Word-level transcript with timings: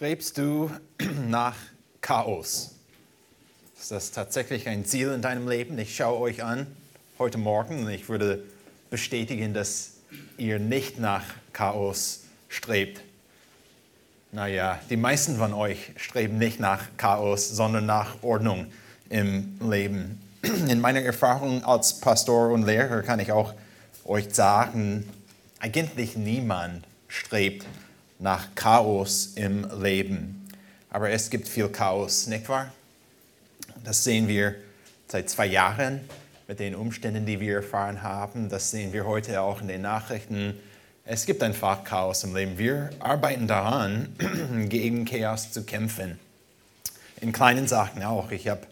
Strebst 0.00 0.38
du 0.38 0.70
nach 1.28 1.56
Chaos? 2.00 2.74
Ist 3.78 3.90
das 3.90 4.12
tatsächlich 4.12 4.66
ein 4.66 4.86
Ziel 4.86 5.12
in 5.12 5.20
deinem 5.20 5.46
Leben? 5.46 5.78
Ich 5.78 5.94
schaue 5.94 6.18
euch 6.20 6.42
an 6.42 6.66
heute 7.18 7.36
Morgen 7.36 7.84
und 7.84 7.90
ich 7.90 8.08
würde 8.08 8.42
bestätigen, 8.88 9.52
dass 9.52 9.96
ihr 10.38 10.58
nicht 10.58 10.98
nach 10.98 11.24
Chaos 11.52 12.20
strebt. 12.48 13.02
Naja, 14.32 14.80
die 14.88 14.96
meisten 14.96 15.36
von 15.36 15.52
euch 15.52 15.92
streben 15.98 16.38
nicht 16.38 16.60
nach 16.60 16.80
Chaos, 16.96 17.50
sondern 17.50 17.84
nach 17.84 18.22
Ordnung 18.22 18.72
im 19.10 19.58
Leben. 19.60 20.18
In 20.42 20.80
meiner 20.80 21.02
Erfahrung 21.02 21.62
als 21.62 22.00
Pastor 22.00 22.52
und 22.52 22.64
Lehrer 22.64 23.02
kann 23.02 23.20
ich 23.20 23.32
auch 23.32 23.52
euch 24.06 24.34
sagen, 24.34 25.06
eigentlich 25.58 26.16
niemand 26.16 26.86
strebt 27.06 27.66
nach 28.20 28.54
Chaos 28.54 29.32
im 29.34 29.66
Leben. 29.82 30.46
Aber 30.90 31.10
es 31.10 31.30
gibt 31.30 31.48
viel 31.48 31.68
Chaos, 31.68 32.26
nicht 32.26 32.48
wahr? 32.48 32.72
Das 33.82 34.04
sehen 34.04 34.28
wir 34.28 34.54
seit 35.08 35.30
zwei 35.30 35.46
Jahren 35.46 36.00
mit 36.46 36.60
den 36.60 36.74
Umständen, 36.74 37.24
die 37.26 37.40
wir 37.40 37.56
erfahren 37.56 38.02
haben. 38.02 38.48
Das 38.48 38.70
sehen 38.70 38.92
wir 38.92 39.06
heute 39.06 39.40
auch 39.40 39.60
in 39.60 39.68
den 39.68 39.82
Nachrichten. 39.82 40.54
Es 41.04 41.24
gibt 41.24 41.42
einfach 41.42 41.82
Chaos 41.84 42.22
im 42.24 42.36
Leben. 42.36 42.58
Wir 42.58 42.90
arbeiten 42.98 43.46
daran, 43.46 44.14
gegen 44.68 45.06
Chaos 45.06 45.50
zu 45.50 45.64
kämpfen. 45.64 46.18
In 47.20 47.32
kleinen 47.32 47.66
Sachen 47.66 48.02
auch. 48.02 48.30
Ich 48.30 48.48
habe 48.48 48.62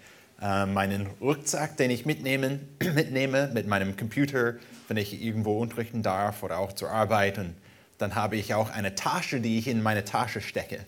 äh, 0.43 0.67
meinen 0.67 1.07
Rucksack, 1.21 1.77
den 1.77 1.91
ich 1.91 2.05
mitnehmen, 2.05 2.69
mitnehme 2.95 3.51
mit 3.55 3.67
meinem 3.67 3.97
Computer, 3.97 4.55
wenn 4.89 4.97
ich 4.97 5.23
irgendwo 5.23 5.59
unterrichten 5.59 6.03
darf 6.03 6.43
oder 6.43 6.59
auch 6.59 6.73
zur 6.73 6.91
Arbeit. 6.91 7.39
Und 7.39 7.55
dann 7.99 8.15
habe 8.15 8.37
ich 8.37 8.55
auch 8.55 8.71
eine 8.71 8.95
Tasche, 8.95 9.41
die 9.41 9.59
ich 9.59 9.67
in 9.67 9.83
meine 9.83 10.05
Tasche 10.05 10.41
stecke. 10.41 10.87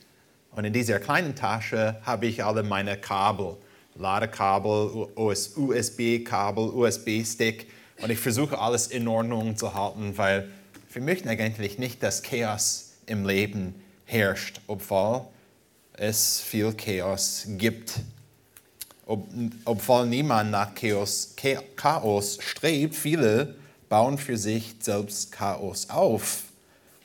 Und 0.53 0.65
in 0.65 0.73
dieser 0.73 0.99
kleinen 0.99 1.35
Tasche 1.35 2.01
habe 2.03 2.27
ich 2.27 2.43
alle 2.45 2.63
meine 2.63 2.97
Kabel, 2.97 3.57
Ladekabel, 3.97 5.09
USB-Kabel, 5.15 6.71
USB-Stick. 6.71 7.69
Und 8.01 8.11
ich 8.11 8.19
versuche 8.19 8.59
alles 8.59 8.87
in 8.87 9.07
Ordnung 9.07 9.57
zu 9.57 9.75
halten, 9.75 10.17
weil 10.17 10.49
wir 10.93 11.03
möchten 11.03 11.29
eigentlich 11.29 11.79
nicht, 11.79 12.03
dass 12.03 12.23
Chaos 12.23 12.95
im 13.07 13.27
Leben 13.27 13.75
herrscht, 14.05 14.61
obwohl 14.67 15.27
es 15.93 16.41
viel 16.41 16.73
Chaos 16.73 17.45
gibt. 17.47 18.01
Ob, 19.07 19.29
obwohl 19.65 20.07
niemand 20.07 20.51
nach 20.53 20.75
Chaos, 20.75 21.35
Chaos 21.77 22.39
strebt, 22.41 22.95
viele 22.95 23.57
bauen 23.89 24.19
für 24.19 24.37
sich 24.37 24.77
selbst 24.81 25.33
Chaos 25.33 25.91
auf 25.91 26.45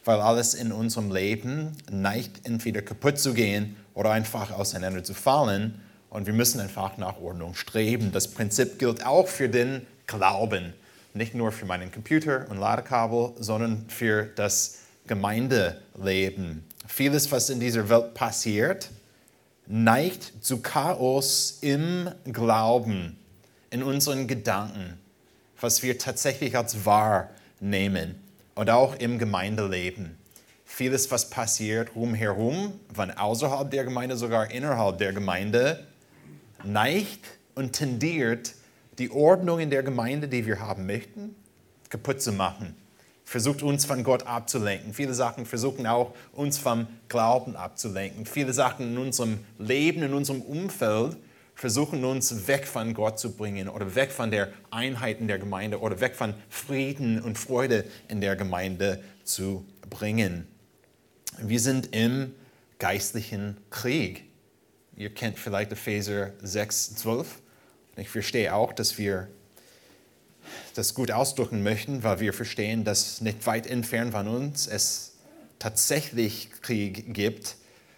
weil 0.06 0.22
alles 0.22 0.54
in 0.54 0.72
unserem 0.72 1.12
Leben 1.12 1.76
neigt, 1.92 2.46
entweder 2.46 2.82
kaputt 2.84 3.18
zu 3.18 3.34
gehen 3.34 3.76
oder 3.96 4.12
einfach 4.12 4.52
auseinanderzufallen. 4.52 5.82
Und 6.10 6.28
wir 6.28 6.34
müssen 6.34 6.62
einfach 6.62 6.98
nach 6.98 7.20
Ordnung 7.20 7.56
streben. 7.56 8.12
Das 8.12 8.28
Prinzip 8.28 8.80
gilt 8.80 9.06
auch 9.06 9.28
für 9.28 9.50
den 9.50 9.86
Glauben. 10.06 10.74
Nicht 11.14 11.34
nur 11.34 11.52
für 11.52 11.66
meinen 11.66 11.92
Computer 11.92 12.46
und 12.50 12.58
Ladekabel, 12.58 13.32
sondern 13.40 13.86
für 13.90 14.24
das 14.36 14.80
Gemeindeleben. 15.08 16.64
Vieles, 16.88 17.32
was 17.32 17.50
in 17.50 17.60
dieser 17.60 17.90
Welt 17.90 18.14
passiert, 18.14 18.90
neigt 19.66 20.34
zu 20.42 20.62
Chaos 20.62 21.58
im 21.62 22.10
Glauben, 22.32 23.18
in 23.72 23.82
unseren 23.82 24.28
Gedanken, 24.28 25.00
was 25.60 25.82
wir 25.82 25.98
tatsächlich 25.98 26.56
als 26.56 26.86
wahr 26.86 27.30
nehmen 27.60 28.25
und 28.56 28.70
auch 28.70 28.96
im 28.96 29.20
Gemeindeleben. 29.20 30.18
Vieles, 30.66 31.12
was 31.12 31.30
passiert 31.30 31.96
rumherum, 31.96 32.80
von 32.94 33.12
außerhalb 33.12 33.70
der 33.70 33.84
Gemeinde, 33.84 34.18
sogar 34.18 34.50
innerhalb 34.50 34.98
der 34.98 35.14
Gemeinde, 35.14 35.86
neigt 36.64 37.26
und 37.54 37.74
tendiert, 37.74 38.56
die 38.98 39.12
Ordnung 39.12 39.60
in 39.60 39.70
der 39.70 39.84
Gemeinde, 39.84 40.28
die 40.28 40.46
wir 40.46 40.60
haben 40.60 40.86
möchten, 40.86 41.36
kaputt 41.90 42.22
zu 42.22 42.32
machen. 42.32 42.76
Versucht 43.26 43.62
uns 43.62 43.86
von 43.86 44.04
Gott 44.04 44.26
abzulenken. 44.26 44.94
Viele 44.94 45.14
Sachen 45.14 45.46
versuchen 45.46 45.88
auch 45.88 46.14
uns 46.32 46.58
vom 46.58 46.88
Glauben 47.10 47.56
abzulenken. 47.56 48.26
Viele 48.26 48.54
Sachen 48.54 48.94
in 48.94 48.98
unserem 48.98 49.40
Leben, 49.58 50.04
in 50.04 50.14
unserem 50.14 50.42
Umfeld 50.42 51.18
versuchen 51.56 52.04
uns 52.04 52.48
weg 52.48 52.68
von 52.68 52.94
Gott 52.94 53.18
zu 53.18 53.36
bringen 53.36 53.70
oder 53.70 53.96
weg 53.96 54.12
von 54.12 54.30
der 54.30 54.52
Einheit 54.72 55.20
in 55.20 55.28
der 55.28 55.40
Gemeinde 55.40 55.80
oder 55.80 56.02
weg 56.02 56.16
von 56.16 56.34
Frieden 56.50 57.22
und 57.22 57.38
Freude 57.38 57.86
in 58.10 58.22
der 58.22 58.36
Gemeinde 58.36 59.02
zu 59.24 59.66
bringen. 59.90 60.48
Wir 61.40 61.60
sind 61.60 61.96
im 61.96 62.34
geistlichen 62.78 63.58
Krieg. 63.70 64.26
Ihr 64.98 65.14
kennt 65.14 65.40
vielleicht 65.40 65.72
Epheser 65.72 66.34
6, 66.42 66.96
12. 66.96 67.42
Ich 67.98 68.10
verstehe 68.10 68.54
auch, 68.54 68.74
dass 68.74 68.98
wir 68.98 69.30
das 70.76 70.94
gut 70.94 71.12
ausdrücken 71.12 71.64
möchten, 71.64 72.04
weil 72.04 72.20
wir 72.20 72.34
verstehen, 72.34 72.84
dass 72.84 73.22
nicht 73.22 73.46
weit 73.48 73.66
entfernt 73.66 74.12
von 74.12 74.28
uns 74.28 74.68
es 74.68 75.16
tatsächlich 75.58 76.52
Krieg 76.62 77.14
gibt 77.14 77.56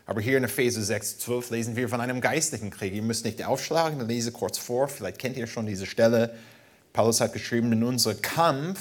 aber 0.08 0.22
hier 0.22 0.38
in 0.38 0.46
Epheser 0.46 0.82
6, 0.82 1.20
12 1.20 1.50
lesen 1.50 1.76
wir 1.76 1.90
von 1.90 2.00
einem 2.00 2.22
geistlichen 2.22 2.70
Krieg. 2.70 2.94
Ihr 2.94 3.02
müsst 3.02 3.26
nicht 3.26 3.44
aufschlagen, 3.44 4.00
ich 4.00 4.08
lese 4.08 4.32
kurz 4.32 4.58
vor, 4.58 4.88
vielleicht 4.88 5.20
kennt 5.20 5.36
ihr 5.36 5.48
schon 5.48 5.66
diese 5.66 5.86
Stelle. 5.86 6.34
Paulus 6.94 7.20
hat 7.20 7.34
geschrieben, 7.34 7.70
denn 7.70 7.84
unser 7.84 8.16
Kampf 8.16 8.80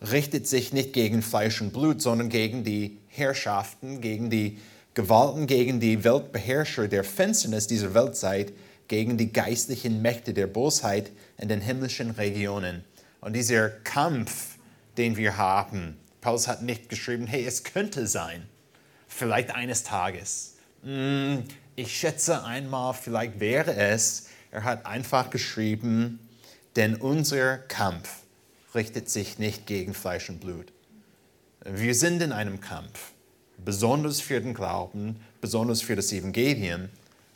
richtet 0.00 0.48
sich 0.48 0.72
nicht 0.72 0.94
gegen 0.94 1.20
Fleisch 1.20 1.60
und 1.60 1.74
Blut, 1.74 2.00
sondern 2.00 2.30
gegen 2.30 2.64
die 2.64 2.96
Herrschaften, 3.08 4.00
gegen 4.00 4.30
die 4.30 4.58
Gewalten, 4.94 5.46
gegen 5.46 5.78
die 5.78 6.04
Weltbeherrscher 6.04 6.88
der 6.88 7.04
Finsternis 7.04 7.66
dieser 7.66 7.92
Weltzeit, 7.92 8.54
gegen 8.88 9.18
die 9.18 9.34
geistlichen 9.34 10.00
Mächte 10.00 10.32
der 10.32 10.46
Bosheit 10.46 11.12
in 11.36 11.48
den 11.48 11.60
himmlischen 11.60 12.12
Regionen. 12.12 12.82
Und 13.20 13.34
dieser 13.34 13.68
Kampf, 13.68 14.56
den 14.96 15.18
wir 15.18 15.36
haben, 15.36 15.98
Paulus 16.22 16.48
hat 16.48 16.62
nicht 16.62 16.88
geschrieben, 16.88 17.26
hey, 17.26 17.44
es 17.44 17.62
könnte 17.62 18.06
sein 18.06 18.48
vielleicht 19.16 19.54
eines 19.54 19.82
Tages. 19.82 20.56
Hm, 20.82 21.44
ich 21.74 21.96
schätze 21.96 22.44
einmal, 22.44 22.94
vielleicht 22.94 23.40
wäre 23.40 23.74
es, 23.74 24.28
er 24.50 24.64
hat 24.64 24.86
einfach 24.86 25.30
geschrieben, 25.30 26.20
denn 26.76 26.96
unser 26.96 27.58
Kampf 27.58 28.08
richtet 28.74 29.10
sich 29.10 29.38
nicht 29.38 29.66
gegen 29.66 29.94
Fleisch 29.94 30.28
und 30.28 30.40
Blut. 30.40 30.72
Wir 31.64 31.94
sind 31.94 32.22
in 32.22 32.32
einem 32.32 32.60
Kampf, 32.60 33.12
besonders 33.64 34.20
für 34.20 34.40
den 34.40 34.54
Glauben, 34.54 35.16
besonders 35.40 35.80
für 35.80 35.96
das 35.96 36.12
Evangelium. 36.12 36.88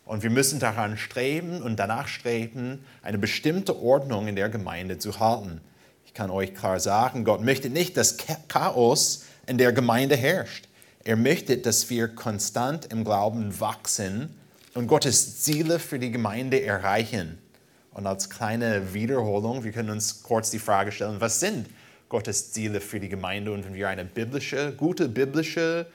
Und 0.05 0.23
wir 0.23 0.31
müssen 0.31 0.61
daran 0.61 0.99
streben 0.99 1.62
und 1.62 1.77
danach 1.77 2.09
streben, 2.09 2.85
eine 3.03 3.19
bestimmte 3.19 3.81
Ordnung 3.81 4.29
in 4.29 4.37
der 4.37 4.49
Gemeinde 4.49 4.99
zu 4.99 5.19
halten. 5.19 5.61
Ich 6.05 6.15
kann 6.15 6.31
euch 6.31 6.55
klar 6.55 6.81
sagen, 6.81 7.25
Gott 7.25 7.43
möchte 7.43 7.71
nicht, 7.71 7.97
dass 7.97 8.17
Chaos 8.49 9.25
in 9.47 9.59
der 9.59 9.73
Gemeinde 9.73 10.17
herrscht. 10.17 10.69
Er 11.03 11.16
möchte, 11.16 11.56
dass 11.56 11.88
wir 11.88 12.09
konstant 12.09 12.93
im 12.93 13.05
Glauben 13.05 13.59
wachsen 13.59 14.37
und 14.75 14.87
Gottes 14.87 15.41
Ziele 15.41 15.78
für 15.78 15.99
die 15.99 16.11
Gemeinde 16.11 16.62
erreichen. 16.62 17.38
Und 17.93 18.06
als 18.06 18.28
kleine 18.28 18.93
Wiederholung, 18.93 19.65
wir 19.65 19.72
können 19.72 19.91
uns 19.91 20.22
kurz 20.22 20.50
die 20.50 20.59
Frage 20.59 20.93
stellen, 20.93 21.19
was 21.21 21.41
sind 21.41 21.69
Gottes 22.11 22.53
Ziele 22.53 22.83
für 22.83 23.00
die 23.00 23.09
Gemeinde? 23.09 23.50
Und 23.50 23.65
wenn 23.65 23.75
wir 23.75 23.88
eine 23.88 24.05
biblische, 24.05 24.72
gute 24.72 25.09
biblische 25.09 25.87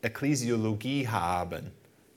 Ekklesiologie 0.00 1.08
haben, 1.08 1.70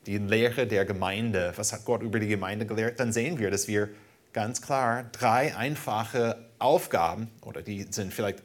die 0.06 0.18
Lehre 0.18 0.68
der 0.68 0.86
Gemeinde, 0.86 1.52
was 1.58 1.74
hat 1.74 1.84
Gott 1.84 2.02
über 2.02 2.20
die 2.20 2.28
Gemeinde 2.28 2.66
gelehrt, 2.66 3.00
dann 3.02 3.12
sehen 3.12 3.40
wir, 3.40 3.52
dass 3.52 3.68
wir 3.68 3.90
ganz 4.32 4.62
klar 4.62 5.04
drei 5.12 5.54
einfache 5.54 6.38
Aufgaben, 6.60 7.30
oder 7.42 7.62
die 7.62 7.86
sind 7.90 8.14
vielleicht 8.14 8.42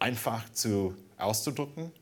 einfach 0.00 0.50
zu 0.52 0.96
auszudrücken, 1.18 1.92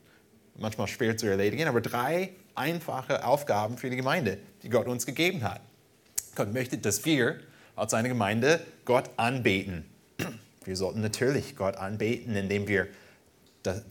manchmal 0.61 0.87
schwer 0.87 1.17
zu 1.17 1.27
erledigen, 1.27 1.67
aber 1.67 1.81
drei 1.81 2.29
einfache 2.55 3.25
Aufgaben 3.25 3.77
für 3.77 3.89
die 3.89 3.95
Gemeinde, 3.95 4.37
die 4.63 4.69
Gott 4.69 4.87
uns 4.87 5.05
gegeben 5.05 5.43
hat. 5.43 5.61
Gott 6.35 6.53
möchte, 6.53 6.77
dass 6.77 7.05
wir 7.05 7.39
als 7.75 7.93
eine 7.93 8.09
Gemeinde 8.09 8.61
Gott 8.85 9.09
anbeten. 9.17 9.85
Wir 10.63 10.75
sollten 10.75 11.01
natürlich 11.01 11.55
Gott 11.55 11.75
anbeten, 11.75 12.35
indem 12.35 12.67
wir 12.67 12.87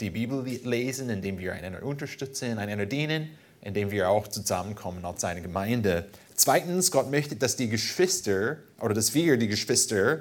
die 0.00 0.10
Bibel 0.10 0.44
lesen, 0.44 1.10
indem 1.10 1.38
wir 1.38 1.52
einander 1.52 1.82
unterstützen, 1.82 2.58
einander 2.58 2.86
dienen, 2.86 3.30
indem 3.60 3.90
wir 3.90 4.08
auch 4.08 4.28
zusammenkommen 4.28 5.04
als 5.04 5.24
eine 5.24 5.42
Gemeinde. 5.42 6.08
Zweitens, 6.34 6.90
Gott 6.90 7.10
möchte, 7.10 7.36
dass 7.36 7.56
die 7.56 7.68
Geschwister 7.68 8.56
oder 8.80 8.94
dass 8.94 9.14
wir 9.14 9.36
die 9.36 9.48
Geschwister 9.48 10.20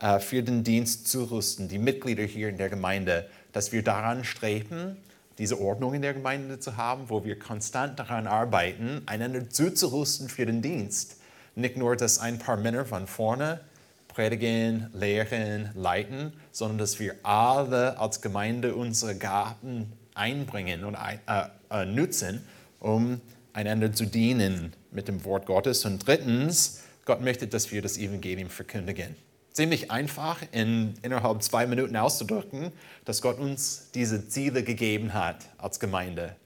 äh, 0.00 0.18
für 0.18 0.42
den 0.42 0.64
Dienst 0.64 1.08
zurüsten, 1.08 1.68
die 1.68 1.78
Mitglieder 1.78 2.22
hier 2.22 2.48
in 2.48 2.56
der 2.56 2.70
Gemeinde, 2.70 3.28
dass 3.52 3.72
wir 3.72 3.82
daran 3.82 4.24
streben, 4.24 4.96
diese 5.38 5.60
Ordnung 5.60 5.94
in 5.94 6.02
der 6.02 6.14
Gemeinde 6.14 6.58
zu 6.58 6.76
haben, 6.76 7.08
wo 7.08 7.24
wir 7.24 7.38
konstant 7.38 7.98
daran 7.98 8.26
arbeiten, 8.26 9.02
einander 9.06 9.48
zuzurüsten 9.48 10.28
für 10.28 10.46
den 10.46 10.62
Dienst. 10.62 11.16
Nicht 11.54 11.76
nur, 11.76 11.96
dass 11.96 12.18
ein 12.18 12.38
paar 12.38 12.56
Männer 12.56 12.84
von 12.84 13.06
vorne 13.06 13.60
predigen, 14.08 14.90
lehren, 14.92 15.70
leiten, 15.74 16.32
sondern 16.50 16.78
dass 16.78 16.98
wir 16.98 17.14
alle 17.22 17.98
als 17.98 18.20
Gemeinde 18.20 18.74
unsere 18.74 19.16
Gaben 19.16 19.92
einbringen 20.14 20.84
und 20.84 20.94
äh, 20.94 21.44
äh, 21.70 21.84
nutzen, 21.84 22.44
um 22.80 23.20
einander 23.52 23.92
zu 23.92 24.06
dienen 24.06 24.72
mit 24.90 25.06
dem 25.06 25.24
Wort 25.24 25.46
Gottes. 25.46 25.84
Und 25.84 26.04
drittens, 26.06 26.82
Gott 27.04 27.20
möchte, 27.20 27.46
dass 27.46 27.70
wir 27.70 27.80
das 27.80 27.96
Evangelium 27.96 28.50
verkündigen. 28.50 29.14
Ziemlich 29.58 29.90
einfach 29.90 30.40
in, 30.52 30.94
innerhalb 31.02 31.42
zwei 31.42 31.66
Minuten 31.66 31.96
auszudrücken, 31.96 32.70
dass 33.04 33.20
Gott 33.20 33.40
uns 33.40 33.88
diese 33.92 34.28
Ziele 34.28 34.62
gegeben 34.62 35.14
hat 35.14 35.46
als 35.58 35.80
Gemeinde. 35.80 36.36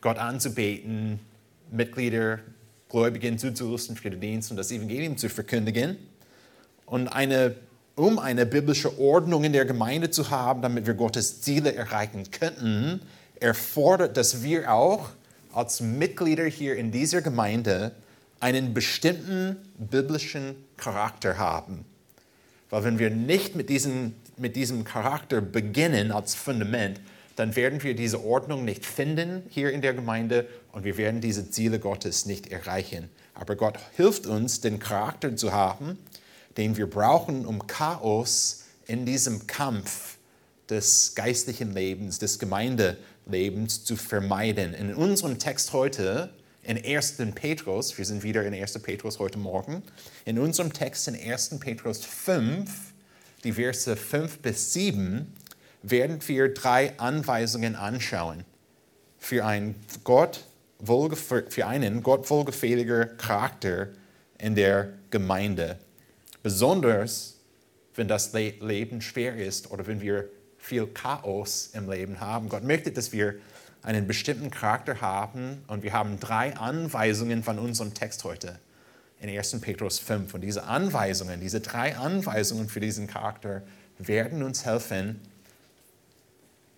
Gott 0.00 0.18
anzubeten, 0.18 1.20
Mitglieder, 1.70 2.40
Gläubigen 2.88 3.38
zuzurüsten 3.38 3.94
für 3.94 4.10
den 4.10 4.20
Dienst 4.20 4.50
und 4.50 4.56
das 4.56 4.72
Evangelium 4.72 5.16
zu 5.16 5.28
verkündigen. 5.28 5.96
Und 6.86 7.06
eine, 7.06 7.54
um 7.94 8.18
eine 8.18 8.46
biblische 8.46 8.98
Ordnung 8.98 9.44
in 9.44 9.52
der 9.52 9.64
Gemeinde 9.64 10.10
zu 10.10 10.30
haben, 10.30 10.60
damit 10.60 10.88
wir 10.88 10.94
Gottes 10.94 11.42
Ziele 11.42 11.72
erreichen 11.72 12.32
könnten, 12.32 13.00
erfordert, 13.38 14.16
dass 14.16 14.42
wir 14.42 14.72
auch 14.72 15.10
als 15.52 15.80
Mitglieder 15.80 16.46
hier 16.46 16.74
in 16.74 16.90
dieser 16.90 17.22
Gemeinde 17.22 17.92
einen 18.40 18.74
bestimmten 18.74 19.54
biblischen 19.78 20.56
Charakter 20.76 21.38
haben. 21.38 21.84
Weil 22.70 22.84
wenn 22.84 22.98
wir 22.98 23.10
nicht 23.10 23.56
mit 23.56 23.68
diesem, 23.68 24.14
mit 24.36 24.56
diesem 24.56 24.84
Charakter 24.84 25.40
beginnen 25.40 26.12
als 26.12 26.34
Fundament, 26.34 27.00
dann 27.36 27.56
werden 27.56 27.82
wir 27.82 27.94
diese 27.94 28.24
Ordnung 28.24 28.64
nicht 28.64 28.84
finden 28.84 29.42
hier 29.48 29.70
in 29.70 29.82
der 29.82 29.94
Gemeinde 29.94 30.46
und 30.72 30.84
wir 30.84 30.96
werden 30.96 31.20
diese 31.20 31.50
Ziele 31.50 31.78
Gottes 31.78 32.26
nicht 32.26 32.48
erreichen. 32.52 33.08
Aber 33.34 33.56
Gott 33.56 33.78
hilft 33.96 34.26
uns, 34.26 34.60
den 34.60 34.78
Charakter 34.78 35.34
zu 35.34 35.52
haben, 35.52 35.98
den 36.56 36.76
wir 36.76 36.88
brauchen, 36.88 37.46
um 37.46 37.66
Chaos 37.66 38.64
in 38.86 39.06
diesem 39.06 39.46
Kampf 39.46 40.18
des 40.68 41.14
geistlichen 41.14 41.72
Lebens, 41.72 42.18
des 42.18 42.38
Gemeindelebens 42.38 43.84
zu 43.84 43.96
vermeiden. 43.96 44.74
In 44.74 44.94
unserem 44.94 45.38
Text 45.38 45.72
heute, 45.72 46.30
in 46.70 46.84
1. 46.84 47.16
Petrus, 47.34 47.98
wir 47.98 48.04
sind 48.04 48.22
wieder 48.22 48.44
in 48.44 48.54
1. 48.54 48.78
Petrus 48.78 49.18
heute 49.18 49.40
Morgen, 49.40 49.82
in 50.24 50.38
unserem 50.38 50.72
Text 50.72 51.08
in 51.08 51.16
1. 51.16 51.58
Petrus 51.58 52.04
5, 52.04 52.70
die 53.42 53.54
Verse 53.54 53.96
5 53.96 54.38
bis 54.38 54.72
7, 54.72 55.34
werden 55.82 56.20
wir 56.28 56.54
drei 56.54 56.96
Anweisungen 56.96 57.74
anschauen 57.74 58.44
für, 59.18 59.44
ein 59.44 59.74
Gott, 60.04 60.44
für 61.48 61.66
einen 61.66 62.04
Gott 62.04 62.30
wohlgefälliger 62.30 63.06
Charakter 63.06 63.88
in 64.38 64.54
der 64.54 64.90
Gemeinde. 65.10 65.76
Besonders, 66.44 67.40
wenn 67.96 68.06
das 68.06 68.32
Leben 68.32 69.00
schwer 69.00 69.34
ist 69.34 69.72
oder 69.72 69.88
wenn 69.88 70.00
wir 70.00 70.30
viel 70.56 70.86
Chaos 70.86 71.70
im 71.72 71.90
Leben 71.90 72.20
haben. 72.20 72.48
Gott 72.48 72.62
möchte, 72.62 72.92
dass 72.92 73.10
wir 73.10 73.34
einen 73.82 74.06
bestimmten 74.06 74.50
Charakter 74.50 75.00
haben 75.00 75.64
und 75.66 75.82
wir 75.82 75.92
haben 75.92 76.20
drei 76.20 76.56
Anweisungen 76.56 77.42
von 77.42 77.58
unserem 77.58 77.94
Text 77.94 78.24
heute 78.24 78.58
in 79.20 79.28
1. 79.28 79.60
Petrus 79.60 79.98
5. 79.98 80.34
Und 80.34 80.40
diese 80.42 80.64
Anweisungen, 80.64 81.40
diese 81.40 81.60
drei 81.60 81.96
Anweisungen 81.96 82.68
für 82.68 82.80
diesen 82.80 83.06
Charakter 83.06 83.62
werden 83.98 84.42
uns 84.42 84.64
helfen, 84.64 85.20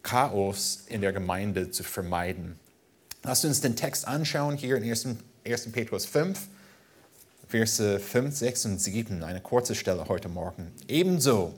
Chaos 0.03 0.85
in 0.89 1.01
der 1.01 1.13
Gemeinde 1.13 1.71
zu 1.71 1.85
vermeiden. 1.85 2.59
Lasst 3.23 3.45
uns 3.45 3.61
den 3.61 3.77
Text 3.77 4.07
anschauen 4.07 4.57
hier 4.57 4.77
in 4.77 4.83
1. 4.83 5.09
1. 5.45 5.73
Petrus 5.73 6.07
5, 6.07 6.39
Verse 7.49 8.01
5, 8.01 8.37
6 8.37 8.65
und 8.67 8.81
7, 8.81 9.23
eine 9.23 9.41
kurze 9.41 9.75
Stelle 9.75 10.07
heute 10.09 10.29
Morgen. 10.29 10.73
Ebenso 10.89 11.55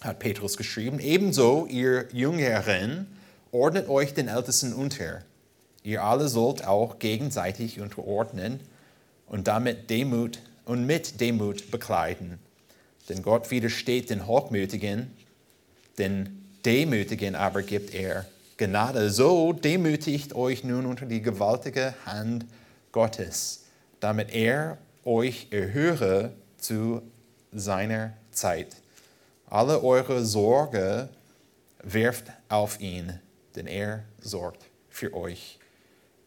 hat 0.00 0.18
Petrus 0.18 0.56
geschrieben, 0.56 0.98
ebenso 1.00 1.66
ihr 1.66 2.08
Jüngeren 2.12 3.06
ordnet 3.54 3.88
euch 3.88 4.12
den 4.12 4.28
Ältesten 4.28 4.72
unter. 4.72 5.22
Ihr 5.84 6.02
alle 6.02 6.28
sollt 6.28 6.66
auch 6.66 6.98
gegenseitig 6.98 7.80
unterordnen 7.80 8.58
und 9.26 9.46
damit 9.46 9.88
Demut 9.90 10.40
und 10.64 10.86
mit 10.86 11.20
Demut 11.20 11.70
bekleiden. 11.70 12.38
Denn 13.08 13.22
Gott 13.22 13.50
widersteht 13.50 14.10
den 14.10 14.26
Hochmütigen, 14.26 15.10
den 15.98 16.44
Demütigen 16.64 17.36
aber 17.36 17.62
gibt 17.62 17.94
er 17.94 18.26
Gnade. 18.56 19.10
So 19.10 19.52
demütigt 19.52 20.34
euch 20.34 20.64
nun 20.64 20.86
unter 20.86 21.06
die 21.06 21.22
gewaltige 21.22 21.94
Hand 22.06 22.46
Gottes, 22.92 23.64
damit 24.00 24.34
er 24.34 24.78
euch 25.04 25.48
erhöre 25.50 26.32
zu 26.58 27.02
seiner 27.52 28.14
Zeit. 28.32 28.76
Alle 29.46 29.84
eure 29.84 30.24
Sorge 30.24 31.08
werft 31.82 32.24
auf 32.48 32.80
ihn, 32.80 33.20
denn 33.56 33.66
er 33.66 34.04
sorgt 34.20 34.64
für 34.88 35.14
euch. 35.14 35.58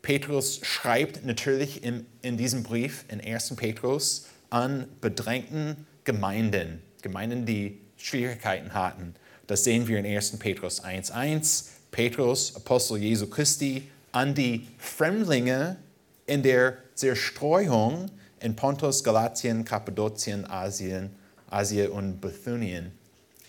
Petrus 0.01 0.61
schreibt 0.63 1.25
natürlich 1.25 1.83
in, 1.83 2.05
in 2.21 2.37
diesem 2.37 2.63
Brief 2.63 3.05
in 3.09 3.19
1. 3.19 3.55
Petrus 3.55 4.27
an 4.49 4.87
bedrängten 5.01 5.85
Gemeinden, 6.03 6.81
Gemeinden, 7.01 7.45
die 7.45 7.81
Schwierigkeiten 7.97 8.73
hatten. 8.73 9.15
Das 9.47 9.63
sehen 9.63 9.87
wir 9.87 9.99
in 9.99 10.05
1. 10.05 10.39
Petrus 10.39 10.83
1.1. 10.83 11.65
Petrus, 11.91 12.55
Apostel 12.55 12.97
Jesu 12.97 13.27
Christi, 13.27 13.89
an 14.11 14.33
die 14.33 14.67
Fremdlinge 14.77 15.77
in 16.25 16.43
der 16.43 16.77
Zerstreuung 16.95 18.09
in 18.39 18.55
Pontus, 18.55 19.03
Galatien, 19.03 19.65
Kappadokien, 19.65 20.49
Asien, 20.49 21.09
Asien 21.49 21.89
und 21.91 22.21
Bithynien. 22.21 22.91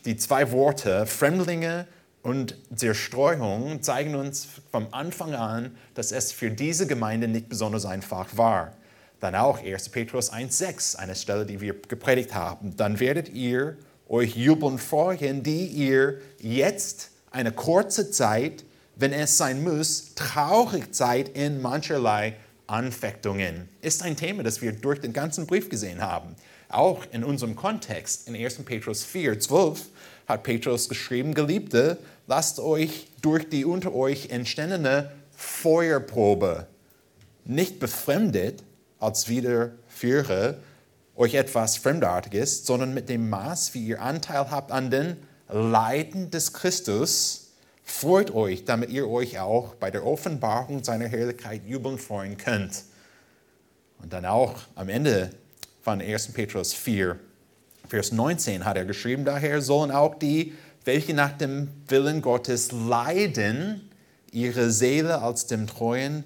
Die 0.04 0.16
zwei 0.16 0.50
Worte 0.52 1.06
Fremdlinge 1.06 1.86
und 2.28 2.56
Zerstreuung 2.74 3.82
zeigen 3.82 4.14
uns 4.14 4.46
vom 4.70 4.88
Anfang 4.92 5.34
an, 5.34 5.76
dass 5.94 6.12
es 6.12 6.30
für 6.32 6.50
diese 6.50 6.86
Gemeinde 6.86 7.26
nicht 7.26 7.48
besonders 7.48 7.86
einfach 7.86 8.36
war. 8.36 8.72
Dann 9.20 9.34
auch 9.34 9.62
1. 9.62 9.88
Petrus 9.88 10.32
1,6, 10.32 10.96
eine 10.96 11.16
Stelle, 11.16 11.44
die 11.44 11.60
wir 11.60 11.74
gepredigt 11.88 12.34
haben. 12.34 12.76
Dann 12.76 13.00
werdet 13.00 13.30
ihr 13.30 13.76
euch 14.08 14.36
jubeln 14.36 14.78
freuen, 14.78 15.42
die 15.42 15.66
ihr 15.66 16.20
jetzt 16.38 17.10
eine 17.30 17.52
kurze 17.52 18.10
Zeit, 18.10 18.64
wenn 18.96 19.12
es 19.12 19.36
sein 19.36 19.62
muss, 19.62 20.14
traurig 20.14 20.88
seid 20.92 21.30
in 21.30 21.60
mancherlei 21.60 22.36
Anfechtungen. 22.66 23.68
Ist 23.80 24.02
ein 24.02 24.16
Thema, 24.16 24.42
das 24.42 24.60
wir 24.60 24.72
durch 24.72 25.00
den 25.00 25.12
ganzen 25.12 25.46
Brief 25.46 25.68
gesehen 25.68 26.02
haben. 26.02 26.34
Auch 26.68 27.04
in 27.12 27.24
unserem 27.24 27.56
Kontext 27.56 28.28
in 28.28 28.36
1. 28.36 28.58
Petrus 28.64 29.04
4, 29.04 29.40
12 29.40 29.86
hat 30.28 30.42
Petrus 30.42 30.88
geschrieben, 30.88 31.34
Geliebte, 31.34 31.98
lasst 32.26 32.60
euch 32.60 33.08
durch 33.22 33.48
die 33.48 33.64
unter 33.64 33.94
euch 33.94 34.30
entstandene 34.30 35.10
Feuerprobe 35.34 36.66
nicht 37.44 37.80
befremdet 37.80 38.62
als 39.00 39.28
Wiederführer 39.28 40.56
euch 41.16 41.34
etwas 41.34 41.78
Fremdartiges, 41.78 42.64
sondern 42.64 42.94
mit 42.94 43.08
dem 43.08 43.28
Maß, 43.28 43.74
wie 43.74 43.86
ihr 43.86 44.00
Anteil 44.00 44.50
habt 44.50 44.70
an 44.70 44.90
den 44.90 45.16
Leiden 45.48 46.30
des 46.30 46.52
Christus, 46.52 47.48
freut 47.82 48.32
euch, 48.32 48.64
damit 48.64 48.90
ihr 48.90 49.08
euch 49.08 49.40
auch 49.40 49.74
bei 49.74 49.90
der 49.90 50.06
Offenbarung 50.06 50.84
seiner 50.84 51.08
Herrlichkeit 51.08 51.62
jubeln 51.66 51.98
freuen 51.98 52.36
könnt. 52.36 52.84
Und 54.00 54.12
dann 54.12 54.26
auch 54.26 54.54
am 54.76 54.88
Ende 54.88 55.30
von 55.82 56.00
1. 56.00 56.34
Petrus 56.34 56.72
4, 56.74 57.18
Vers 57.88 58.12
19 58.12 58.64
hat 58.64 58.76
er 58.76 58.84
geschrieben, 58.84 59.24
daher 59.24 59.62
sollen 59.62 59.90
auch 59.90 60.14
die, 60.14 60.52
welche 60.84 61.14
nach 61.14 61.32
dem 61.32 61.68
Willen 61.88 62.22
Gottes 62.22 62.70
leiden, 62.72 63.90
ihre 64.30 64.70
Seele 64.70 65.22
als 65.22 65.46
dem 65.46 65.66
treuen 65.66 66.24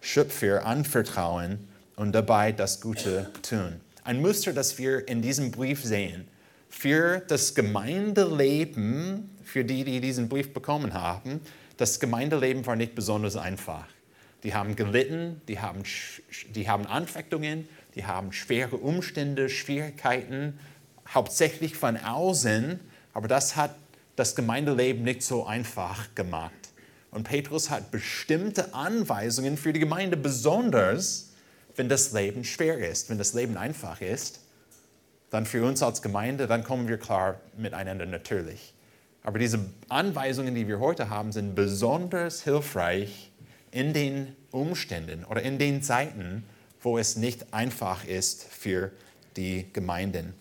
Schöpfer 0.00 0.66
anvertrauen 0.66 1.68
und 1.96 2.12
dabei 2.12 2.52
das 2.52 2.80
Gute 2.80 3.30
tun. 3.42 3.80
Ein 4.04 4.20
Muster, 4.20 4.52
das 4.52 4.78
wir 4.78 5.06
in 5.06 5.22
diesem 5.22 5.50
Brief 5.50 5.84
sehen. 5.84 6.26
Für 6.68 7.22
das 7.28 7.54
Gemeindeleben, 7.54 9.30
für 9.44 9.64
die, 9.64 9.84
die 9.84 10.00
diesen 10.00 10.28
Brief 10.28 10.52
bekommen 10.52 10.94
haben, 10.94 11.40
das 11.76 12.00
Gemeindeleben 12.00 12.66
war 12.66 12.76
nicht 12.76 12.94
besonders 12.94 13.36
einfach. 13.36 13.86
Die 14.42 14.54
haben 14.54 14.74
gelitten, 14.74 15.40
die 15.46 15.60
haben, 15.60 15.82
die 16.54 16.68
haben 16.68 16.86
Anfechtungen, 16.86 17.68
die 17.94 18.06
haben 18.06 18.32
schwere 18.32 18.76
Umstände, 18.76 19.48
Schwierigkeiten, 19.48 20.58
hauptsächlich 21.14 21.76
von 21.76 21.96
außen, 21.96 22.80
aber 23.12 23.28
das 23.28 23.56
hat 23.56 23.74
das 24.16 24.34
Gemeindeleben 24.34 25.04
nicht 25.04 25.22
so 25.22 25.46
einfach 25.46 26.14
gemacht. 26.14 26.52
Und 27.10 27.24
Petrus 27.24 27.70
hat 27.70 27.90
bestimmte 27.90 28.74
Anweisungen 28.74 29.56
für 29.56 29.72
die 29.72 29.80
Gemeinde, 29.80 30.16
besonders 30.16 31.30
wenn 31.76 31.88
das 31.88 32.12
Leben 32.12 32.44
schwer 32.44 32.78
ist. 32.78 33.10
Wenn 33.10 33.18
das 33.18 33.34
Leben 33.34 33.56
einfach 33.56 34.00
ist, 34.00 34.40
dann 35.30 35.46
für 35.46 35.64
uns 35.64 35.82
als 35.82 36.02
Gemeinde, 36.02 36.46
dann 36.46 36.64
kommen 36.64 36.88
wir 36.88 36.98
klar 36.98 37.40
miteinander 37.56 38.06
natürlich. 38.06 38.74
Aber 39.22 39.38
diese 39.38 39.60
Anweisungen, 39.88 40.54
die 40.54 40.68
wir 40.68 40.80
heute 40.80 41.08
haben, 41.08 41.32
sind 41.32 41.54
besonders 41.54 42.42
hilfreich 42.42 43.30
in 43.70 43.92
den 43.92 44.36
Umständen 44.50 45.24
oder 45.24 45.42
in 45.42 45.58
den 45.58 45.82
Zeiten, 45.82 46.44
wo 46.80 46.98
es 46.98 47.16
nicht 47.16 47.54
einfach 47.54 48.04
ist 48.04 48.44
für 48.44 48.90
die 49.36 49.66
Gemeinden. 49.72 50.34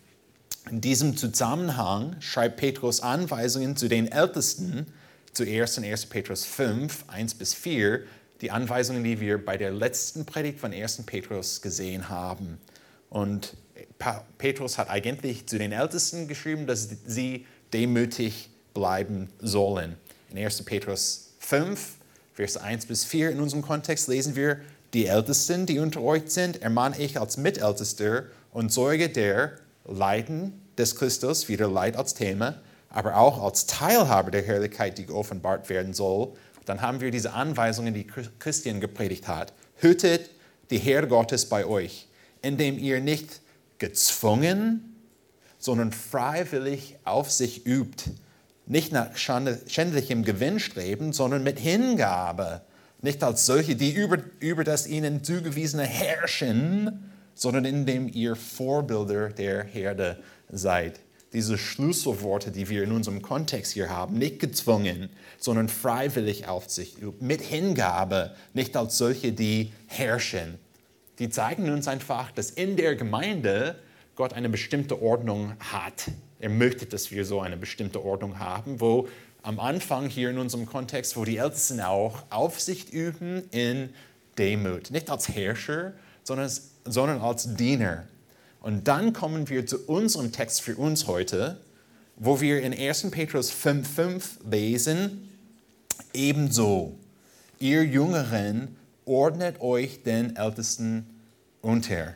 In 0.70 0.80
diesem 0.80 1.18
Zusammenhang 1.18 2.16
schreibt 2.20 2.58
Petrus 2.58 3.02
Anweisungen 3.02 3.76
zu 3.76 3.88
den 3.88 4.12
Ältesten, 4.12 4.86
zuerst 5.34 5.78
in 5.78 5.86
1. 5.86 6.08
Petrus 6.08 6.46
5, 6.46 7.06
1 7.08 7.34
bis 7.36 7.54
4, 7.54 8.02
die 8.42 8.52
Anweisungen, 8.52 9.04
die 9.04 9.20
wir 9.20 9.44
bei 9.44 9.58
der 9.58 9.72
letzten 9.72 10.26
Predigt 10.26 10.60
von 10.60 10.74
1. 10.74 11.04
Petrus 11.06 11.62
gesehen 11.62 12.10
haben. 12.10 12.58
Und 13.10 13.56
Petrus 14.38 14.78
hat 14.78 14.90
eigentlich 14.90 15.48
zu 15.48 15.58
den 15.58 15.72
Ältesten 15.72 16.28
geschrieben, 16.28 16.68
dass 16.68 16.90
sie 17.06 17.46
demütig 17.74 18.50
bleiben 18.74 19.30
sollen. 19.40 19.96
In 20.30 20.38
1. 20.38 20.64
Petrus 20.64 21.34
5, 21.40 21.96
Vers 22.34 22.58
1 22.58 22.86
bis 22.86 23.04
4 23.04 23.32
in 23.32 23.40
unserem 23.40 23.62
Kontext 23.62 24.08
lesen 24.08 24.36
wir, 24.36 24.58
die 24.94 25.06
Ältesten, 25.06 25.66
die 25.66 25.80
unter 25.80 26.02
euch 26.02 26.24
sind, 26.28 26.62
ermahne 26.62 26.98
ich 27.00 27.20
als 27.20 27.38
Mitältester 27.38 28.26
und 28.52 28.72
Zeuge 28.72 29.10
der 29.10 29.54
Leiden 29.92 30.62
des 30.78 30.96
Christus, 30.96 31.48
wieder 31.48 31.70
Leid 31.70 31.96
als 31.98 32.14
Thema, 32.14 32.62
aber 32.90 33.18
auch 33.18 33.44
als 33.44 33.68
Teilhaber 33.68 34.32
der 34.32 34.44
Herrlichkeit, 34.44 34.98
die 34.98 35.06
geoffenbart 35.06 35.70
werden 35.70 35.94
soll. 35.94 36.34
Dann 36.66 36.82
haben 36.82 37.02
wir 37.02 37.12
diese 37.12 37.34
Anweisungen, 37.34 37.94
die 37.94 38.08
Christian 38.40 38.80
gepredigt 38.82 39.28
hat. 39.28 39.54
Hütet 39.78 40.30
die 40.70 40.78
Herr 40.78 41.08
Gottes 41.08 41.48
bei 41.48 41.66
euch, 41.66 42.08
indem 42.42 42.78
ihr 42.78 43.00
nicht 43.00 43.42
gezwungen, 43.78 44.96
sondern 45.58 45.92
freiwillig 45.92 46.98
auf 47.04 47.32
sich 47.32 47.66
übt. 47.66 48.12
Nicht 48.66 48.92
nach 48.92 49.16
schändlichem 49.16 50.24
Gewinn 50.24 50.60
streben, 50.60 51.14
sondern 51.14 51.44
mit 51.44 51.60
Hingabe 51.60 52.62
nicht 53.02 53.24
als 53.24 53.46
solche, 53.46 53.76
die 53.76 53.92
über, 53.92 54.18
über 54.40 54.64
das 54.64 54.88
ihnen 54.88 55.24
zugewiesene 55.24 55.84
herrschen, 55.84 57.12
sondern 57.36 57.66
indem 57.66 58.08
ihr 58.08 58.36
Vorbilder 58.36 59.30
der 59.30 59.64
Herde 59.64 60.22
seid. 60.50 61.00
Diese 61.34 61.58
Schlüsselworte, 61.58 62.52
die 62.52 62.68
wir 62.68 62.84
in 62.84 62.92
unserem 62.92 63.22
Kontext 63.22 63.72
hier 63.72 63.90
haben, 63.90 64.18
nicht 64.18 64.40
gezwungen, 64.40 65.10
sondern 65.38 65.70
freiwillig 65.70 66.48
auf 66.48 66.70
sich, 66.70 66.98
mit 67.20 67.42
Hingabe, 67.42 68.36
nicht 68.54 68.76
als 68.76 68.98
solche, 68.98 69.32
die 69.32 69.72
herrschen. 69.88 70.60
Die 71.20 71.30
zeigen 71.30 71.70
uns 71.72 71.88
einfach, 71.88 72.32
dass 72.32 72.52
in 72.52 72.76
der 72.76 72.96
Gemeinde 72.96 73.76
Gott 74.16 74.34
eine 74.34 74.50
bestimmte 74.50 75.02
Ordnung 75.02 75.54
hat. 75.60 76.12
Er 76.40 76.50
möchte, 76.50 76.86
dass 76.86 77.12
wir 77.12 77.24
so 77.24 77.40
eine 77.40 77.56
bestimmte 77.56 78.04
Ordnung 78.04 78.40
haben, 78.40 78.82
wo 78.82 79.08
am 79.42 79.60
Anfang 79.60 80.10
hier 80.10 80.30
in 80.30 80.38
unserem 80.38 80.66
Kontext, 80.66 81.16
wo 81.16 81.26
die 81.26 81.38
Ältesten 81.38 81.80
auch 81.80 82.24
Aufsicht 82.30 82.92
üben 82.92 83.44
in 83.52 83.90
Demut. 84.38 84.92
Nicht 84.92 85.10
als 85.10 85.30
Herrscher, 85.30 85.94
sondern, 86.24 86.52
sondern 86.86 87.22
als 87.22 87.56
Diener. 87.56 88.06
Und 88.62 88.88
dann 88.88 89.14
kommen 89.14 89.50
wir 89.50 89.66
zu 89.66 89.80
unserem 89.88 90.32
Text 90.32 90.62
für 90.62 90.76
uns 90.76 91.08
heute, 91.08 91.58
wo 92.16 92.40
wir 92.42 92.62
in 92.62 92.74
1. 92.74 93.10
Petrus 93.12 93.52
5,5 93.52 94.50
lesen, 94.50 95.30
ebenso, 96.14 96.96
ihr 97.60 97.84
Jüngeren 97.84 98.76
ordnet 99.06 99.60
euch 99.62 100.04
den 100.04 100.36
Ältesten 100.36 101.06
unter. 101.62 102.14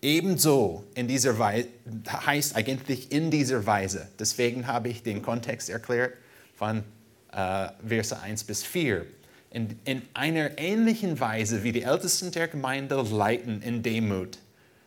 Ebenso 0.00 0.84
in 0.94 1.08
dieser 1.08 1.38
Weise, 1.38 1.68
heißt 2.08 2.54
eigentlich 2.56 3.10
in 3.10 3.30
dieser 3.30 3.64
Weise. 3.66 4.06
Deswegen 4.18 4.66
habe 4.66 4.88
ich 4.88 5.02
den 5.02 5.22
Kontext 5.22 5.70
erklärt 5.70 6.12
von 6.54 6.84
äh, 7.32 7.68
Verse 7.86 8.18
1 8.20 8.44
bis 8.44 8.62
4. 8.62 9.06
In, 9.54 9.78
in 9.84 10.02
einer 10.12 10.58
ähnlichen 10.58 11.18
Weise, 11.18 11.62
wie 11.62 11.72
die 11.72 11.82
Ältesten 11.82 12.30
der 12.32 12.48
Gemeinde 12.48 13.00
leiten 13.00 13.62
in 13.62 13.82
Demut, 13.82 14.38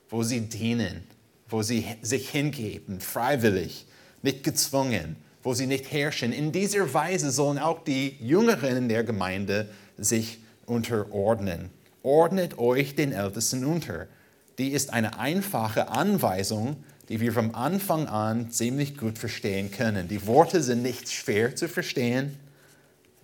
wo 0.09 0.21
sie 0.21 0.41
dienen, 0.41 1.03
wo 1.47 1.63
sie 1.63 1.85
sich 2.01 2.29
hingeben, 2.29 3.01
freiwillig, 3.01 3.87
nicht 4.21 4.43
gezwungen, 4.43 5.15
wo 5.41 5.55
sie 5.55 5.65
nicht 5.65 5.91
herrschen. 5.91 6.33
In 6.33 6.51
dieser 6.51 6.93
Weise 6.93 7.31
sollen 7.31 7.57
auch 7.57 7.83
die 7.83 8.17
Jüngeren 8.19 8.89
der 8.89 9.03
Gemeinde 9.03 9.69
sich 9.97 10.39
unterordnen. 10.65 11.69
Ordnet 12.03 12.59
euch 12.59 12.93
den 12.93 13.13
Ältesten 13.13 13.65
unter 13.65 14.07
die 14.57 14.69
ist 14.69 14.91
eine 14.91 15.19
einfache 15.19 15.89
Anweisung, 15.89 16.77
die 17.09 17.19
wir 17.19 17.31
vom 17.31 17.53
Anfang 17.53 18.07
an 18.07 18.49
ziemlich 18.51 18.97
gut 18.97 19.17
verstehen 19.17 19.71
können. 19.71 20.07
Die 20.07 20.25
Worte 20.25 20.63
sind 20.63 20.81
nicht 20.81 21.11
schwer 21.11 21.55
zu 21.55 21.69
verstehen. 21.69 22.37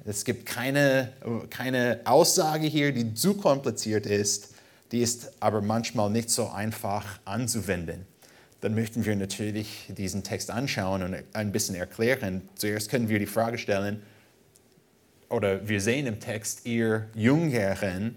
Es 0.05 0.25
gibt 0.25 0.45
keine, 0.45 1.13
keine 1.49 2.01
Aussage 2.05 2.67
hier, 2.67 2.91
die 2.91 3.13
zu 3.13 3.35
kompliziert 3.35 4.05
ist. 4.05 4.53
Die 4.91 5.01
ist 5.01 5.31
aber 5.39 5.61
manchmal 5.61 6.09
nicht 6.09 6.29
so 6.29 6.49
einfach 6.49 7.19
anzuwenden. 7.25 8.05
Dann 8.61 8.75
möchten 8.75 9.05
wir 9.05 9.15
natürlich 9.15 9.87
diesen 9.89 10.23
Text 10.23 10.51
anschauen 10.51 11.03
und 11.03 11.15
ein 11.33 11.51
bisschen 11.51 11.75
erklären. 11.75 12.41
Zuerst 12.55 12.89
können 12.89 13.09
wir 13.09 13.19
die 13.19 13.25
Frage 13.25 13.57
stellen, 13.57 14.01
oder 15.29 15.67
wir 15.67 15.81
sehen 15.81 16.05
im 16.05 16.19
Text, 16.19 16.65
ihr 16.65 17.09
Jüngeren, 17.15 18.15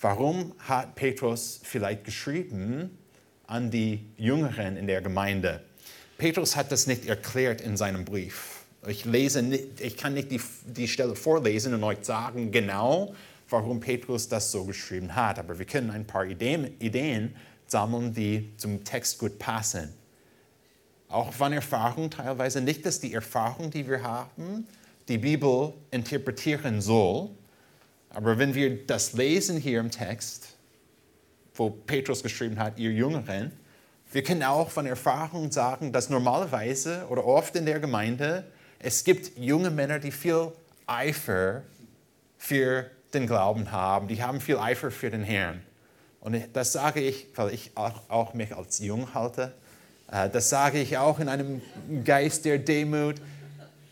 Warum 0.00 0.54
hat 0.58 0.94
Petrus 0.94 1.58
vielleicht 1.62 2.04
geschrieben 2.04 2.98
an 3.46 3.70
die 3.70 4.04
Jüngeren 4.18 4.76
in 4.76 4.86
der 4.86 5.00
Gemeinde? 5.00 5.62
Petrus 6.18 6.54
hat 6.54 6.70
das 6.70 6.86
nicht 6.86 7.06
erklärt 7.06 7.62
in 7.62 7.78
seinem 7.78 8.04
Brief. 8.04 8.55
Ich, 8.88 9.04
lese 9.04 9.40
ich 9.78 9.96
kann 9.96 10.14
nicht 10.14 10.30
die, 10.30 10.40
die 10.64 10.86
Stelle 10.86 11.16
vorlesen 11.16 11.74
und 11.74 11.82
euch 11.82 11.98
sagen 12.02 12.52
genau, 12.52 13.14
warum 13.48 13.80
Petrus 13.80 14.28
das 14.28 14.50
so 14.50 14.64
geschrieben 14.64 15.14
hat, 15.14 15.38
aber 15.38 15.58
wir 15.58 15.66
können 15.66 15.90
ein 15.90 16.06
paar 16.06 16.24
Ideen, 16.24 16.78
Ideen 16.78 17.34
sammeln, 17.66 18.12
die 18.12 18.52
zum 18.56 18.84
Text 18.84 19.18
gut 19.18 19.38
passen. 19.38 19.92
Auch 21.08 21.32
von 21.32 21.52
Erfahrung 21.52 22.10
teilweise 22.10 22.60
nicht, 22.60 22.84
dass 22.86 23.00
die 23.00 23.12
Erfahrung, 23.12 23.70
die 23.70 23.88
wir 23.88 24.02
haben, 24.02 24.66
die 25.08 25.18
Bibel 25.18 25.72
interpretieren 25.90 26.80
soll, 26.80 27.30
aber 28.10 28.38
wenn 28.38 28.54
wir 28.54 28.86
das 28.86 29.12
lesen 29.12 29.58
hier 29.58 29.80
im 29.80 29.90
Text, 29.90 30.56
wo 31.54 31.70
Petrus 31.70 32.22
geschrieben 32.22 32.58
hat, 32.58 32.78
ihr 32.78 32.92
Jüngeren, 32.92 33.52
wir 34.12 34.22
können 34.22 34.42
auch 34.42 34.70
von 34.70 34.86
Erfahrung 34.86 35.50
sagen, 35.50 35.92
dass 35.92 36.08
normalerweise 36.08 37.06
oder 37.08 37.24
oft 37.26 37.56
in 37.56 37.66
der 37.66 37.80
Gemeinde 37.80 38.44
es 38.78 39.04
gibt 39.04 39.36
junge 39.38 39.70
Männer, 39.70 39.98
die 39.98 40.12
viel 40.12 40.52
Eifer 40.86 41.62
für 42.38 42.90
den 43.14 43.26
Glauben 43.26 43.72
haben, 43.72 44.08
die 44.08 44.22
haben 44.22 44.40
viel 44.40 44.58
Eifer 44.58 44.90
für 44.90 45.10
den 45.10 45.22
Herrn. 45.22 45.62
Und 46.20 46.36
das 46.52 46.72
sage 46.72 47.00
ich, 47.00 47.28
weil 47.36 47.54
ich 47.54 47.72
auch, 47.76 48.34
mich 48.34 48.54
als 48.54 48.78
jung 48.80 49.14
halte. 49.14 49.54
Äh, 50.10 50.28
das 50.28 50.50
sage 50.50 50.80
ich 50.80 50.98
auch 50.98 51.20
in 51.20 51.28
einem 51.28 51.62
Geist 52.04 52.44
der 52.44 52.58
Demut. 52.58 53.16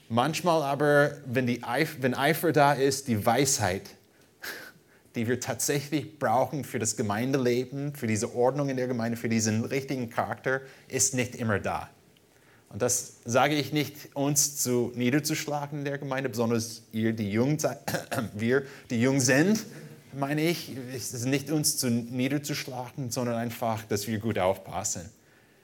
Manchmal 0.09 0.63
aber, 0.63 1.13
wenn, 1.27 1.47
die 1.47 1.63
Eifer, 1.63 2.03
wenn 2.03 2.15
Eifer 2.15 2.53
da 2.53 2.73
ist, 2.73 3.09
die 3.09 3.25
Weisheit 3.25 3.91
die 5.15 5.29
wir 5.29 5.41
tatsächlich 5.41 6.19
brauchen 6.19 6.65
für 6.65 6.79
das 6.79 6.97
Gemeindeleben, 6.97 7.95
für 7.95 8.07
diese 8.07 8.35
Ordnung 8.35 8.69
in 8.69 8.77
der 8.77 8.89
Gemeinde, 8.89 9.17
für 9.17 9.29
diesen 9.29 9.65
richtigen 9.65 10.11
Charakter, 10.11 10.61
ist 10.89 11.15
nicht 11.15 11.37
immer 11.37 11.61
da. 11.61 11.89
Und 12.75 12.83
das 12.83 13.19
sage 13.25 13.55
ich 13.55 13.73
nicht, 13.73 14.17
uns 14.17 14.57
zu 14.57 14.91
niederzuschlagen 14.97 15.79
in 15.79 15.85
der 15.85 15.97
Gemeinde, 15.97 16.29
besonders 16.29 16.83
ihr, 16.91 17.13
die 17.13 17.31
jung 17.31 17.57
wir, 18.35 18.65
die 18.91 19.01
jung 19.01 19.21
sind, 19.21 19.65
meine 20.13 20.43
ich, 20.43 20.73
es 20.93 21.15
ist 21.15 21.25
nicht 21.25 21.53
uns 21.53 21.77
zu 21.77 21.89
niederzuschlagen, 21.89 23.13
sondern 23.13 23.37
einfach, 23.37 23.85
dass 23.85 24.09
wir 24.09 24.19
gut 24.19 24.41
aufpassen. 24.41 25.09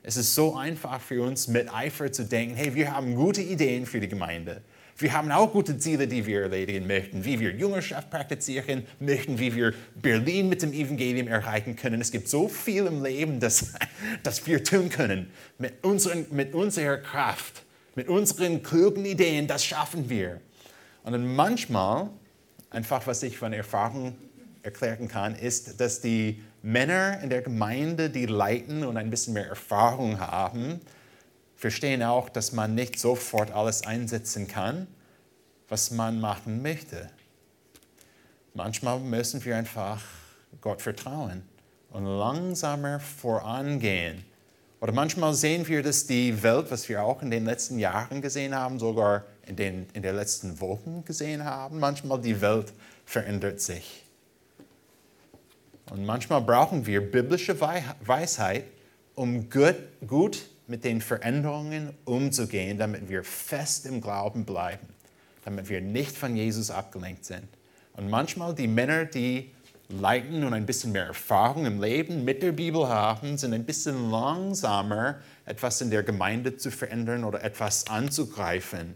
Es 0.05 0.17
ist 0.17 0.37
so 0.37 0.55
einfach 0.55 1.01
für 1.01 1.25
uns, 1.25 1.49
mit 1.49 1.75
Eifer 1.75 2.13
zu 2.13 2.27
denken, 2.27 2.55
hey, 2.55 2.77
wir 2.77 2.95
haben 2.95 3.17
gute 3.17 3.43
Ideen 3.43 3.87
für 3.87 3.99
die 3.99 4.09
Gemeinde. 4.09 4.63
Wir 5.01 5.15
haben 5.15 5.31
auch 5.31 5.51
gute 5.51 5.79
Ziele, 5.79 6.07
die 6.07 6.27
wir 6.27 6.43
erledigen 6.43 6.87
möchten, 6.87 7.25
wie 7.25 7.41
wir 7.41 7.53
Jüngerschaft 7.53 8.11
praktizieren 8.11 8.87
möchten, 8.99 9.39
wie 9.39 9.55
wir 9.55 9.73
Berlin 9.95 10.51
mit 10.51 10.61
dem 10.61 10.75
Evangelium 10.75 11.27
erreichen 11.27 11.75
können. 11.75 12.03
Es 12.03 12.11
gibt 12.11 12.29
so 12.29 12.49
viel 12.49 12.87
im 12.87 13.03
Leben, 13.03 13.41
das, 13.41 13.73
das 14.23 14.47
wir 14.47 14.63
tun 14.63 14.91
können. 14.91 15.31
Mit, 15.59 15.83
unseren, 15.83 16.27
mit 16.31 16.53
unserer 16.53 16.99
Kraft, 16.99 17.63
mit 17.95 18.09
unseren 18.09 18.63
klugen 18.63 19.07
Ideen, 19.07 19.47
das 19.47 19.65
schaffen 19.65 20.11
wir. 20.11 20.41
Und 21.03 21.13
dann 21.13 21.35
manchmal, 21.35 22.11
einfach 22.69 23.07
was 23.07 23.23
ich 23.23 23.39
von 23.39 23.55
Erfahrung 23.55 24.17
erklären 24.63 25.09
kann, 25.09 25.35
ist, 25.35 25.81
dass 25.81 26.03
die 26.03 26.43
Männer 26.63 27.21
in 27.23 27.31
der 27.31 27.41
Gemeinde, 27.41 28.11
die 28.11 28.27
leiten 28.27 28.85
und 28.85 28.99
ein 28.99 29.09
bisschen 29.09 29.33
mehr 29.33 29.47
Erfahrung 29.47 30.21
haben, 30.21 30.81
verstehen 31.61 32.03
auch, 32.03 32.31
dass 32.31 32.53
man 32.53 32.75
nicht 32.75 32.99
sofort 32.99 33.51
alles 33.51 33.87
einsetzen 33.87 34.49
kann, 34.49 34.87
was 35.69 35.91
man 35.91 36.19
machen 36.19 36.63
möchte. 36.63 37.11
Manchmal 38.55 38.99
müssen 38.99 39.45
wir 39.45 39.59
einfach 39.59 40.01
Gott 40.63 40.81
vertrauen 40.81 41.43
und 41.91 42.07
langsamer 42.07 42.99
vorangehen. 42.99 44.25
Oder 44.81 44.93
manchmal 44.93 45.35
sehen 45.35 45.69
wir, 45.69 45.83
dass 45.83 46.07
die 46.07 46.43
Welt, 46.43 46.71
was 46.71 46.89
wir 46.89 47.03
auch 47.03 47.21
in 47.21 47.31
den 47.31 47.45
letzten 47.45 47.79
Jahren 47.79 48.23
gesehen 48.23 48.55
haben, 48.55 48.79
sogar 48.79 49.25
in 49.47 49.55
den, 49.55 49.87
in 49.93 50.03
den 50.03 50.17
letzten 50.17 50.59
Wochen 50.61 51.05
gesehen 51.05 51.45
haben, 51.45 51.79
manchmal 51.79 52.23
die 52.23 52.41
Welt 52.41 52.73
verändert 53.05 53.61
sich. 53.61 54.03
Und 55.91 56.07
manchmal 56.07 56.41
brauchen 56.41 56.87
wir 56.87 57.03
biblische 57.03 57.61
Weisheit, 57.61 58.65
um 59.15 59.51
gut, 59.51 59.77
gut 60.07 60.39
mit 60.71 60.85
den 60.85 61.01
Veränderungen 61.01 61.93
umzugehen, 62.05 62.79
damit 62.79 63.09
wir 63.09 63.25
fest 63.25 63.87
im 63.87 64.01
Glauben 64.01 64.45
bleiben, 64.45 64.87
damit 65.45 65.69
wir 65.69 65.81
nicht 65.81 66.17
von 66.17 66.37
Jesus 66.37 66.71
abgelenkt 66.71 67.25
sind. 67.25 67.49
Und 67.95 68.09
manchmal 68.09 68.55
die 68.55 68.69
Männer, 68.69 69.05
die 69.05 69.51
leiten 69.89 70.45
und 70.45 70.55
ein 70.55 70.67
bisschen 70.67 70.93
mehr 70.93 71.07
Erfahrung 71.07 71.67
im 71.67 71.83
Leben 71.83 72.25
mit 72.25 72.45
der 72.45 72.53
Bibel 72.53 72.87
haben, 72.87 73.37
sind 73.37 73.53
ein 73.53 73.65
bisschen 73.65 74.13
langsamer, 74.13 75.19
etwas 75.45 75.81
in 75.81 75.91
der 75.91 76.05
Gemeinde 76.05 76.57
zu 76.57 76.71
verändern 76.71 77.25
oder 77.25 77.43
etwas 77.43 77.89
anzugreifen. 77.89 78.95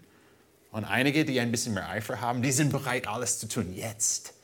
Und 0.71 0.85
einige, 0.85 1.25
die 1.25 1.41
ein 1.41 1.51
bisschen 1.51 1.75
mehr 1.75 1.89
Eifer 1.89 2.21
haben, 2.21 2.41
die 2.41 2.53
sind 2.53 2.71
bereit, 2.71 3.09
alles 3.09 3.41
zu 3.41 3.49
tun, 3.49 3.75
jetzt. 3.75 4.35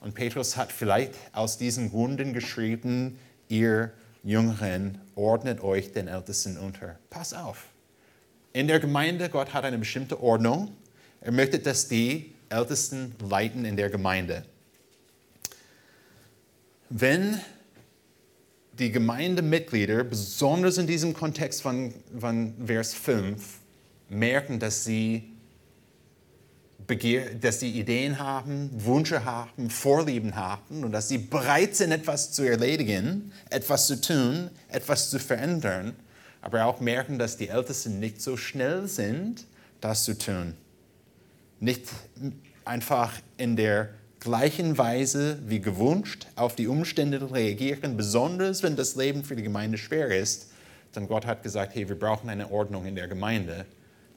Und 0.00 0.14
Petrus 0.14 0.56
hat 0.56 0.72
vielleicht 0.72 1.12
aus 1.32 1.58
diesen 1.58 1.90
Gründen 1.90 2.32
geschrieben, 2.32 3.18
ihr 3.48 3.92
Jüngeren, 4.26 5.00
ordnet 5.14 5.62
euch 5.62 5.92
den 5.92 6.08
Ältesten 6.08 6.58
unter. 6.58 6.98
Pass 7.10 7.32
auf. 7.32 7.66
In 8.52 8.66
der 8.66 8.80
Gemeinde, 8.80 9.28
Gott 9.28 9.54
hat 9.54 9.64
eine 9.64 9.78
bestimmte 9.78 10.20
Ordnung. 10.20 10.76
Er 11.20 11.30
möchte, 11.30 11.60
dass 11.60 11.86
die 11.86 12.34
Ältesten 12.48 13.14
leiten 13.20 13.64
in 13.64 13.76
der 13.76 13.88
Gemeinde. 13.88 14.44
Wenn 16.88 17.40
die 18.72 18.90
Gemeindemitglieder, 18.90 20.02
besonders 20.02 20.76
in 20.78 20.88
diesem 20.88 21.14
Kontext 21.14 21.62
von, 21.62 21.94
von 22.18 22.54
Vers 22.66 22.94
5, 22.94 23.60
merken, 24.08 24.58
dass 24.58 24.84
sie, 24.84 25.35
Begehr, 26.86 27.34
dass 27.34 27.60
sie 27.60 27.70
Ideen 27.70 28.18
haben, 28.18 28.70
Wünsche 28.72 29.24
haben, 29.24 29.70
Vorlieben 29.70 30.36
haben 30.36 30.84
und 30.84 30.92
dass 30.92 31.08
sie 31.08 31.18
bereit 31.18 31.74
sind, 31.74 31.90
etwas 31.90 32.32
zu 32.32 32.42
erledigen, 32.42 33.32
etwas 33.50 33.86
zu 33.88 34.00
tun, 34.00 34.50
etwas 34.68 35.10
zu 35.10 35.18
verändern, 35.18 35.96
aber 36.42 36.64
auch 36.66 36.80
merken, 36.80 37.18
dass 37.18 37.36
die 37.36 37.48
Ältesten 37.48 37.98
nicht 37.98 38.22
so 38.22 38.36
schnell 38.36 38.86
sind, 38.86 39.46
das 39.80 40.04
zu 40.04 40.16
tun. 40.16 40.54
Nicht 41.58 41.88
einfach 42.64 43.12
in 43.36 43.56
der 43.56 43.90
gleichen 44.20 44.76
Weise 44.78 45.38
wie 45.46 45.60
gewünscht 45.60 46.26
auf 46.36 46.54
die 46.54 46.68
Umstände 46.68 47.32
reagieren, 47.32 47.96
besonders 47.96 48.62
wenn 48.62 48.76
das 48.76 48.96
Leben 48.96 49.24
für 49.24 49.36
die 49.36 49.42
Gemeinde 49.42 49.78
schwer 49.78 50.08
ist. 50.08 50.50
Denn 50.94 51.08
Gott 51.08 51.26
hat 51.26 51.42
gesagt, 51.42 51.74
hey, 51.74 51.88
wir 51.88 51.98
brauchen 51.98 52.30
eine 52.30 52.50
Ordnung 52.50 52.86
in 52.86 52.96
der 52.96 53.08
Gemeinde. 53.08 53.66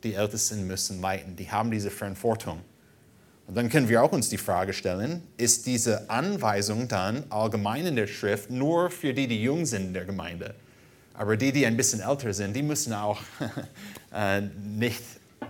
Die 0.04 0.14
Ältesten 0.14 0.66
müssen 0.66 1.02
leiten, 1.02 1.36
die 1.36 1.52
haben 1.52 1.72
diese 1.72 1.92
Verantwortung. 1.92 2.62
Und 3.48 3.56
dann 3.56 3.70
können 3.70 3.90
wir 3.90 4.04
auch 4.04 4.12
uns 4.12 4.30
die 4.30 4.38
Frage 4.38 4.74
stellen, 4.74 5.24
ist 5.38 5.66
diese 5.66 6.10
Anweisung 6.10 6.88
dann 6.88 7.24
allgemein 7.30 7.88
in 7.88 7.96
der 7.96 8.06
Schrift 8.06 8.52
nur 8.52 8.92
für 8.92 9.14
die, 9.14 9.28
die 9.28 9.42
jung 9.42 9.66
sind 9.66 9.88
in 9.88 9.94
der 9.94 10.06
Gemeinde? 10.06 10.54
Aber 11.16 11.36
die, 11.36 11.52
die 11.52 11.66
ein 11.66 11.76
bisschen 11.76 12.00
älter 12.00 12.32
sind, 12.34 12.56
die 12.56 12.62
müssen 12.62 12.94
auch 12.94 13.20
äh, 14.14 14.42
nicht 14.42 15.02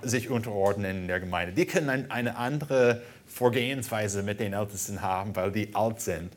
sich 0.02 0.30
unterordnen 0.30 1.02
in 1.02 1.08
der 1.08 1.20
Gemeinde. 1.20 1.54
Die 1.54 1.66
können 1.66 2.10
eine 2.10 2.38
andere 2.38 3.02
Vorgehensweise 3.28 4.24
mit 4.24 4.40
den 4.40 4.54
Ältesten 4.54 5.02
haben, 5.02 5.36
weil 5.36 5.52
die 5.52 5.76
alt 5.76 6.00
sind. 6.00 6.32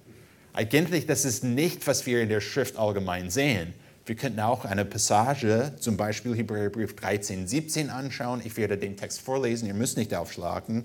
Eigentlich, 0.52 1.06
das 1.06 1.24
ist 1.24 1.44
nicht, 1.44 1.86
was 1.86 2.04
wir 2.06 2.22
in 2.22 2.28
der 2.28 2.40
Schrift 2.40 2.76
allgemein 2.76 3.30
sehen. 3.30 3.72
Wir 4.04 4.16
könnten 4.16 4.40
auch 4.40 4.64
eine 4.64 4.84
Passage, 4.84 5.72
zum 5.78 5.96
Beispiel 5.96 6.34
Hebräerbrief 6.34 6.96
13, 6.96 7.46
17 7.46 7.88
anschauen. 7.88 8.42
Ich 8.44 8.56
werde 8.56 8.76
den 8.76 8.96
Text 8.96 9.20
vorlesen, 9.20 9.68
ihr 9.68 9.74
müsst 9.74 9.96
nicht 9.96 10.12
aufschlagen. 10.12 10.84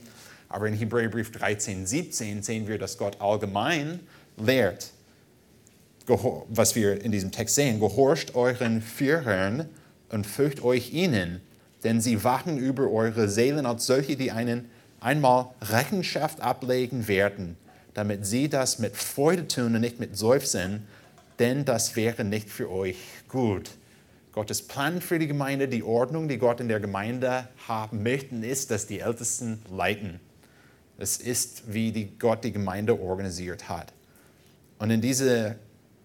Aber 0.49 0.67
in 0.67 0.75
Hebräerbrief 0.75 1.31
13, 1.31 1.87
17 1.87 2.43
sehen 2.43 2.67
wir, 2.67 2.77
dass 2.77 2.99
Gott 2.99 3.19
allgemein 3.19 4.01
lehrt, 4.37 4.91
was 6.05 6.75
wir 6.75 7.03
in 7.03 7.11
diesem 7.11 7.31
Text 7.31 7.55
sehen. 7.55 7.79
Gehorcht 7.79 8.35
euren 8.35 8.83
Führern 8.83 9.67
und 10.09 10.27
fürcht 10.27 10.61
euch 10.61 10.93
ihnen, 10.93 11.41
denn 11.83 11.99
sie 11.99 12.23
wachen 12.23 12.59
über 12.59 12.89
eure 12.89 13.29
Seelen 13.29 13.65
als 13.65 13.87
solche, 13.87 14.15
die 14.15 14.31
einen 14.31 14.69
einmal 14.99 15.47
Rechenschaft 15.61 16.39
ablegen 16.39 17.07
werden, 17.07 17.57
damit 17.95 18.27
sie 18.27 18.47
das 18.47 18.77
mit 18.77 18.95
Freude 18.95 19.47
tun 19.47 19.73
und 19.73 19.81
nicht 19.81 19.99
mit 19.99 20.15
Seufzen, 20.15 20.83
denn 21.39 21.65
das 21.65 21.95
wäre 21.95 22.23
nicht 22.23 22.49
für 22.49 22.71
euch 22.71 22.97
gut. 23.27 23.71
Gottes 24.31 24.61
Plan 24.61 25.01
für 25.01 25.17
die 25.17 25.27
Gemeinde, 25.27 25.67
die 25.67 25.83
Ordnung, 25.83 26.27
die 26.27 26.37
Gott 26.37 26.59
in 26.59 26.67
der 26.67 26.79
Gemeinde 26.79 27.47
haben 27.67 28.03
möchte, 28.03 28.35
ist, 28.35 28.69
dass 28.69 28.85
die 28.85 28.99
Ältesten 28.99 29.61
leiten. 29.71 30.19
Es 30.99 31.17
ist, 31.17 31.73
wie 31.73 31.91
die 31.91 32.17
Gott 32.17 32.43
die 32.43 32.51
Gemeinde 32.51 32.99
organisiert 32.99 33.67
hat. 33.67 33.93
Und 34.79 34.91
in 34.91 35.01
diese, 35.01 35.55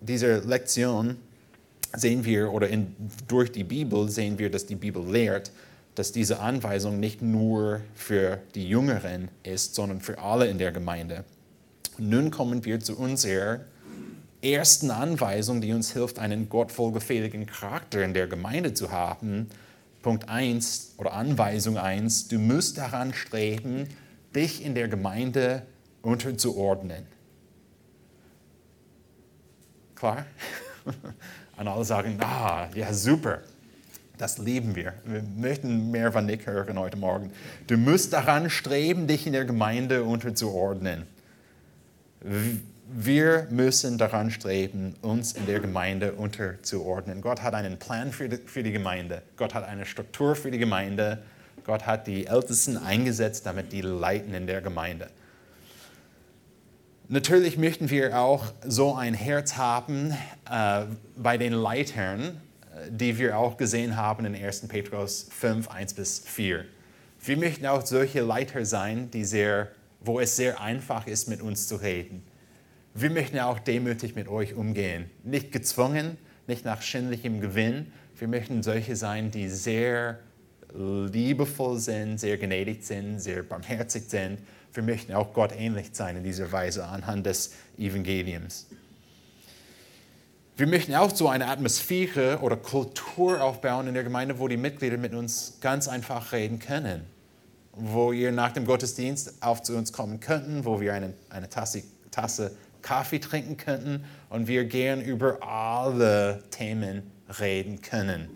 dieser 0.00 0.40
Lektion 0.40 1.18
sehen 1.94 2.24
wir, 2.24 2.52
oder 2.52 2.68
in, 2.68 2.96
durch 3.28 3.52
die 3.52 3.64
Bibel 3.64 4.08
sehen 4.08 4.38
wir, 4.38 4.50
dass 4.50 4.66
die 4.66 4.76
Bibel 4.76 5.06
lehrt, 5.06 5.52
dass 5.94 6.12
diese 6.12 6.40
Anweisung 6.40 7.00
nicht 7.00 7.20
nur 7.20 7.82
für 7.94 8.38
die 8.54 8.66
Jüngeren 8.66 9.28
ist, 9.42 9.74
sondern 9.74 10.00
für 10.00 10.18
alle 10.18 10.46
in 10.46 10.56
der 10.56 10.72
Gemeinde. 10.72 11.24
Nun 11.98 12.30
kommen 12.30 12.64
wir 12.64 12.80
zu 12.80 12.96
unserer 12.96 13.60
ersten 14.42 14.90
Anweisung, 14.90 15.60
die 15.60 15.72
uns 15.72 15.92
hilft, 15.92 16.18
einen 16.18 16.48
gottvollgefälligen 16.48 17.46
Charakter 17.46 18.02
in 18.04 18.14
der 18.14 18.26
Gemeinde 18.26 18.74
zu 18.74 18.90
haben. 18.90 19.48
Punkt 20.02 20.28
1 20.28 20.94
oder 20.98 21.12
Anweisung 21.12 21.78
1, 21.78 22.28
du 22.28 22.38
musst 22.38 22.78
daran 22.78 23.14
streben, 23.14 23.86
dich 24.34 24.64
in 24.64 24.74
der 24.74 24.88
Gemeinde 24.88 25.62
unterzuordnen. 26.02 27.06
Klar? 29.94 30.26
Und 31.56 31.68
alle 31.68 31.84
sagen, 31.84 32.18
ah, 32.20 32.68
ja 32.74 32.92
super. 32.92 33.42
Das 34.18 34.38
lieben 34.38 34.74
wir. 34.74 34.94
Wir 35.04 35.22
möchten 35.22 35.90
mehr 35.90 36.12
von 36.12 36.26
Nick 36.26 36.46
hören 36.46 36.78
heute 36.78 36.96
Morgen. 36.96 37.32
Du 37.66 37.76
musst 37.76 38.12
daran 38.12 38.50
streben, 38.50 39.06
dich 39.06 39.26
in 39.26 39.32
der 39.32 39.44
Gemeinde 39.44 40.02
unterzuordnen. 40.04 41.06
Wir 42.94 43.46
müssen 43.48 43.96
daran 43.96 44.30
streben, 44.30 44.94
uns 45.00 45.32
in 45.32 45.46
der 45.46 45.60
Gemeinde 45.60 46.12
unterzuordnen. 46.12 47.22
Gott 47.22 47.42
hat 47.42 47.54
einen 47.54 47.78
Plan 47.78 48.12
für 48.12 48.28
die, 48.28 48.72
Gemeinde. 48.72 49.22
Gott 49.38 49.54
hat 49.54 49.64
eine 49.64 49.86
Struktur 49.86 50.36
für 50.36 50.50
die 50.50 50.58
Gemeinde. 50.58 51.22
Gott 51.64 51.86
hat 51.86 52.06
die 52.06 52.26
Ältesten 52.26 52.76
eingesetzt, 52.76 53.46
damit 53.46 53.72
die 53.72 53.80
leiten 53.80 54.34
in 54.34 54.46
der 54.46 54.60
Gemeinde. 54.60 55.08
Natürlich 57.08 57.56
möchten 57.56 57.88
wir 57.88 58.18
auch 58.18 58.52
so 58.62 58.94
ein 58.94 59.14
Herz 59.14 59.56
haben 59.56 60.14
äh, 60.50 60.82
bei 61.16 61.38
den 61.38 61.54
Leitern, 61.54 62.42
die 62.90 63.16
wir 63.16 63.38
auch 63.38 63.56
gesehen 63.56 63.96
haben 63.96 64.26
in 64.26 64.34
1. 64.34 64.68
Petrus 64.68 65.28
5, 65.30 65.70
1 65.70 65.94
bis 65.94 66.18
4. 66.26 66.66
Wir 67.24 67.36
möchten 67.38 67.64
auch 67.64 67.86
solche 67.86 68.20
Leiter 68.20 68.66
sein, 68.66 69.10
die 69.10 69.24
sehr, 69.24 69.68
wo 70.00 70.20
es 70.20 70.36
sehr 70.36 70.60
einfach 70.60 71.06
ist, 71.06 71.26
mit 71.28 71.40
uns 71.40 71.68
zu 71.68 71.76
reden. 71.76 72.22
Wir 72.94 73.10
möchten 73.10 73.38
auch 73.38 73.58
demütig 73.58 74.14
mit 74.14 74.28
euch 74.28 74.54
umgehen. 74.54 75.10
Nicht 75.24 75.50
gezwungen, 75.50 76.18
nicht 76.46 76.64
nach 76.64 76.82
schändlichem 76.82 77.40
Gewinn. 77.40 77.90
Wir 78.18 78.28
möchten 78.28 78.62
solche 78.62 78.96
sein, 78.96 79.30
die 79.30 79.48
sehr 79.48 80.18
liebevoll 80.74 81.78
sind, 81.78 82.18
sehr 82.18 82.36
gnädig 82.38 82.84
sind, 82.84 83.18
sehr 83.18 83.42
barmherzig 83.42 84.04
sind. 84.08 84.38
Wir 84.74 84.82
möchten 84.82 85.12
auch 85.14 85.32
Gott 85.32 85.52
ähnlich 85.56 85.90
sein 85.92 86.16
in 86.16 86.24
dieser 86.24 86.50
Weise 86.52 86.86
anhand 86.86 87.26
des 87.26 87.54
Evangeliums. 87.78 88.66
Wir 90.56 90.66
möchten 90.66 90.94
auch 90.94 91.14
so 91.14 91.28
eine 91.28 91.48
Atmosphäre 91.48 92.38
oder 92.40 92.56
Kultur 92.56 93.42
aufbauen 93.42 93.88
in 93.88 93.94
der 93.94 94.04
Gemeinde, 94.04 94.38
wo 94.38 94.48
die 94.48 94.58
Mitglieder 94.58 94.98
mit 94.98 95.14
uns 95.14 95.58
ganz 95.60 95.88
einfach 95.88 96.32
reden 96.32 96.58
können. 96.58 97.06
Wo 97.72 98.12
ihr 98.12 98.32
nach 98.32 98.52
dem 98.52 98.66
Gottesdienst 98.66 99.42
auf 99.42 99.62
zu 99.62 99.74
uns 99.76 99.94
kommen 99.94 100.20
könnten, 100.20 100.66
wo 100.66 100.80
wir 100.80 100.92
eine, 100.92 101.14
eine 101.30 101.48
Tasse, 101.48 101.82
Tasse 102.10 102.54
Kaffee 102.82 103.18
trinken 103.18 103.56
könnten 103.56 104.04
und 104.28 104.48
wir 104.48 104.64
gern 104.64 105.00
über 105.00 105.42
alle 105.42 106.42
Themen 106.50 107.10
reden 107.40 107.80
können. 107.80 108.28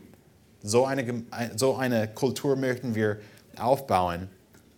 So 0.63 0.87
eine, 0.87 1.23
so 1.57 1.77
eine 1.77 2.09
Kultur 2.09 2.57
möchten 2.57 2.95
wir 2.95 3.19
aufbauen. 3.57 4.29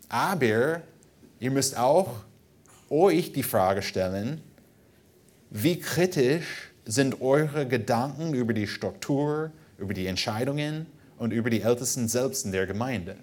Aber 0.08 0.82
ihr 1.40 1.50
müsst 1.50 1.78
auch 1.78 2.24
euch 2.90 3.32
die 3.32 3.42
Frage 3.42 3.82
stellen, 3.82 4.40
wie 5.50 5.78
kritisch 5.78 6.72
sind 6.84 7.20
eure 7.20 7.66
Gedanken 7.66 8.34
über 8.34 8.52
die 8.52 8.66
Struktur, 8.66 9.50
über 9.78 9.94
die 9.94 10.06
Entscheidungen 10.06 10.86
und 11.18 11.32
über 11.32 11.50
die 11.50 11.62
Ältesten 11.62 12.08
selbst 12.08 12.44
in 12.44 12.52
der 12.52 12.66
Gemeinde. 12.66 13.16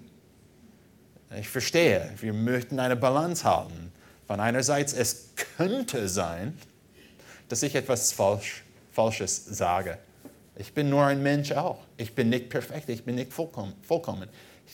Ich 1.40 1.50
verstehe, 1.50 2.12
wir 2.20 2.34
möchten 2.34 2.80
eine 2.80 2.96
Balance 2.96 3.44
halten. 3.44 3.92
Von 4.28 4.40
einerseits, 4.40 4.94
es 4.94 5.30
könnte 5.58 6.10
sein, 6.10 6.58
dass 7.50 7.64
ich 7.64 7.76
etwas 7.76 8.12
falsch, 8.12 8.64
Falsches 8.92 9.46
sage. 9.46 9.98
Ich 10.56 10.74
bin 10.74 10.90
nur 10.90 11.06
ein 11.06 11.22
Mensch 11.22 11.52
auch. 11.52 11.80
Ich 11.98 12.16
bin 12.16 12.30
nicht 12.30 12.50
perfekt, 12.50 12.90
ich 12.90 13.04
bin 13.04 13.16
nicht 13.16 13.34
vollkommen. 13.34 13.74
vollkommen. 13.82 14.30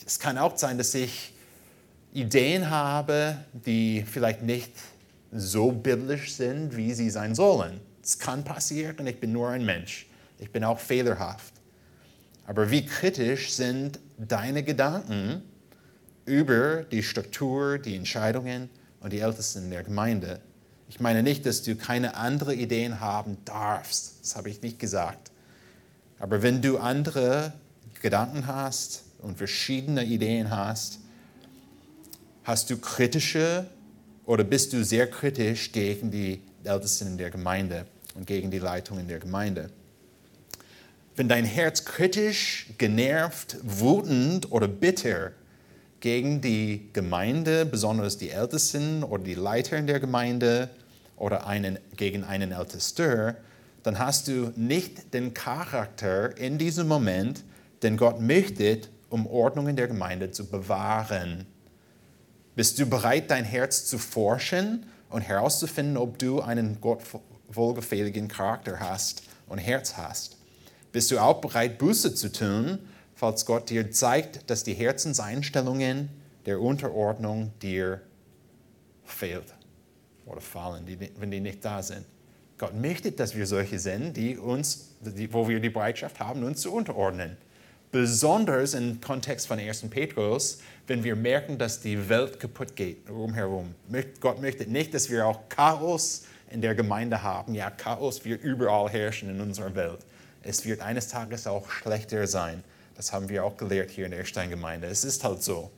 Es 0.05 0.19
kann 0.19 0.37
auch 0.37 0.55
sein, 0.57 0.77
dass 0.77 0.93
ich 0.93 1.33
Ideen 2.13 2.69
habe, 2.69 3.37
die 3.51 4.05
vielleicht 4.09 4.43
nicht 4.43 4.71
so 5.31 5.71
biblisch 5.71 6.33
sind, 6.35 6.75
wie 6.77 6.93
sie 6.93 7.09
sein 7.09 7.35
sollen. 7.35 7.81
Es 8.03 8.19
kann 8.19 8.43
passieren, 8.43 9.07
ich 9.07 9.19
bin 9.19 9.31
nur 9.31 9.49
ein 9.49 9.65
Mensch. 9.65 10.07
Ich 10.39 10.51
bin 10.51 10.63
auch 10.63 10.79
fehlerhaft. 10.79 11.53
Aber 12.45 12.69
wie 12.69 12.85
kritisch 12.85 13.53
sind 13.53 13.99
deine 14.17 14.63
Gedanken 14.63 15.41
über 16.25 16.83
die 16.83 17.03
Struktur, 17.03 17.79
die 17.79 17.95
Entscheidungen 17.95 18.69
und 19.01 19.11
die 19.13 19.19
Ältesten 19.19 19.65
in 19.65 19.71
der 19.71 19.83
Gemeinde. 19.83 20.39
Ich 20.87 20.99
meine 20.99 21.23
nicht, 21.23 21.45
dass 21.45 21.63
du 21.63 21.75
keine 21.75 22.15
anderen 22.15 22.57
Ideen 22.57 22.99
haben 22.99 23.37
darfst. 23.45 24.15
Das 24.21 24.35
habe 24.35 24.49
ich 24.49 24.61
nicht 24.61 24.79
gesagt. 24.79 25.31
Aber 26.19 26.41
wenn 26.43 26.61
du 26.61 26.77
andere 26.77 27.53
Gedanken 28.01 28.47
hast 28.47 29.03
und 29.19 29.37
verschiedene 29.37 30.05
Ideen 30.05 30.49
hast, 30.51 30.99
hast 32.43 32.69
du 32.69 32.77
kritische 32.77 33.67
oder 34.25 34.43
bist 34.43 34.73
du 34.73 34.83
sehr 34.83 35.09
kritisch 35.09 35.71
gegen 35.71 36.11
die 36.11 36.41
Ältesten 36.63 37.07
in 37.07 37.17
der 37.17 37.31
Gemeinde 37.31 37.85
und 38.15 38.27
gegen 38.27 38.51
die 38.51 38.59
Leitung 38.59 38.99
in 38.99 39.07
der 39.07 39.19
Gemeinde. 39.19 39.69
Wenn 41.15 41.27
dein 41.27 41.45
Herz 41.45 41.85
kritisch, 41.85 42.67
genervt, 42.77 43.57
wütend 43.63 44.51
oder 44.51 44.67
bitter 44.67 45.31
gegen 46.01 46.41
die 46.41 46.89
Gemeinde, 46.93 47.65
besonders 47.65 48.17
die 48.17 48.31
Ältesten 48.31 49.03
oder 49.03 49.23
die 49.23 49.35
Leiter 49.35 49.77
in 49.77 49.87
der 49.87 49.99
Gemeinde 49.99 50.69
oder 51.15 51.47
einen, 51.47 51.77
gegen 51.95 52.23
einen 52.23 52.51
Ältester, 52.51 53.37
dann 53.83 53.99
hast 53.99 54.27
du 54.27 54.51
nicht 54.55 55.13
den 55.13 55.33
Charakter 55.33 56.35
in 56.37 56.57
diesem 56.57 56.87
Moment, 56.87 57.43
den 57.83 57.97
Gott 57.97 58.19
möchte, 58.19 58.81
um 59.09 59.27
Ordnung 59.27 59.67
in 59.67 59.75
der 59.75 59.87
Gemeinde 59.87 60.31
zu 60.31 60.47
bewahren. 60.47 61.45
Bist 62.55 62.79
du 62.79 62.85
bereit, 62.85 63.29
dein 63.29 63.45
Herz 63.45 63.85
zu 63.85 63.97
forschen 63.97 64.85
und 65.09 65.21
herauszufinden, 65.21 65.97
ob 65.97 66.17
du 66.17 66.41
einen 66.41 66.81
Gott 66.81 67.01
wohlgefälligen 67.47 68.27
Charakter 68.27 68.79
hast 68.79 69.23
und 69.47 69.59
Herz 69.59 69.97
hast? 69.97 70.37
Bist 70.91 71.11
du 71.11 71.19
auch 71.19 71.41
bereit, 71.41 71.77
Buße 71.77 72.15
zu 72.15 72.31
tun, 72.31 72.79
falls 73.21 73.45
Gott 73.45 73.69
dir 73.69 73.91
zeigt, 73.91 74.49
dass 74.49 74.63
die 74.63 74.73
Herzenseinstellungen 74.73 76.09
der 76.47 76.59
Unterordnung 76.59 77.53
dir 77.61 78.01
fehlt 79.05 79.53
oder 80.25 80.41
fallen, 80.41 80.87
die, 80.87 80.97
wenn 81.19 81.29
die 81.29 81.39
nicht 81.39 81.63
da 81.63 81.83
sind? 81.83 82.03
Gott 82.57 82.73
möchte, 82.73 83.11
dass 83.11 83.35
wir 83.35 83.45
solche 83.45 83.77
sind, 83.77 84.17
die 84.17 84.39
uns, 84.39 84.95
die, 85.01 85.31
wo 85.31 85.47
wir 85.47 85.59
die 85.59 85.69
Bereitschaft 85.69 86.19
haben, 86.19 86.43
uns 86.43 86.61
zu 86.61 86.73
unterordnen. 86.73 87.37
Besonders 87.91 88.73
im 88.73 88.99
Kontext 88.99 89.45
von 89.45 89.59
1. 89.59 89.87
Petrus, 89.91 90.57
wenn 90.87 91.03
wir 91.03 91.15
merken, 91.15 91.59
dass 91.59 91.79
die 91.79 92.09
Welt 92.09 92.39
kaputt 92.39 92.75
geht 92.75 93.07
rumherum. 93.07 93.75
Gott 94.19 94.41
möchte 94.41 94.65
nicht, 94.65 94.95
dass 94.95 95.11
wir 95.11 95.27
auch 95.27 95.47
Chaos 95.47 96.23
in 96.49 96.61
der 96.61 96.73
Gemeinde 96.73 97.21
haben. 97.21 97.53
Ja, 97.53 97.69
Chaos 97.69 98.25
wird 98.25 98.41
überall 98.41 98.89
herrschen 98.89 99.29
in 99.29 99.41
unserer 99.41 99.75
Welt. 99.75 99.99
Es 100.41 100.65
wird 100.65 100.81
eines 100.81 101.09
Tages 101.09 101.45
auch 101.45 101.69
schlechter 101.69 102.25
sein. 102.25 102.63
Das 103.01 103.13
haben 103.13 103.29
wir 103.29 103.43
auch 103.43 103.57
gelehrt 103.57 103.89
hier 103.89 104.05
in 104.05 104.11
der 104.11 104.25
Steingemeinde. 104.25 104.85
Es 104.85 105.03
ist 105.03 105.23
halt 105.23 105.41
so. 105.41 105.71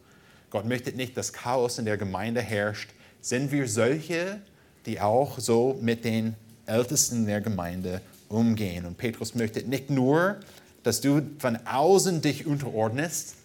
Gott 0.49 0.65
möchte 0.65 0.91
nicht, 0.91 1.15
dass 1.15 1.31
Chaos 1.31 1.79
in 1.79 1.85
der 1.85 1.95
Gemeinde 1.95 2.41
herrscht. 2.41 2.89
Sind 3.21 3.49
wir 3.53 3.65
solche, 3.69 4.41
die 4.85 4.99
auch 4.99 5.39
so 5.39 5.79
mit 5.79 6.03
den 6.03 6.35
Ältesten 6.65 7.25
der 7.25 7.39
Gemeinde 7.39 8.01
umgehen? 8.27 8.85
Und 8.85 8.97
Petrus 8.97 9.35
möchte 9.35 9.61
nicht 9.61 9.89
nur, 9.89 10.35
dass 10.83 10.99
du 10.99 11.21
von 11.39 11.65
außen 11.65 12.21
dich 12.21 12.45
unterordnest 12.45 13.35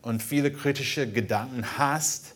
und 0.00 0.22
viele 0.22 0.50
kritische 0.50 1.06
Gedanken 1.06 1.76
hast 1.76 2.32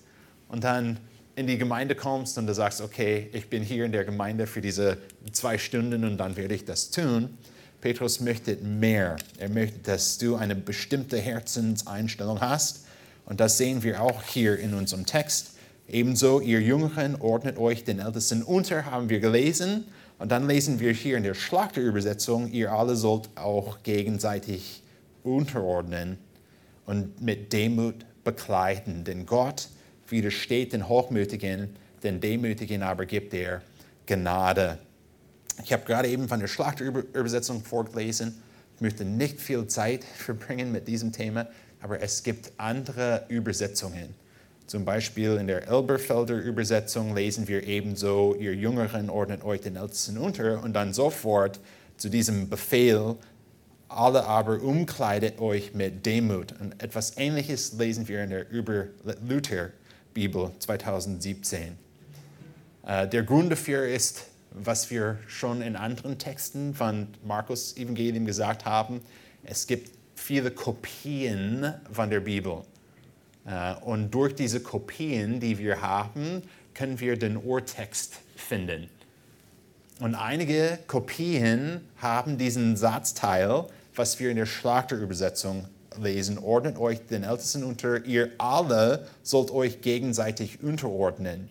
und 0.49 0.63
dann 0.63 0.99
in 1.37 1.47
die 1.47 1.57
Gemeinde 1.57 1.95
kommst 1.95 2.37
und 2.37 2.47
du 2.47 2.53
sagst, 2.53 2.83
okay, 2.83 3.31
ich 3.33 3.49
bin 3.49 3.63
hier 3.63 3.87
in 3.87 3.93
der 3.93 4.05
Gemeinde 4.05 4.47
für 4.47 4.61
diese 4.61 4.99
zwei 5.33 5.57
Stunden 5.57 6.05
und 6.05 6.19
dann 6.19 6.37
werde 6.37 6.55
ich 6.55 6.67
das 6.67 6.91
tun. 6.91 7.39
Petrus 7.81 8.21
möchte 8.21 8.57
mehr. 8.57 9.17
Er 9.39 9.49
möchte, 9.49 9.79
dass 9.81 10.19
du 10.19 10.37
eine 10.37 10.55
bestimmte 10.55 11.19
Herzenseinstellung 11.19 12.41
hast. 12.41 12.85
Und 13.25 13.41
das 13.41 13.59
sehen 13.59 13.83
wir 13.83 14.03
auch 14.03 14.23
hier 14.23 14.59
in 14.59 14.75
unserem 14.75 15.07
Text. 15.07 15.53
Ebenso, 15.89 16.41
ihr 16.41 16.61
Jüngeren 16.61 17.17
ordnet 17.17 17.59
euch 17.59 17.85
den 17.85 17.99
Ältesten 17.99 18.43
unter, 18.43 18.87
haben 18.87 19.09
wir 19.09 19.21
gelesen. 19.21 19.85
Und 20.19 20.31
dann 20.31 20.47
lesen 20.47 20.81
wir 20.81 20.93
hier 20.93 21.17
in 21.17 21.23
der 21.23 21.35
Schlachterübersetzung, 21.35 22.53
ihr 22.53 22.73
alle 22.73 22.95
sollt 22.95 23.31
auch 23.37 23.83
gegenseitig 23.83 24.83
unterordnen 25.23 26.19
und 26.87 27.23
mit 27.23 27.53
Demut 27.53 27.95
bekleiden. 28.23 29.05
Denn 29.05 29.25
Gott 29.25 29.69
widersteht 30.09 30.73
den 30.73 30.89
Hochmütigen, 30.89 31.71
den 32.03 32.21
Demütigen 32.21 32.83
aber 32.83 33.07
gibt 33.07 33.33
er 33.33 33.63
Gnade. 34.07 34.79
Ich 35.65 35.73
habe 35.73 35.85
gerade 35.85 36.09
eben 36.09 36.29
von 36.29 36.41
der 36.41 36.47
Schlachterübersetzung 36.47 37.63
vorgelesen. 37.63 38.41
Ich 38.77 38.81
möchte 38.81 39.05
nicht 39.05 39.41
viel 39.41 39.67
Zeit 39.67 40.05
verbringen 40.17 40.73
mit 40.73 40.89
diesem 40.89 41.13
Thema, 41.13 41.47
aber 41.81 42.01
es 42.01 42.23
gibt 42.23 42.53
andere 42.57 43.25
Übersetzungen. 43.29 44.15
Zum 44.67 44.85
Beispiel 44.85 45.37
in 45.37 45.49
der 45.49 45.67
Elberfelder 45.69 46.37
Übersetzung 46.37 47.15
lesen 47.15 47.49
wir 47.49 47.67
ebenso, 47.67 48.37
ihr 48.37 48.55
Jüngeren 48.55 49.11
ordnet 49.11 49.43
euch 49.43 49.63
den 49.63 49.75
Ältesten 49.75 50.17
unter 50.17 50.63
und 50.63 50.75
dann 50.75 50.95
sofort 50.95 51.59
zu 51.97 52.09
diesem 52.09 52.49
Befehl, 52.49 53.17
alle 53.89 54.25
aber 54.25 54.63
umkleidet 54.63 55.41
euch 55.41 55.75
mit 55.75 56.07
Demut. 56.07 56.55
Und 56.61 56.81
etwas 56.81 57.17
Ähnliches 57.17 57.73
lesen 57.73 58.07
wir 58.07 58.23
in 58.23 58.31
der 58.31 58.49
Über 58.49 58.87
Luther 59.29 59.71
Bibel 60.15 60.53
2017. 60.61 61.77
Äh, 62.87 63.09
der 63.09 63.25
Grund 63.25 63.51
dafür 63.51 63.89
ist, 63.89 64.27
was 64.53 64.91
wir 64.91 65.19
schon 65.27 65.63
in 65.63 65.77
anderen 65.77 66.19
Texten 66.19 66.75
von 66.75 67.09
Markus 67.25 67.77
Evangelium 67.77 68.27
gesagt 68.27 68.65
haben. 68.65 69.01
Es 69.45 69.67
gibt 69.67 69.91
viele 70.15 70.51
Kopien 70.51 71.75
von 71.93 72.11
der 72.11 72.21
Bibel. 72.21 72.63
Äh, 73.47 73.75
und 73.83 74.11
durch 74.11 74.35
diese 74.35 74.61
Kopien, 74.61 75.41
die 75.41 75.59
wir 75.59 75.81
haben, 75.81 76.43
können 76.75 77.01
wir 77.01 77.19
den 77.19 77.37
Urtext 77.37 78.21
finden. 78.37 78.89
Und 80.01 80.15
einige 80.15 80.79
Kopien 80.87 81.83
haben 81.99 82.39
diesen 82.39 82.77
Satzteil, 82.77 83.67
was 83.95 84.19
wir 84.19 84.31
in 84.31 84.37
der 84.37 84.47
Schlachterübersetzung 84.47 85.67
lesen. 86.01 86.39
Ordnet 86.39 86.79
euch 86.79 87.05
den 87.07 87.23
Ältesten 87.25 87.65
unter, 87.65 88.05
ihr 88.05 88.31
alle 88.39 89.07
sollt 89.23 89.51
euch 89.51 89.83
gegenseitig 89.83 90.63
unterordnen 90.63 91.49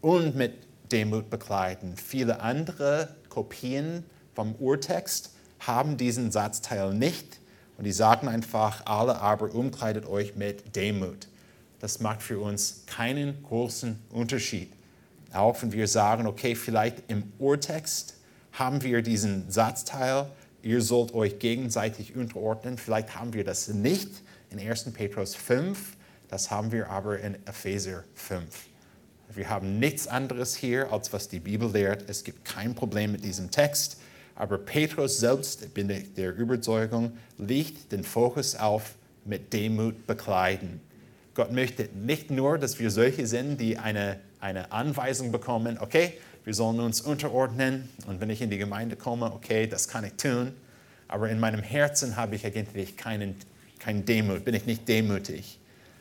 und 0.00 0.36
mit 0.36 0.52
Demut 0.94 1.28
bekleiden. 1.28 1.96
Viele 1.96 2.40
andere 2.40 3.16
Kopien 3.28 4.04
vom 4.32 4.54
Urtext 4.54 5.32
haben 5.58 5.96
diesen 5.96 6.30
Satzteil 6.30 6.94
nicht 6.94 7.40
und 7.76 7.82
die 7.82 7.92
sagen 7.92 8.28
einfach, 8.28 8.86
alle 8.86 9.20
aber 9.20 9.52
umkleidet 9.52 10.06
euch 10.06 10.36
mit 10.36 10.76
Demut. 10.76 11.26
Das 11.80 11.98
macht 11.98 12.22
für 12.22 12.38
uns 12.38 12.84
keinen 12.86 13.42
großen 13.42 13.98
Unterschied. 14.10 14.72
Auch 15.32 15.60
wenn 15.62 15.72
wir 15.72 15.88
sagen, 15.88 16.28
okay, 16.28 16.54
vielleicht 16.54 17.02
im 17.08 17.24
Urtext 17.40 18.14
haben 18.52 18.82
wir 18.82 19.02
diesen 19.02 19.50
Satzteil, 19.50 20.30
ihr 20.62 20.80
sollt 20.80 21.12
euch 21.12 21.40
gegenseitig 21.40 22.14
unterordnen. 22.14 22.78
Vielleicht 22.78 23.16
haben 23.16 23.32
wir 23.32 23.42
das 23.42 23.66
nicht 23.66 24.10
in 24.50 24.60
1. 24.60 24.92
Petrus 24.92 25.34
5, 25.34 25.96
das 26.28 26.52
haben 26.52 26.70
wir 26.70 26.88
aber 26.88 27.18
in 27.18 27.34
Epheser 27.46 28.04
5. 28.14 28.44
Wir 29.32 29.48
haben 29.48 29.78
nichts 29.78 30.06
anderes 30.06 30.54
hier, 30.54 30.92
als 30.92 31.12
was 31.12 31.28
die 31.28 31.40
Bibel 31.40 31.70
lehrt. 31.70 32.08
Es 32.08 32.24
gibt 32.24 32.44
kein 32.44 32.74
Problem 32.74 33.12
mit 33.12 33.24
diesem 33.24 33.50
Text. 33.50 33.98
Aber 34.36 34.58
Petrus 34.58 35.18
selbst, 35.18 35.72
bin 35.74 35.90
ich 35.90 36.14
der 36.14 36.36
Überzeugung, 36.36 37.16
legt 37.38 37.92
den 37.92 38.04
Fokus 38.04 38.56
auf 38.56 38.94
mit 39.24 39.52
Demut 39.52 40.06
bekleiden. 40.06 40.80
Gott 41.34 41.52
möchte 41.52 41.88
nicht 41.94 42.30
nur, 42.30 42.58
dass 42.58 42.78
wir 42.78 42.90
solche 42.90 43.26
sind, 43.26 43.60
die 43.60 43.78
eine, 43.78 44.20
eine 44.40 44.70
Anweisung 44.72 45.32
bekommen, 45.32 45.78
okay, 45.78 46.14
wir 46.44 46.54
sollen 46.54 46.78
uns 46.80 47.00
unterordnen 47.00 47.88
und 48.06 48.20
wenn 48.20 48.30
ich 48.30 48.42
in 48.42 48.50
die 48.50 48.58
Gemeinde 48.58 48.96
komme, 48.96 49.32
okay, 49.32 49.66
das 49.66 49.88
kann 49.88 50.04
ich 50.04 50.12
tun, 50.14 50.52
aber 51.08 51.30
in 51.30 51.40
meinem 51.40 51.62
Herzen 51.62 52.16
habe 52.16 52.36
ich 52.36 52.44
eigentlich 52.44 52.96
keinen, 52.96 53.34
keinen 53.78 54.04
Demut, 54.04 54.44
bin 54.44 54.54
ich 54.54 54.66
nicht 54.66 54.86
demütig. 54.86 55.58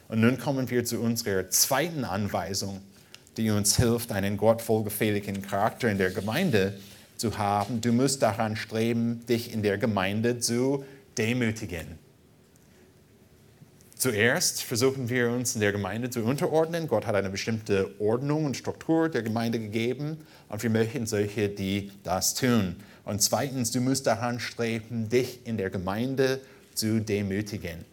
Und 0.10 0.22
nun 0.22 0.38
kommen 0.38 0.70
wir 0.70 0.86
zu 0.86 1.00
unserer 1.00 1.50
zweiten 1.50 2.04
Anweisung, 2.04 2.82
die 3.38 3.50
uns 3.50 3.78
hilft, 3.78 4.12
einen 4.12 4.38
Gott 4.38 4.68
wohlgefälligen 4.68 5.42
Charakter 5.42 5.90
in 5.90 5.98
der 5.98 6.12
Gemeinde 6.12 6.78
zu 7.18 7.38
haben. 7.38 7.82
Du 7.82 7.92
musst 7.92 8.22
daran 8.22 8.56
streben, 8.56 9.26
dich 9.28 9.54
in 9.54 9.64
der 9.64 9.78
Gemeinde 9.78 10.40
zu 10.40 10.84
demütigen. 11.18 12.00
Zuerst 14.04 14.64
versuchen 14.64 15.08
wir 15.08 15.30
uns 15.30 15.56
in 15.56 15.62
der 15.62 15.72
Gemeinde 15.72 16.10
zu 16.10 16.24
unterordnen. 16.24 16.90
Gott 16.90 17.08
hat 17.08 17.16
eine 17.16 17.30
bestimmte 17.30 17.90
Ordnung 18.00 18.44
und 18.44 18.58
Struktur 18.58 19.08
der 19.08 19.22
Gemeinde 19.22 19.60
gegeben 19.60 20.18
und 20.50 20.62
wir 20.62 20.70
möchten 20.70 21.06
solche, 21.06 21.48
die 21.48 21.90
das 22.04 22.34
tun. 22.34 22.76
Und 23.06 23.22
zweitens, 23.22 23.72
du 23.72 23.80
musst 23.80 24.06
daran 24.06 24.42
streben, 24.42 25.08
dich 25.08 25.48
in 25.48 25.56
der 25.56 25.70
Gemeinde 25.70 26.42
zu 26.74 27.00
demütigen. 27.00 27.86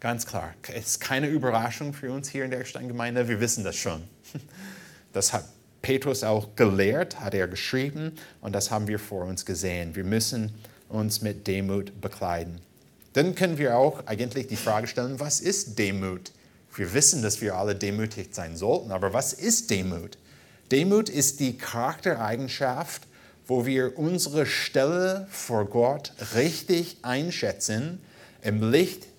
Ganz 0.00 0.24
klar, 0.24 0.54
es 0.72 0.92
ist 0.92 1.00
keine 1.00 1.28
Überraschung 1.28 1.92
für 1.92 2.10
uns 2.10 2.30
hier 2.30 2.46
in 2.46 2.50
der 2.50 2.64
Steingemeinde, 2.64 3.28
wir 3.28 3.40
wissen 3.40 3.64
das 3.64 3.76
schon. 3.76 4.02
Das 5.12 5.32
hat 5.32 5.44
Petrus 5.82 6.22
auch 6.22 6.54
gelehrt, 6.54 7.18
hat 7.18 7.34
er 7.34 7.48
geschrieben 7.48 8.12
und 8.40 8.52
das 8.52 8.70
haben 8.70 8.86
wir 8.86 9.00
vor 9.00 9.24
uns 9.24 9.44
gesehen. 9.44 9.96
Wir 9.96 10.04
müssen 10.04 10.54
uns 10.88 11.20
mit 11.20 11.48
Demut 11.48 12.00
bekleiden. 12.00 12.60
Dann 13.14 13.34
können 13.34 13.58
wir 13.58 13.76
auch 13.76 14.06
eigentlich 14.06 14.46
die 14.46 14.54
Frage 14.54 14.86
stellen, 14.86 15.18
was 15.18 15.40
ist 15.40 15.80
Demut 15.80 16.30
Wir 16.76 16.94
wissen, 16.94 17.22
dass 17.22 17.40
wir 17.40 17.56
alle 17.56 17.74
demütig 17.74 18.28
sein 18.30 18.56
sollten, 18.56 18.92
aber 18.92 19.12
was 19.12 19.32
ist 19.32 19.70
Demut? 19.70 20.16
Demut 20.70 21.08
ist 21.08 21.40
die 21.40 21.58
Charaktereigenschaft, 21.58 23.02
wo 23.48 23.66
wir 23.66 23.98
unsere 23.98 24.46
Stelle 24.46 25.26
vor 25.28 25.64
Gott 25.64 26.12
richtig 26.36 26.98
einschätzen 27.02 28.00
im 28.42 28.70
Licht 28.70 29.09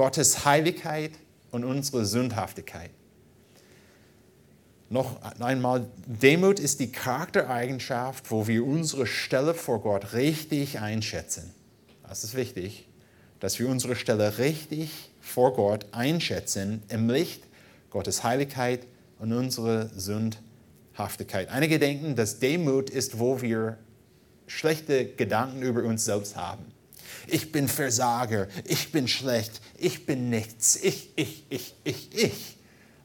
Gottes 0.00 0.46
Heiligkeit 0.46 1.10
und 1.50 1.62
unsere 1.62 2.06
Sündhaftigkeit. 2.06 2.88
Noch 4.88 5.20
einmal, 5.40 5.90
Demut 6.06 6.58
ist 6.58 6.80
die 6.80 6.90
Charaktereigenschaft, 6.90 8.30
wo 8.30 8.46
wir 8.46 8.64
unsere 8.64 9.06
Stelle 9.06 9.52
vor 9.52 9.82
Gott 9.82 10.14
richtig 10.14 10.78
einschätzen. 10.78 11.52
Das 12.08 12.24
ist 12.24 12.34
wichtig, 12.34 12.88
dass 13.40 13.58
wir 13.58 13.68
unsere 13.68 13.94
Stelle 13.94 14.38
richtig 14.38 15.12
vor 15.20 15.52
Gott 15.52 15.84
einschätzen 15.92 16.82
im 16.88 17.10
Licht 17.10 17.42
Gottes 17.90 18.24
Heiligkeit 18.24 18.86
und 19.18 19.34
unsere 19.34 19.90
Sündhaftigkeit. 19.94 21.50
Einige 21.50 21.78
denken, 21.78 22.16
dass 22.16 22.38
Demut 22.38 22.88
ist, 22.88 23.18
wo 23.18 23.42
wir 23.42 23.76
schlechte 24.46 25.04
Gedanken 25.04 25.60
über 25.60 25.82
uns 25.82 26.06
selbst 26.06 26.36
haben. 26.36 26.69
Ich 27.32 27.52
bin 27.52 27.68
Versager, 27.68 28.48
ich 28.64 28.92
bin 28.92 29.08
schlecht, 29.08 29.60
ich 29.78 30.06
bin 30.06 30.30
nichts, 30.30 30.76
ich, 30.76 31.10
ich, 31.16 31.44
ich, 31.48 31.74
ich, 31.84 32.14
ich. 32.14 32.56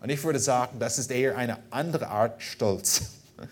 Und 0.01 0.09
ich 0.09 0.23
würde 0.23 0.39
sagen, 0.39 0.79
das 0.79 0.97
ist 0.97 1.11
eher 1.11 1.37
eine 1.37 1.57
andere 1.71 2.07
Art 2.07 2.41
Stolz. 2.41 3.01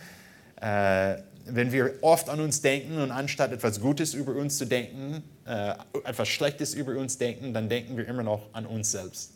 äh, 0.62 1.16
wenn 1.46 1.72
wir 1.72 1.96
oft 2.02 2.30
an 2.30 2.40
uns 2.40 2.62
denken 2.62 3.00
und 3.00 3.12
anstatt 3.12 3.52
etwas 3.52 3.82
Gutes 3.82 4.14
über 4.14 4.34
uns 4.36 4.58
zu 4.58 4.66
denken, 4.66 5.24
äh, 5.46 5.74
etwas 6.06 6.30
Schlechtes 6.30 6.74
über 6.74 6.96
uns 6.98 7.18
denken, 7.18 7.54
dann 7.54 7.70
denken 7.70 7.98
wir 7.98 8.08
immer 8.08 8.24
noch 8.24 8.54
an 8.54 8.66
uns 8.66 8.92
selbst. 8.92 9.32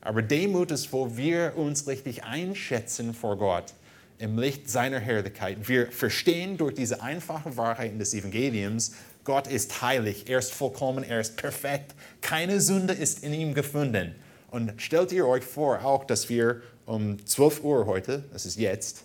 Aber 0.00 0.20
Demut 0.20 0.70
ist, 0.70 0.92
wo 0.92 1.16
wir 1.16 1.56
uns 1.56 1.86
richtig 1.86 2.24
einschätzen 2.24 3.14
vor 3.14 3.38
Gott 3.38 3.72
im 4.18 4.38
Licht 4.38 4.70
seiner 4.70 4.98
Herrlichkeit. 4.98 5.68
Wir 5.68 5.90
verstehen 5.90 6.56
durch 6.56 6.74
diese 6.74 7.02
einfachen 7.02 7.56
Wahrheiten 7.56 7.98
des 7.98 8.14
Evangeliums, 8.14 8.92
Gott 9.24 9.46
ist 9.46 9.80
heilig, 9.80 10.28
er 10.28 10.38
ist 10.38 10.52
vollkommen, 10.52 11.02
er 11.02 11.20
ist 11.20 11.36
perfekt, 11.36 11.94
keine 12.20 12.60
Sünde 12.60 12.92
ist 12.92 13.24
in 13.24 13.32
ihm 13.32 13.54
gefunden. 13.54 14.14
Und 14.50 14.74
stellt 14.76 15.12
ihr 15.12 15.26
euch 15.26 15.42
vor 15.42 15.84
auch, 15.84 16.04
dass 16.04 16.28
wir 16.28 16.60
um 16.86 17.24
12 17.26 17.64
Uhr 17.64 17.86
heute, 17.86 18.24
das 18.32 18.44
ist 18.44 18.58
jetzt, 18.58 19.04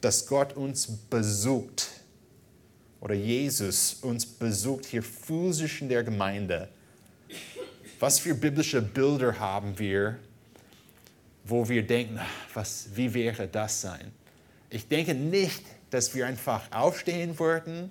dass 0.00 0.26
Gott 0.26 0.54
uns 0.54 0.86
besucht 0.86 1.88
oder 3.00 3.14
Jesus 3.14 3.94
uns 4.02 4.24
besucht 4.24 4.86
hier 4.86 5.02
physisch 5.02 5.82
in 5.82 5.88
der 5.88 6.04
Gemeinde. 6.04 6.68
Was 7.98 8.18
für 8.18 8.34
biblische 8.34 8.80
Bilder 8.80 9.38
haben 9.38 9.78
wir, 9.78 10.18
wo 11.44 11.68
wir 11.68 11.86
denken, 11.86 12.18
was, 12.52 12.88
wie 12.94 13.12
wäre 13.14 13.46
das 13.46 13.80
sein? 13.80 14.12
Ich 14.70 14.88
denke 14.88 15.14
nicht, 15.14 15.62
dass 15.90 16.14
wir 16.14 16.26
einfach 16.26 16.62
aufstehen 16.72 17.38
würden 17.38 17.90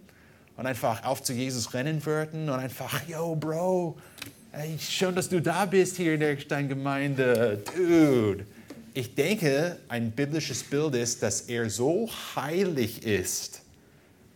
und 0.57 0.65
einfach 0.65 1.03
auf 1.05 1.23
zu 1.23 1.33
Jesus 1.33 1.73
rennen 1.73 2.05
würden 2.05 2.49
und 2.49 2.59
einfach, 2.59 3.07
yo, 3.07 3.35
Bro, 3.35 3.97
Hey, 4.55 4.77
schön, 4.77 5.15
dass 5.15 5.29
du 5.29 5.41
da 5.41 5.65
bist 5.65 5.97
hier 5.97 6.13
in 6.13 6.19
der 6.19 6.37
Steingemeinde. 6.37 7.63
Dude. 7.75 8.45
Ich 8.93 9.15
denke, 9.15 9.79
ein 9.87 10.11
biblisches 10.11 10.61
Bild 10.61 10.93
ist, 10.93 11.23
dass 11.23 11.41
er 11.41 11.71
so 11.71 12.07
heilig 12.35 13.03
ist 13.03 13.63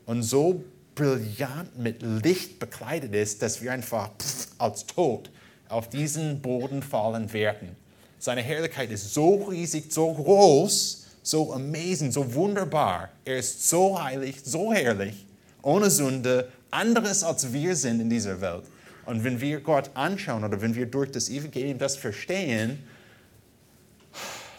und 0.08 0.24
so 0.24 0.64
brillant 0.96 1.78
mit 1.78 2.02
Licht 2.02 2.58
bekleidet 2.58 3.14
ist, 3.14 3.44
dass 3.44 3.62
wir 3.62 3.72
einfach 3.72 4.10
als 4.58 4.88
tot 4.88 5.30
auf 5.70 5.88
diesen 5.88 6.42
Boden 6.42 6.82
fallen 6.82 7.32
werden. 7.32 7.76
Seine 8.20 8.42
Herrlichkeit 8.42 8.90
ist 8.92 9.14
so 9.14 9.36
riesig, 9.46 9.92
so 9.92 10.14
groß, 10.14 11.06
so 11.22 11.54
amazing, 11.54 12.12
so 12.12 12.34
wunderbar. 12.34 13.10
Er 13.26 13.38
ist 13.38 13.70
so 13.70 14.02
heilig, 14.02 14.38
so 14.44 14.74
herrlich, 14.74 15.26
ohne 15.62 15.90
Sünde, 15.90 16.52
anderes 16.72 17.24
als 17.24 17.52
wir 17.54 17.76
sind 17.76 18.00
in 18.00 18.10
dieser 18.10 18.42
Welt. 18.42 18.64
Und 19.06 19.24
wenn 19.24 19.40
wir 19.40 19.62
Gott 19.62 19.92
anschauen 19.94 20.44
oder 20.44 20.62
wenn 20.62 20.76
wir 20.76 20.86
durch 20.86 21.12
das 21.12 21.30
Evangelium 21.30 21.78
das 21.78 21.96
verstehen, 21.96 22.84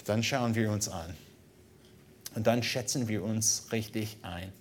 dann 0.04 0.22
schauen 0.22 0.54
wir 0.54 0.70
uns 0.70 0.88
an. 0.88 1.14
Und 2.34 2.46
dann 2.46 2.62
schätzen 2.62 3.08
wir 3.08 3.22
uns 3.24 3.66
richtig 3.72 4.16
ein. 4.22 4.52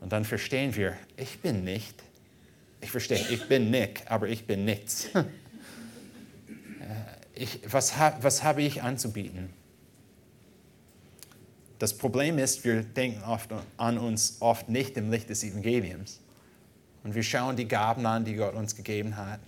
Und 0.00 0.12
dann 0.12 0.24
verstehen 0.24 0.74
wir, 0.76 0.96
ich 1.16 1.40
bin 1.40 1.64
nicht, 1.64 2.02
ich 2.80 2.90
verstehe, 2.90 3.24
ich 3.30 3.48
bin 3.48 3.70
Nick, 3.70 4.02
aber 4.06 4.28
ich 4.28 4.46
bin 4.46 4.64
nichts. 4.64 5.08
Ich, 7.40 7.60
was, 7.72 7.94
was 8.20 8.42
habe 8.42 8.60
ich 8.60 8.82
anzubieten? 8.82 9.48
Das 11.78 11.96
Problem 11.96 12.36
ist, 12.36 12.64
wir 12.64 12.82
denken 12.82 13.24
oft 13.24 13.48
an 13.78 13.96
uns 13.96 14.36
oft 14.40 14.68
nicht 14.68 14.98
im 14.98 15.10
Licht 15.10 15.30
des 15.30 15.42
Evangeliums. 15.42 16.20
Und 17.02 17.14
wir 17.14 17.22
schauen 17.22 17.56
die 17.56 17.66
Gaben 17.66 18.04
an, 18.04 18.26
die 18.26 18.34
Gott 18.34 18.52
uns 18.52 18.76
gegeben 18.76 19.16
hat. 19.16 19.40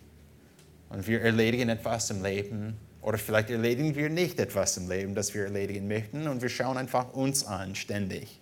Und 0.89 1.07
wir 1.07 1.21
erledigen 1.21 1.69
etwas 1.69 2.09
im 2.09 2.23
Leben. 2.23 2.79
Oder 3.03 3.19
vielleicht 3.19 3.51
erledigen 3.51 3.95
wir 3.95 4.09
nicht 4.09 4.41
etwas 4.41 4.79
im 4.79 4.89
Leben, 4.89 5.15
das 5.15 5.35
wir 5.35 5.45
erledigen 5.45 5.87
möchten. 5.87 6.29
Und 6.29 6.41
wir 6.41 6.49
schauen 6.49 6.79
einfach 6.79 7.13
uns 7.13 7.45
an, 7.45 7.75
ständig. 7.75 8.41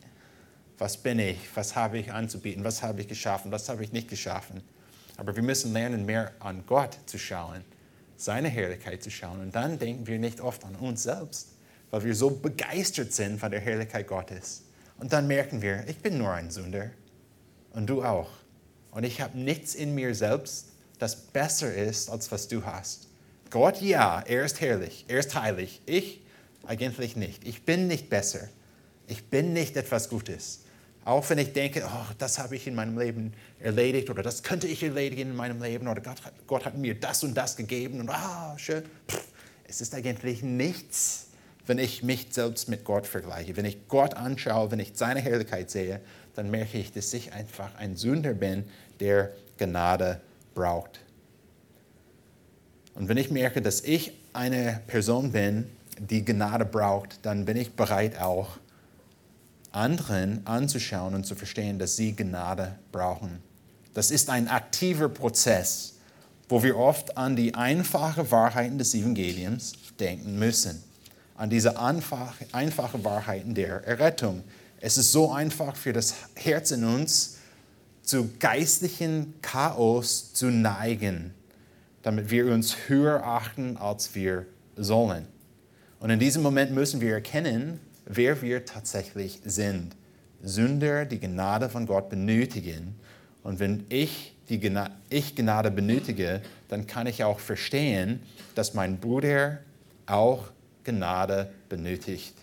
Was 0.78 0.96
bin 0.96 1.18
ich? 1.18 1.38
Was 1.56 1.74
habe 1.74 1.98
ich 1.98 2.12
anzubieten? 2.12 2.62
Was 2.62 2.84
habe 2.84 3.00
ich 3.00 3.08
geschaffen? 3.08 3.50
Was 3.50 3.68
habe 3.68 3.82
ich 3.82 3.90
nicht 3.90 4.06
geschaffen? 4.06 4.62
Aber 5.16 5.34
wir 5.34 5.42
müssen 5.42 5.72
lernen, 5.72 6.06
mehr 6.06 6.30
an 6.38 6.62
Gott 6.68 6.96
zu 7.06 7.18
schauen, 7.18 7.64
seine 8.20 8.48
Herrlichkeit 8.48 9.02
zu 9.02 9.11
schauen. 9.11 9.40
Und 9.40 9.54
dann 9.54 9.78
denken 9.78 10.06
wir 10.06 10.18
nicht 10.18 10.40
oft 10.40 10.64
an 10.64 10.76
uns 10.76 11.02
selbst, 11.02 11.48
weil 11.90 12.04
wir 12.04 12.14
so 12.14 12.30
begeistert 12.30 13.12
sind 13.12 13.40
von 13.40 13.50
der 13.50 13.61
Herrlichkeit 13.61 14.06
Gottes. 14.06 14.62
Und 14.98 15.12
dann 15.12 15.26
merken 15.26 15.62
wir, 15.62 15.85
ich 15.88 15.98
bin 15.98 16.18
nur 16.18 16.30
ein 16.33 16.50
Sünder. 16.50 16.90
Und 17.72 17.87
du 17.88 18.02
auch. 18.04 18.30
Und 18.90 19.04
ich 19.04 19.20
habe 19.20 19.38
nichts 19.38 19.74
in 19.74 19.94
mir 19.94 20.14
selbst, 20.14 20.66
das 20.98 21.16
besser 21.16 21.72
ist, 21.72 22.11
als 22.11 22.30
was 22.30 22.48
du 22.48 22.64
hast. 22.64 23.09
Gott, 23.48 23.80
ja, 23.80 24.20
er 24.20 24.44
ist 24.44 24.61
herrlich, 24.61 25.04
er 25.09 25.20
ist 25.20 25.35
heilig. 25.35 25.80
Ich 25.87 26.20
eigentlich 26.66 27.16
nicht. 27.16 27.46
Ich 27.46 27.64
bin 27.64 27.87
nicht 27.87 28.11
besser. 28.11 28.48
Ich 29.06 29.26
bin 29.26 29.52
nicht 29.52 29.76
etwas 29.76 30.09
Gutes. 30.09 30.61
Auch 31.04 31.28
wenn 31.30 31.38
ich 31.38 31.52
denke, 31.52 31.82
oh, 31.86 32.12
das 32.18 32.38
habe 32.38 32.56
ich 32.56 32.66
in 32.66 32.74
meinem 32.74 32.98
Leben 32.98 33.32
erledigt 33.58 34.10
oder 34.10 34.22
das 34.22 34.42
könnte 34.42 34.66
ich 34.66 34.82
erledigen 34.82 35.30
in 35.30 35.36
meinem 35.36 35.62
Leben 35.62 35.88
oder 35.88 36.00
Gott, 36.00 36.18
Gott 36.46 36.64
hat 36.64 36.76
mir 36.76 36.94
das 36.94 37.24
und 37.24 37.34
das 37.34 37.56
gegeben 37.56 38.00
und 38.00 38.10
ah, 38.10 38.54
schön. 38.58 38.84
Pff, 39.08 39.24
es 39.66 39.80
ist 39.80 39.94
eigentlich 39.94 40.42
nichts, 40.42 41.28
wenn 41.66 41.78
ich 41.78 42.02
mich 42.02 42.26
selbst 42.30 42.68
mit 42.68 42.84
Gott 42.84 43.06
vergleiche. 43.06 43.56
Wenn 43.56 43.64
ich 43.64 43.88
Gott 43.88 44.14
anschaue, 44.14 44.70
wenn 44.72 44.80
ich 44.80 44.92
seine 44.94 45.20
Herrlichkeit 45.20 45.70
sehe, 45.70 46.00
dann 46.34 46.50
merke 46.50 46.78
ich, 46.78 46.92
dass 46.92 47.12
ich 47.14 47.32
einfach 47.32 47.74
ein 47.76 47.96
Sünder 47.96 48.34
bin, 48.34 48.64
der 48.98 49.30
Gnade 49.58 50.20
braucht. 50.54 51.00
Und 52.94 53.08
wenn 53.08 53.16
ich 53.16 53.30
merke, 53.30 53.62
dass 53.62 53.80
ich 53.80 54.12
eine 54.32 54.80
Person 54.86 55.32
bin, 55.32 55.66
die 55.98 56.24
Gnade 56.24 56.64
braucht, 56.64 57.24
dann 57.24 57.44
bin 57.44 57.56
ich 57.56 57.72
bereit 57.72 58.18
auch, 58.18 58.58
anderen 59.72 60.46
anzuschauen 60.46 61.14
und 61.14 61.24
zu 61.24 61.35
verstehen, 61.35 61.78
dass 61.78 61.96
sie 61.96 62.14
Gnade 62.14 62.78
brauchen. 62.92 63.42
Das 63.94 64.11
ist 64.11 64.30
ein 64.30 64.48
aktiver 64.48 65.09
Prozess, 65.09 65.94
wo 66.48 66.62
wir 66.62 66.76
oft 66.76 67.16
an 67.16 67.37
die 67.37 67.54
einfachen 67.54 68.30
Wahrheiten 68.30 68.78
des 68.78 68.94
Evangeliums 68.94 69.72
denken 69.98 70.38
müssen, 70.38 70.83
an 71.37 71.50
diese 71.50 71.80
einfachen 71.80 73.04
Wahrheiten 73.04 73.54
der 73.54 73.85
Errettung. 73.85 74.42
Es 74.80 74.96
ist 74.96 75.12
so 75.12 75.33
einfach 75.33 75.76
für 75.76 75.92
das 75.92 76.14
Herz 76.35 76.70
in 76.70 76.85
uns, 76.85 77.37
zu 78.02 78.30
geistlichen 78.38 79.35
Chaos 79.42 80.33
zu 80.33 80.46
neigen, 80.46 81.33
damit 82.02 82.30
wir 82.30 82.46
uns 82.46 82.88
höher 82.88 83.24
achten, 83.24 83.76
als 83.76 84.14
wir 84.14 84.46
sollen. 84.76 85.26
Und 86.00 86.11
in 86.11 86.18
diesem 86.18 86.42
Moment 86.42 86.72
müssen 86.72 87.00
wir 87.00 87.12
erkennen, 87.12 87.78
wer 88.12 88.42
wir 88.42 88.64
tatsächlich 88.64 89.40
sind. 89.44 89.96
Sünder, 90.42 91.04
die 91.04 91.20
Gnade 91.20 91.68
von 91.68 91.86
Gott 91.86 92.10
benötigen. 92.10 92.96
Und 93.42 93.60
wenn 93.60 93.84
ich 93.88 94.36
die 94.48 94.58
Gnade, 94.58 94.92
ich 95.08 95.34
Gnade 95.36 95.70
benötige, 95.70 96.42
dann 96.68 96.86
kann 96.86 97.06
ich 97.06 97.24
auch 97.24 97.38
verstehen, 97.38 98.20
dass 98.54 98.74
mein 98.74 98.98
Bruder 98.98 99.60
auch 100.06 100.48
Gnade 100.84 101.52
benötigt. 101.68 102.34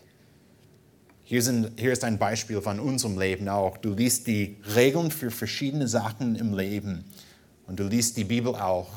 Hier, 1.24 1.42
sind, 1.42 1.72
hier 1.78 1.92
ist 1.92 2.06
ein 2.06 2.18
Beispiel 2.18 2.62
von 2.62 2.80
unserem 2.80 3.20
Leben 3.20 3.50
auch. 3.50 3.78
Du 3.78 3.94
liest 3.94 4.28
die 4.28 4.56
Regeln 4.76 5.12
für 5.12 5.30
verschiedene 5.30 5.88
Sachen 5.88 6.36
im 6.36 6.56
Leben 6.56 7.04
und 7.68 7.80
du 7.80 7.84
liest 7.84 8.16
die 8.16 8.24
Bibel 8.24 8.56
auch. 8.56 8.88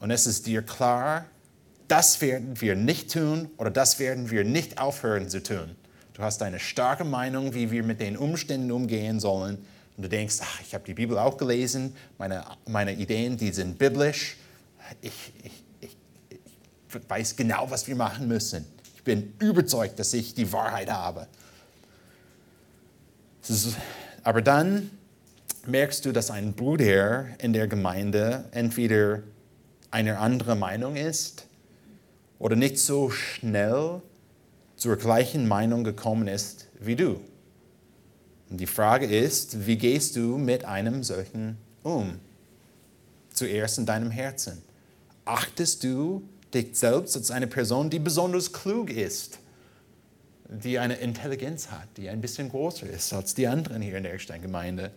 Und 0.00 0.10
es 0.10 0.26
ist 0.26 0.46
dir 0.46 0.62
klar, 0.62 1.26
das 1.86 2.20
werden 2.20 2.60
wir 2.60 2.74
nicht 2.74 3.12
tun 3.12 3.50
oder 3.56 3.70
das 3.70 4.00
werden 4.00 4.30
wir 4.30 4.42
nicht 4.42 4.78
aufhören 4.78 5.28
zu 5.28 5.42
tun. 5.42 5.76
Du 6.14 6.22
hast 6.22 6.42
eine 6.42 6.60
starke 6.60 7.04
Meinung, 7.04 7.54
wie 7.54 7.72
wir 7.72 7.82
mit 7.82 8.00
den 8.00 8.16
Umständen 8.16 8.70
umgehen 8.70 9.18
sollen. 9.18 9.58
Und 9.96 10.04
du 10.04 10.08
denkst, 10.08 10.36
ach, 10.40 10.60
ich 10.60 10.72
habe 10.72 10.84
die 10.84 10.94
Bibel 10.94 11.18
auch 11.18 11.36
gelesen, 11.36 11.94
meine, 12.18 12.44
meine 12.66 12.94
Ideen, 12.94 13.36
die 13.36 13.50
sind 13.50 13.78
biblisch. 13.78 14.36
Ich, 15.02 15.32
ich, 15.42 15.64
ich, 15.80 17.08
weiß 17.08 17.34
genau, 17.34 17.68
was 17.68 17.88
wir 17.88 17.96
machen 17.96 18.28
müssen. 18.28 18.64
Ich 18.94 19.02
bin 19.02 19.34
überzeugt, 19.40 19.98
dass 19.98 20.12
ich 20.14 20.34
die 20.34 20.52
Wahrheit 20.52 20.88
habe. 20.88 21.26
Aber 24.22 24.40
dann 24.40 24.90
merkst 25.66 26.04
du, 26.04 26.12
dass 26.12 26.30
ein 26.30 26.52
Bruder 26.52 27.26
in 27.38 27.52
der 27.52 27.66
Gemeinde 27.66 28.44
entweder 28.52 29.22
eine 29.90 30.18
andere 30.18 30.54
Meinung 30.54 30.94
ist 30.94 31.46
oder 32.38 32.54
nicht 32.54 32.78
so 32.78 33.10
schnell 33.10 34.00
zur 34.76 34.96
gleichen 34.96 35.46
Meinung 35.48 35.84
gekommen 35.84 36.28
ist 36.28 36.68
wie 36.80 36.96
du. 36.96 37.20
Und 38.50 38.58
die 38.58 38.66
Frage 38.66 39.06
ist, 39.06 39.66
wie 39.66 39.76
gehst 39.76 40.16
du 40.16 40.38
mit 40.38 40.64
einem 40.64 41.02
solchen 41.02 41.56
um? 41.82 42.20
Zuerst 43.32 43.78
in 43.78 43.86
deinem 43.86 44.10
Herzen. 44.10 44.62
Achtest 45.24 45.82
du 45.82 46.22
dich 46.52 46.76
selbst 46.78 47.16
als 47.16 47.30
eine 47.30 47.46
Person, 47.46 47.90
die 47.90 47.98
besonders 47.98 48.52
klug 48.52 48.90
ist, 48.90 49.38
die 50.48 50.78
eine 50.78 50.94
Intelligenz 50.96 51.70
hat, 51.70 51.88
die 51.96 52.08
ein 52.08 52.20
bisschen 52.20 52.50
größer 52.50 52.86
ist 52.86 53.12
als 53.12 53.34
die 53.34 53.48
anderen 53.48 53.82
hier 53.82 53.96
in 53.96 54.02
der 54.02 54.12
Ersteingemeinde? 54.12 54.90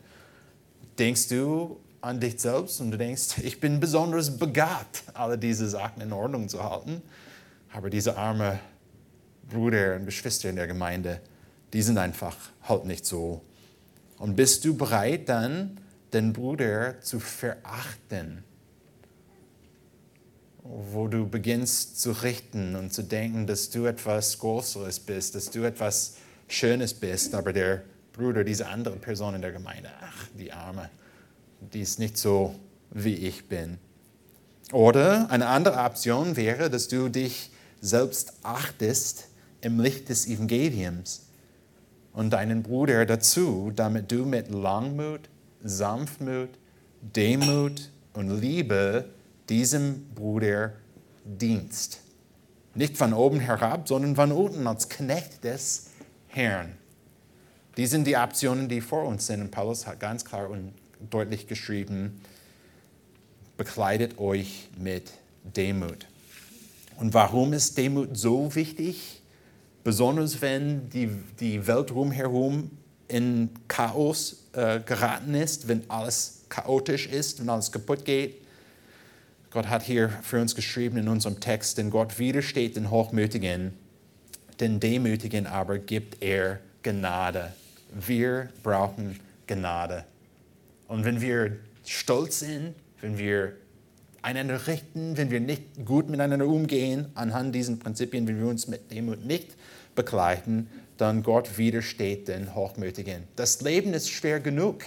Denkst 0.99 1.29
du 1.29 1.79
an 2.01 2.19
dich 2.19 2.39
selbst 2.39 2.79
und 2.81 2.91
du 2.91 2.97
denkst, 2.97 3.39
ich 3.41 3.59
bin 3.59 3.79
besonders 3.79 4.37
begabt, 4.37 5.03
alle 5.13 5.37
diese 5.37 5.67
Sachen 5.67 6.01
in 6.01 6.13
Ordnung 6.13 6.49
zu 6.49 6.63
halten, 6.63 7.01
aber 7.73 7.89
diese 7.89 8.17
arme 8.17 8.59
Bruder 9.49 9.95
und 9.95 10.05
Geschwister 10.05 10.49
in 10.49 10.55
der 10.55 10.67
Gemeinde, 10.67 11.21
die 11.73 11.81
sind 11.81 11.97
einfach 11.97 12.35
halt 12.63 12.85
nicht 12.85 13.05
so. 13.05 13.41
Und 14.17 14.35
bist 14.35 14.65
du 14.65 14.75
bereit 14.75 15.29
dann, 15.29 15.79
den 16.13 16.33
Bruder 16.33 16.99
zu 17.01 17.19
verachten? 17.19 18.43
Wo 20.63 21.07
du 21.07 21.27
beginnst 21.27 22.01
zu 22.01 22.11
richten 22.11 22.75
und 22.75 22.93
zu 22.93 23.03
denken, 23.03 23.47
dass 23.47 23.69
du 23.69 23.85
etwas 23.85 24.39
Größeres 24.39 24.99
bist, 24.99 25.35
dass 25.35 25.49
du 25.49 25.63
etwas 25.63 26.15
Schönes 26.47 26.93
bist, 26.93 27.35
aber 27.35 27.53
der 27.53 27.83
Bruder, 28.13 28.43
diese 28.43 28.67
andere 28.67 28.95
Person 28.97 29.35
in 29.35 29.41
der 29.41 29.51
Gemeinde, 29.51 29.89
ach, 30.01 30.25
die 30.37 30.51
Arme, 30.51 30.89
die 31.61 31.81
ist 31.81 31.99
nicht 31.99 32.17
so, 32.17 32.55
wie 32.91 33.15
ich 33.15 33.47
bin. 33.47 33.77
Oder 34.71 35.29
eine 35.29 35.47
andere 35.47 35.77
Option 35.77 36.35
wäre, 36.35 36.69
dass 36.69 36.87
du 36.87 37.09
dich 37.09 37.51
selbst 37.79 38.33
achtest 38.43 39.27
im 39.67 39.81
Licht 39.81 40.07
des 40.07 40.27
Evangeliums 40.27 41.27
und 42.13 42.31
deinen 42.31 42.63
Bruder 42.63 43.05
dazu, 43.05 43.69
damit 43.75 44.09
du 44.11 44.23
mit 44.25 44.49
Langmut, 44.49 45.29
Sanftmut, 45.61 46.49
Demut 47.01 47.91
und 48.13 48.29
Liebe 48.39 49.09
diesem 49.49 50.07
Bruder 50.15 50.71
dienst. 51.25 51.99
Nicht 52.75 52.95
von 52.95 53.13
oben 53.13 53.41
herab, 53.41 53.89
sondern 53.89 54.15
von 54.15 54.31
unten 54.31 54.65
als 54.67 54.87
Knecht 54.87 55.43
des 55.43 55.87
Herrn. 56.27 56.77
Die 57.75 57.87
sind 57.87 58.07
die 58.07 58.15
Optionen, 58.15 58.69
die 58.69 58.79
vor 58.79 59.03
uns 59.03 59.27
sind. 59.27 59.41
Und 59.41 59.51
Paulus 59.51 59.85
hat 59.85 59.99
ganz 59.99 60.23
klar 60.23 60.49
und 60.49 60.71
deutlich 61.09 61.45
geschrieben, 61.45 62.21
bekleidet 63.57 64.17
euch 64.17 64.69
mit 64.77 65.11
Demut. 65.43 66.07
Und 66.95 67.13
warum 67.13 67.51
ist 67.51 67.77
Demut 67.77 68.17
so 68.17 68.55
wichtig? 68.55 69.16
Besonders 69.87 70.41
wenn 70.41 70.89
die, 70.89 71.09
die 71.39 71.65
Welt 71.65 71.93
rumherum 71.93 72.71
in 73.07 73.51
Chaos 73.69 74.43
äh, 74.51 74.81
geraten 74.81 75.33
ist, 75.33 75.69
wenn 75.69 75.89
alles 75.89 76.43
chaotisch 76.49 77.07
ist, 77.07 77.39
wenn 77.39 77.47
alles 77.47 77.71
kaputt 77.71 78.03
geht. 78.03 78.41
Gott 79.49 79.69
hat 79.69 79.83
hier 79.83 80.09
für 80.09 80.41
uns 80.41 80.55
geschrieben 80.55 80.97
in 80.97 81.07
unserem 81.07 81.39
Text, 81.39 81.77
denn 81.77 81.89
Gott 81.89 82.19
widersteht 82.19 82.75
den 82.75 82.91
Hochmütigen, 82.91 83.71
den 84.59 84.81
Demütigen 84.81 85.47
aber 85.47 85.77
gibt 85.79 86.21
er 86.21 86.59
Gnade. 86.83 87.53
Wir 87.93 88.49
brauchen 88.63 89.17
Gnade. 89.47 90.03
Und 90.89 91.05
wenn 91.05 91.21
wir 91.21 91.59
stolz 91.85 92.39
sind, 92.39 92.75
wenn 92.99 93.17
wir 93.17 93.53
einander 94.21 94.67
richten, 94.67 95.17
wenn 95.17 95.31
wir 95.31 95.39
nicht 95.39 95.85
gut 95.85 96.09
miteinander 96.09 96.47
umgehen, 96.47 97.07
anhand 97.15 97.53
diesen 97.55 97.79
Prinzipien, 97.79 98.27
wenn 98.27 98.39
wir 98.39 98.47
uns 98.47 98.67
mit 98.67 98.91
Demut 98.91 99.25
nicht 99.25 99.55
begleiten, 99.95 100.69
dann 100.97 101.23
Gott 101.23 101.57
widersteht 101.57 102.27
den 102.27 102.55
Hochmütigen. 102.55 103.23
Das 103.35 103.61
Leben 103.61 103.93
ist 103.93 104.09
schwer 104.09 104.39
genug. 104.39 104.83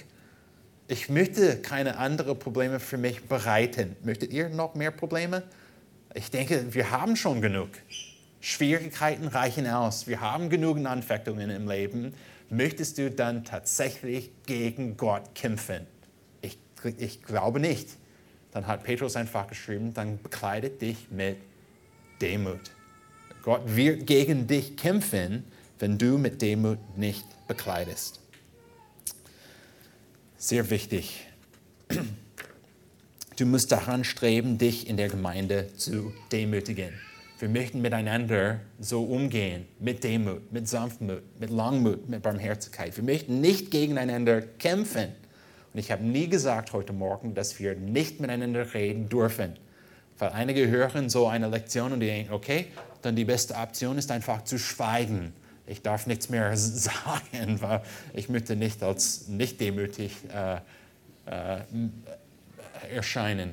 Ich 0.88 1.08
möchte 1.08 1.58
keine 1.58 1.98
anderen 1.98 2.38
Probleme 2.38 2.80
für 2.80 2.98
mich 2.98 3.22
bereiten. 3.24 3.96
Möchtet 4.02 4.32
ihr 4.32 4.48
noch 4.48 4.74
mehr 4.74 4.90
Probleme? 4.90 5.44
Ich 6.14 6.30
denke, 6.30 6.74
wir 6.74 6.90
haben 6.90 7.14
schon 7.14 7.40
genug. 7.40 7.68
Schwierigkeiten 8.40 9.28
reichen 9.28 9.66
aus. 9.68 10.06
Wir 10.08 10.20
haben 10.20 10.48
genug 10.48 10.84
Anfechtungen 10.84 11.50
im 11.50 11.68
Leben. 11.68 12.14
Möchtest 12.48 12.98
du 12.98 13.10
dann 13.10 13.44
tatsächlich 13.44 14.32
gegen 14.46 14.96
Gott 14.96 15.34
kämpfen? 15.36 15.86
Ich, 16.40 16.58
ich 16.98 17.22
glaube 17.22 17.60
nicht. 17.60 17.99
Dann 18.52 18.66
hat 18.66 18.84
Petrus 18.84 19.16
einfach 19.16 19.46
geschrieben, 19.46 19.94
dann 19.94 20.20
bekleidet 20.22 20.82
dich 20.82 21.10
mit 21.10 21.36
Demut. 22.20 22.60
Gott 23.42 23.62
wird 23.64 24.06
gegen 24.06 24.46
dich 24.46 24.76
kämpfen, 24.76 25.44
wenn 25.78 25.98
du 25.98 26.18
mit 26.18 26.42
Demut 26.42 26.78
nicht 26.96 27.24
bekleidest. 27.48 28.20
Sehr 30.36 30.70
wichtig. 30.70 31.26
Du 33.36 33.46
musst 33.46 33.72
daran 33.72 34.04
streben, 34.04 34.58
dich 34.58 34.86
in 34.86 34.96
der 34.98 35.08
Gemeinde 35.08 35.74
zu 35.76 36.12
demütigen. 36.30 36.92
Wir 37.38 37.48
möchten 37.48 37.80
miteinander 37.80 38.60
so 38.78 39.02
umgehen, 39.02 39.66
mit 39.78 40.04
Demut, 40.04 40.52
mit 40.52 40.68
Sanftmut, 40.68 41.22
mit 41.40 41.48
Langmut, 41.48 42.06
mit 42.06 42.22
Barmherzigkeit. 42.22 42.94
Wir 42.98 43.04
möchten 43.04 43.40
nicht 43.40 43.70
gegeneinander 43.70 44.42
kämpfen. 44.42 45.12
Und 45.72 45.78
ich 45.78 45.90
habe 45.90 46.02
nie 46.02 46.28
gesagt 46.28 46.72
heute 46.72 46.92
Morgen, 46.92 47.34
dass 47.34 47.58
wir 47.60 47.76
nicht 47.76 48.20
miteinander 48.20 48.74
reden 48.74 49.08
dürfen. 49.08 49.56
Weil 50.18 50.30
einige 50.30 50.68
hören 50.68 51.08
so 51.08 51.28
eine 51.28 51.48
Lektion 51.48 51.92
und 51.92 52.00
die 52.00 52.06
denken, 52.06 52.32
okay, 52.32 52.66
dann 53.02 53.16
die 53.16 53.24
beste 53.24 53.54
Option 53.54 53.96
ist 53.96 54.10
einfach 54.10 54.44
zu 54.44 54.58
schweigen. 54.58 55.32
Ich 55.66 55.82
darf 55.82 56.06
nichts 56.06 56.28
mehr 56.28 56.56
sagen, 56.56 57.60
weil 57.60 57.82
ich 58.12 58.28
möchte 58.28 58.56
nicht 58.56 58.82
als 58.82 59.28
nicht 59.28 59.60
demütig 59.60 60.16
äh, 60.34 60.56
äh, 61.26 61.60
erscheinen. 62.94 63.52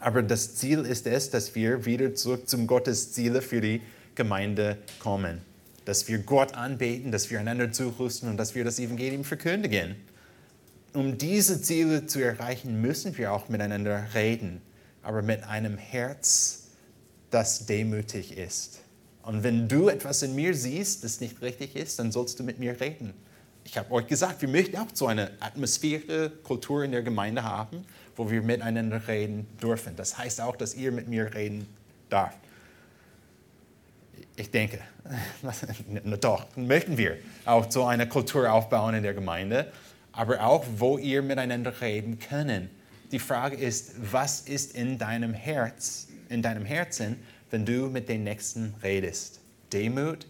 Aber 0.00 0.22
das 0.22 0.56
Ziel 0.56 0.80
ist 0.80 1.06
es, 1.06 1.30
dass 1.30 1.54
wir 1.54 1.84
wieder 1.84 2.14
zurück 2.14 2.48
zum 2.48 2.66
Gottes 2.66 3.12
Ziele 3.12 3.42
für 3.42 3.60
die 3.60 3.82
Gemeinde 4.14 4.78
kommen. 4.98 5.42
Dass 5.84 6.08
wir 6.08 6.18
Gott 6.18 6.54
anbeten, 6.54 7.12
dass 7.12 7.30
wir 7.30 7.38
einander 7.38 7.70
zurüsten 7.70 8.28
und 8.28 8.36
dass 8.36 8.54
wir 8.54 8.64
das 8.64 8.78
Evangelium 8.78 9.24
verkündigen. 9.24 9.96
Um 10.92 11.18
diese 11.18 11.62
Ziele 11.62 12.06
zu 12.06 12.20
erreichen, 12.20 12.80
müssen 12.80 13.16
wir 13.16 13.32
auch 13.32 13.48
miteinander 13.48 14.06
reden, 14.14 14.60
aber 15.02 15.22
mit 15.22 15.44
einem 15.44 15.78
Herz, 15.78 16.68
das 17.30 17.66
demütig 17.66 18.36
ist. 18.36 18.80
Und 19.22 19.44
wenn 19.44 19.68
du 19.68 19.88
etwas 19.88 20.22
in 20.22 20.34
mir 20.34 20.54
siehst, 20.54 21.04
das 21.04 21.20
nicht 21.20 21.40
richtig 21.42 21.76
ist, 21.76 21.98
dann 21.98 22.10
sollst 22.10 22.40
du 22.40 22.42
mit 22.42 22.58
mir 22.58 22.80
reden. 22.80 23.14
Ich 23.64 23.78
habe 23.78 23.92
euch 23.92 24.06
gesagt, 24.06 24.42
wir 24.42 24.48
möchten 24.48 24.76
auch 24.78 24.88
so 24.92 25.06
eine 25.06 25.30
Atmosphäre, 25.38 26.30
Kultur 26.42 26.82
in 26.82 26.92
der 26.92 27.02
Gemeinde 27.02 27.44
haben, 27.44 27.84
wo 28.16 28.30
wir 28.30 28.42
miteinander 28.42 29.06
reden 29.06 29.46
dürfen. 29.62 29.94
Das 29.96 30.18
heißt 30.18 30.40
auch, 30.40 30.56
dass 30.56 30.74
ihr 30.74 30.90
mit 30.90 31.08
mir 31.08 31.32
reden 31.34 31.68
darf. 32.08 32.34
Ich 34.36 34.50
denke, 34.50 34.80
doch, 36.20 36.46
möchten 36.56 36.96
wir 36.96 37.18
auch 37.44 37.70
so 37.70 37.84
eine 37.84 38.08
Kultur 38.08 38.50
aufbauen 38.50 38.94
in 38.94 39.02
der 39.02 39.14
Gemeinde, 39.14 39.70
aber 40.12 40.44
auch, 40.44 40.64
wo 40.76 40.98
ihr 40.98 41.22
miteinander 41.22 41.80
reden 41.80 42.18
können. 42.18 42.70
Die 43.12 43.18
Frage 43.18 43.56
ist, 43.56 43.94
was 44.12 44.40
ist 44.40 44.74
in 44.74 44.98
deinem 44.98 45.34
Herz 45.34 46.08
in 46.30 46.42
deinem 46.42 46.64
Herzen, 46.64 47.16
wenn 47.50 47.66
du 47.66 47.88
mit 47.88 48.08
den 48.08 48.24
Nächsten 48.24 48.74
redest? 48.82 49.40
Demut? 49.72 50.26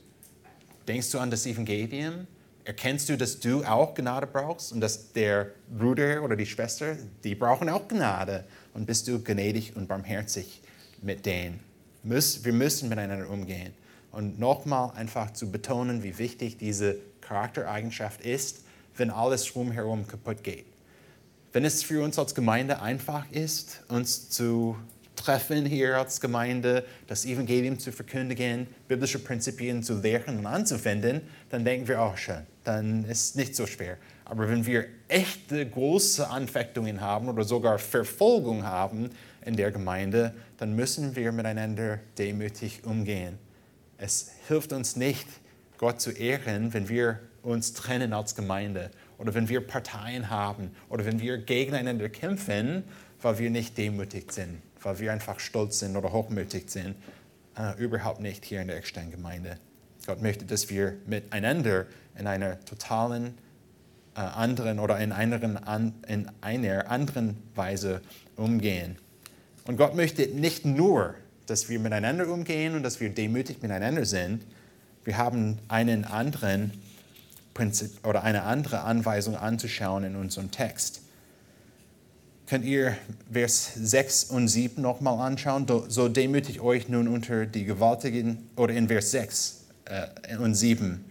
Denkst 0.89 1.11
du 1.13 1.19
an 1.19 1.31
das 1.31 1.47
Evangelium? 1.47 2.27
Erkennst 2.65 3.09
du, 3.09 3.17
dass 3.17 3.39
du 3.39 3.63
auch 3.65 3.95
Gnade 3.95 4.27
brauchst 4.27 4.73
und 4.73 4.81
dass 4.81 5.13
der 5.13 5.51
Bruder 5.69 6.23
oder 6.23 6.37
die 6.37 6.47
Schwester, 6.47 6.97
die 7.23 7.35
brauchen 7.35 7.69
auch 7.69 7.87
Gnade? 7.87 8.45
Und 8.75 8.87
bist 8.87 9.07
du 9.09 9.23
gnädig 9.23 9.77
und 9.77 9.89
barmherzig 9.89 10.63
mit 11.03 11.27
denen? 11.27 11.61
Wir 12.03 12.53
müssen 12.53 12.89
miteinander 12.89 13.29
umgehen. 13.29 13.73
Und 14.11 14.41
nochmal 14.41 14.93
einfach 14.97 15.33
zu 15.33 15.51
betonen, 15.51 16.03
wie 16.03 16.19
wichtig 16.19 16.57
diese 16.57 16.97
Charaktereigenschaft 17.21 18.23
ist, 18.23 18.65
wenn 19.01 19.11
alles 19.11 19.57
rumherum 19.57 20.07
kaputt 20.07 20.45
geht. 20.45 20.67
Wenn 21.53 21.65
es 21.65 21.83
für 21.83 22.05
uns 22.05 22.19
als 22.19 22.35
Gemeinde 22.35 22.81
einfach 22.81 23.29
ist, 23.33 23.83
uns 23.89 24.31
zu 24.31 24.77
treffen 25.17 25.67
hier 25.67 25.99
als 25.99 26.21
Gemeinde, 26.21 26.85
das 27.07 27.25
Evangelium 27.25 27.79
zu 27.79 27.93
verkündigen, 27.93 28.69
biblische 28.89 29.19
Prinzipien 29.19 29.83
zu 29.83 30.01
lehren 30.01 30.39
und 30.39 30.47
anzuwenden, 30.47 31.23
dann 31.49 31.65
denken 31.65 31.89
wir, 31.89 32.01
oh 32.01 32.17
schön, 32.17 32.47
dann 32.65 33.05
ist 33.05 33.31
es 33.31 33.35
nicht 33.35 33.57
so 33.57 33.67
schwer. 33.67 33.97
Aber 34.25 34.49
wenn 34.49 34.65
wir 34.65 34.87
echte 35.09 35.69
große 35.69 36.29
Anfechtungen 36.29 37.01
haben 37.01 37.29
oder 37.29 37.43
sogar 37.43 37.79
Verfolgung 37.79 38.65
haben 38.65 39.11
in 39.45 39.57
der 39.57 39.73
Gemeinde, 39.73 40.35
dann 40.57 40.77
müssen 40.77 41.17
wir 41.17 41.33
miteinander 41.33 41.99
demütig 42.17 42.85
umgehen. 42.85 43.39
Es 43.99 44.31
hilft 44.47 44.73
uns 44.73 44.95
nicht, 44.97 45.27
Gott 45.79 46.01
zu 46.01 46.11
ehren, 46.11 46.73
wenn 46.73 46.89
wir 46.89 47.19
uns 47.43 47.73
trennen 47.73 48.13
als 48.13 48.35
Gemeinde 48.35 48.91
oder 49.19 49.35
wenn 49.35 49.49
wir 49.49 49.67
Parteien 49.67 50.31
haben 50.31 50.71
oder 50.89 51.05
wenn 51.05 51.21
wir 51.21 51.39
gegeneinander 51.39 52.09
kämpfen, 52.09 52.85
weil 53.23 53.39
wir 53.39 53.51
nicht 53.51 53.77
demütig 53.77 54.33
sind, 54.33 54.63
weil 54.83 54.99
wir 54.99 55.13
einfach 55.13 55.41
stolz 55.41 55.79
sind 55.79 55.97
oder 55.97 56.13
hochmütig 56.13 56.71
sind. 56.71 56.97
Uh, 57.59 57.73
überhaupt 57.79 58.21
nicht 58.21 58.45
hier 58.45 58.63
in 58.63 58.69
der 58.69 58.77
externen 58.77 59.11
Gemeinde. 59.11 59.59
Gott 60.07 60.23
möchte, 60.23 60.45
dass 60.45 60.71
wir 60.71 60.97
miteinander 61.07 61.87
in 62.17 62.27
einer 62.27 62.65
totalen 62.65 63.35
äh, 64.15 64.21
anderen 64.21 64.79
oder 64.79 64.99
in 64.99 65.13
einer, 65.13 65.43
in 66.07 66.31
einer 66.41 66.91
anderen 66.91 67.37
Weise 67.55 68.01
umgehen. 68.37 68.97
Und 69.67 69.77
Gott 69.77 69.95
möchte 69.95 70.27
nicht 70.29 70.65
nur, 70.65 71.15
dass 71.47 71.69
wir 71.69 71.79
miteinander 71.79 72.29
umgehen 72.29 72.75
und 72.75 72.83
dass 72.83 73.01
wir 73.01 73.11
demütig 73.11 73.63
miteinander 73.63 74.05
sind. 74.05 74.45
Wir 75.05 75.17
haben 75.17 75.59
einen 75.69 76.05
anderen 76.05 76.73
Prinzip 77.61 78.07
oder 78.07 78.25
eine 78.25 78.45
andere 78.45 78.81
Anweisung 78.85 79.37
anzuschauen 79.37 80.03
in 80.05 80.17
unserem 80.17 80.51
Text. 80.51 81.03
Könnt 82.47 82.65
ihr 82.65 82.97
Vers 83.31 83.73
6 83.75 84.25
und 84.31 84.49
7 84.49 84.81
nochmal 84.81 85.19
anschauen? 85.19 85.67
So 85.89 86.09
demütigt 86.09 86.61
euch 86.61 86.89
nun 86.89 87.07
unter 87.07 87.45
die 87.45 87.67
gewaltigen, 87.67 88.49
oder 88.57 88.73
in 88.73 88.89
Vers 88.89 89.11
6 89.11 89.65
äh, 89.85 90.39
und 90.39 90.55
7. 90.55 91.05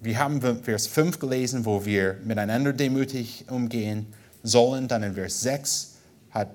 Wir 0.00 0.18
haben 0.18 0.40
Vers 0.40 0.86
5 0.86 1.18
gelesen, 1.18 1.66
wo 1.66 1.84
wir 1.84 2.16
miteinander 2.24 2.72
demütig 2.72 3.44
umgehen 3.50 4.06
sollen. 4.42 4.88
Dann 4.88 5.02
in 5.02 5.12
Vers 5.16 5.42
6 5.42 5.96
hat 6.30 6.48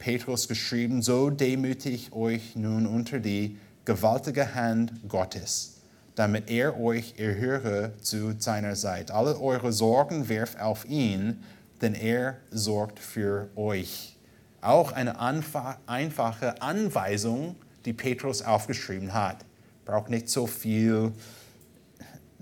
Petrus 0.00 0.48
geschrieben, 0.48 1.02
so 1.02 1.30
demütigt 1.30 2.12
euch 2.12 2.56
nun 2.56 2.88
unter 2.88 3.20
die 3.20 3.58
gewaltige 3.84 4.56
Hand 4.56 5.08
Gottes, 5.08 5.79
damit 6.14 6.50
er 6.50 6.78
euch 6.80 7.14
erhöre 7.18 7.92
zu 8.00 8.34
seiner 8.38 8.76
Seite. 8.76 9.14
Alle 9.14 9.40
eure 9.40 9.72
Sorgen 9.72 10.28
werft 10.28 10.60
auf 10.60 10.84
ihn, 10.84 11.42
denn 11.80 11.94
er 11.94 12.36
sorgt 12.50 12.98
für 12.98 13.48
euch. 13.56 14.16
Auch 14.60 14.92
eine 14.92 15.18
einfache 15.18 16.60
Anweisung, 16.60 17.56
die 17.84 17.92
Petrus 17.92 18.42
aufgeschrieben 18.42 19.14
hat. 19.14 19.44
Braucht 19.86 20.10
nicht 20.10 20.28
so 20.28 20.46
viel 20.46 21.12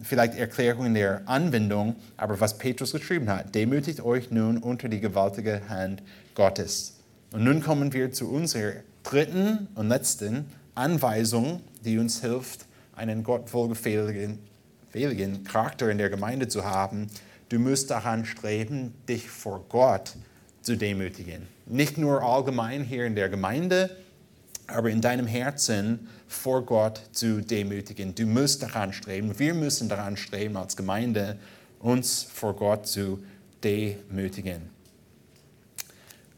vielleicht 0.03 0.35
Erklärungen 0.37 0.95
der 0.95 1.23
Anwendung, 1.27 1.97
aber 2.16 2.41
was 2.41 2.59
Petrus 2.59 2.93
geschrieben 2.93 3.29
hat, 3.29 3.55
demütigt 3.55 4.01
euch 4.01 4.31
nun 4.31 4.59
unter 4.59 4.89
die 4.89 5.01
gewaltige 5.01 5.69
Hand 5.69 6.03
Gottes. 6.35 6.99
Und 7.33 7.45
nun 7.45 7.62
kommen 7.62 7.93
wir 7.93 8.12
zu 8.12 8.31
unserer 8.31 8.75
dritten 9.03 9.69
und 9.75 9.89
letzten 9.89 10.47
Anweisung, 10.75 11.61
die 11.85 11.99
uns 11.99 12.21
hilft, 12.21 12.66
einen 12.99 13.22
gottwohlgefälligen 13.22 14.38
Charakter 15.44 15.90
in 15.90 15.99
der 15.99 16.11
Gemeinde 16.11 16.49
zu 16.49 16.64
haben. 16.64 17.09
Du 17.49 17.59
musst 17.59 17.90
daran 17.90 18.26
streben, 18.26 18.92
dich 19.09 19.30
vor 19.30 19.64
Gott 19.68 20.14
zu 20.62 20.76
demütigen. 20.76 21.46
Nicht 21.66 21.96
nur 21.96 22.22
allgemein 22.22 22.84
hier 22.84 23.07
in 23.07 23.14
der 23.14 23.28
Gemeinde, 23.28 23.96
aber 24.66 24.90
in 24.90 25.01
deinem 25.01 25.26
Herzen 25.26 26.09
vor 26.26 26.66
Gott 26.66 27.01
zu 27.12 27.40
demütigen. 27.40 28.14
Du 28.14 28.26
musst 28.26 28.62
daran 28.62 28.92
streben, 28.92 29.38
wir 29.38 29.55
müssen 29.55 29.88
daran 29.88 30.16
streben 30.16 30.57
als 30.57 30.76
Gemeinde, 30.76 31.38
uns 31.78 32.22
vor 32.22 32.55
Gott 32.55 32.86
zu 32.86 33.24
demütigen. 33.64 34.68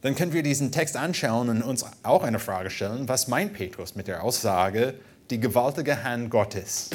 Dann 0.02 0.14
können 0.14 0.32
wir 0.32 0.42
diesen 0.42 0.72
Text 0.72 0.96
anschauen 0.96 1.48
und 1.48 1.62
uns 1.62 1.84
auch 2.02 2.22
eine 2.22 2.38
Frage 2.38 2.70
stellen, 2.70 3.08
was 3.08 3.28
meint 3.28 3.52
Petrus 3.52 3.96
mit 3.96 4.06
der 4.06 4.22
Aussage, 4.22 4.94
die 5.30 5.40
gewaltige 5.40 6.02
Hand 6.02 6.30
Gottes? 6.30 6.90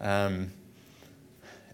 Ähm, 0.00 0.52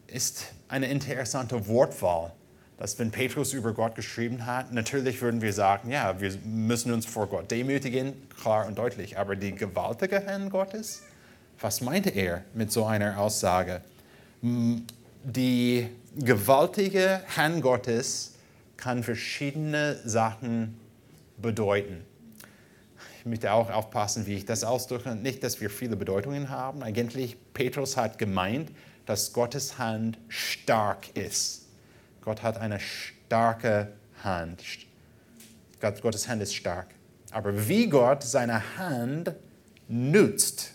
ist 0.07 0.47
eine 0.69 0.87
interessante 0.87 1.67
Wortwahl 1.69 2.33
dass 2.79 2.99
wenn 2.99 3.11
Petrus 3.11 3.53
über 3.53 3.73
Gott 3.73 3.95
geschrieben 3.95 4.45
hat, 4.45 4.73
natürlich 4.73 5.23
würden 5.23 5.41
wir 5.41 5.53
sagen, 5.53 5.91
ja, 5.91 6.21
wir 6.21 6.37
müssen 6.45 6.93
uns 6.93 7.07
vor 7.07 7.27
Gott 7.27 7.51
demütigen, 7.51 8.12
klar 8.41 8.67
und 8.67 8.77
deutlich. 8.77 9.19
Aber 9.19 9.35
die 9.35 9.55
gewaltige 9.55 10.27
Hand 10.27 10.51
Gottes, 10.51 11.03
was 11.59 11.81
meinte 11.81 12.11
er 12.11 12.45
mit 12.53 12.71
so 12.71 12.85
einer 12.85 13.19
Aussage? 13.19 13.81
Die 14.43 15.89
gewaltige 16.17 17.23
Hand 17.35 17.62
Gottes 17.62 18.35
kann 18.77 19.03
verschiedene 19.03 19.99
Sachen 20.05 20.79
bedeuten. 21.39 22.05
Ich 23.27 23.29
möchte 23.31 23.53
auch 23.53 23.70
aufpassen, 23.70 24.27
wie 24.27 24.35
ich 24.35 24.45
das 24.47 24.62
ausdrücke. 24.62 25.16
Nicht, 25.16 25.43
dass 25.43 25.61
wir 25.61 25.68
viele 25.68 25.97
Bedeutungen 25.97 26.49
haben. 26.49 26.85
Eigentlich, 26.85 27.37
Petrus 27.55 27.97
hat 27.97 28.18
gemeint, 28.18 28.70
dass 29.05 29.33
Gottes 29.33 29.79
Hand 29.79 30.16
stark 30.29 31.16
ist 31.16 31.66
Gott 32.27 32.43
hat 32.43 32.59
eine 32.59 32.81
starke 32.81 33.93
Hand. 34.24 34.61
Gottes 35.81 36.27
Hand 36.27 36.43
ist 36.43 36.57
stark. 36.57 36.89
Aber 37.31 37.68
wie 37.68 37.89
Gott 37.89 38.24
seine 38.24 38.77
Hand 38.77 39.33
nutzt, 39.87 40.72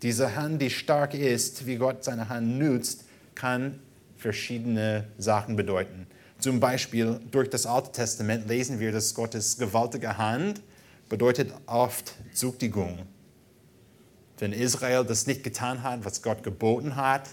diese 0.00 0.34
Hand, 0.34 0.62
die 0.62 0.70
stark 0.70 1.12
ist, 1.12 1.66
wie 1.66 1.76
Gott 1.76 2.04
seine 2.04 2.30
Hand 2.30 2.58
nutzt, 2.58 3.04
kann 3.34 3.80
verschiedene 4.16 5.04
Sachen 5.18 5.56
bedeuten. 5.56 6.06
Zum 6.38 6.58
Beispiel 6.58 7.20
durch 7.30 7.50
das 7.50 7.66
Alte 7.66 7.92
Testament 7.92 8.48
lesen 8.48 8.80
wir, 8.80 8.90
dass 8.90 9.14
Gottes 9.14 9.58
gewaltige 9.58 10.16
Hand 10.16 10.62
bedeutet 11.08 11.52
oft 11.66 12.14
Züchtigung. 12.32 13.06
Wenn 14.38 14.52
Israel 14.52 15.04
das 15.04 15.26
nicht 15.26 15.42
getan 15.42 15.82
hat, 15.82 16.04
was 16.04 16.22
Gott 16.22 16.42
geboten 16.42 16.96
hat, 16.96 17.28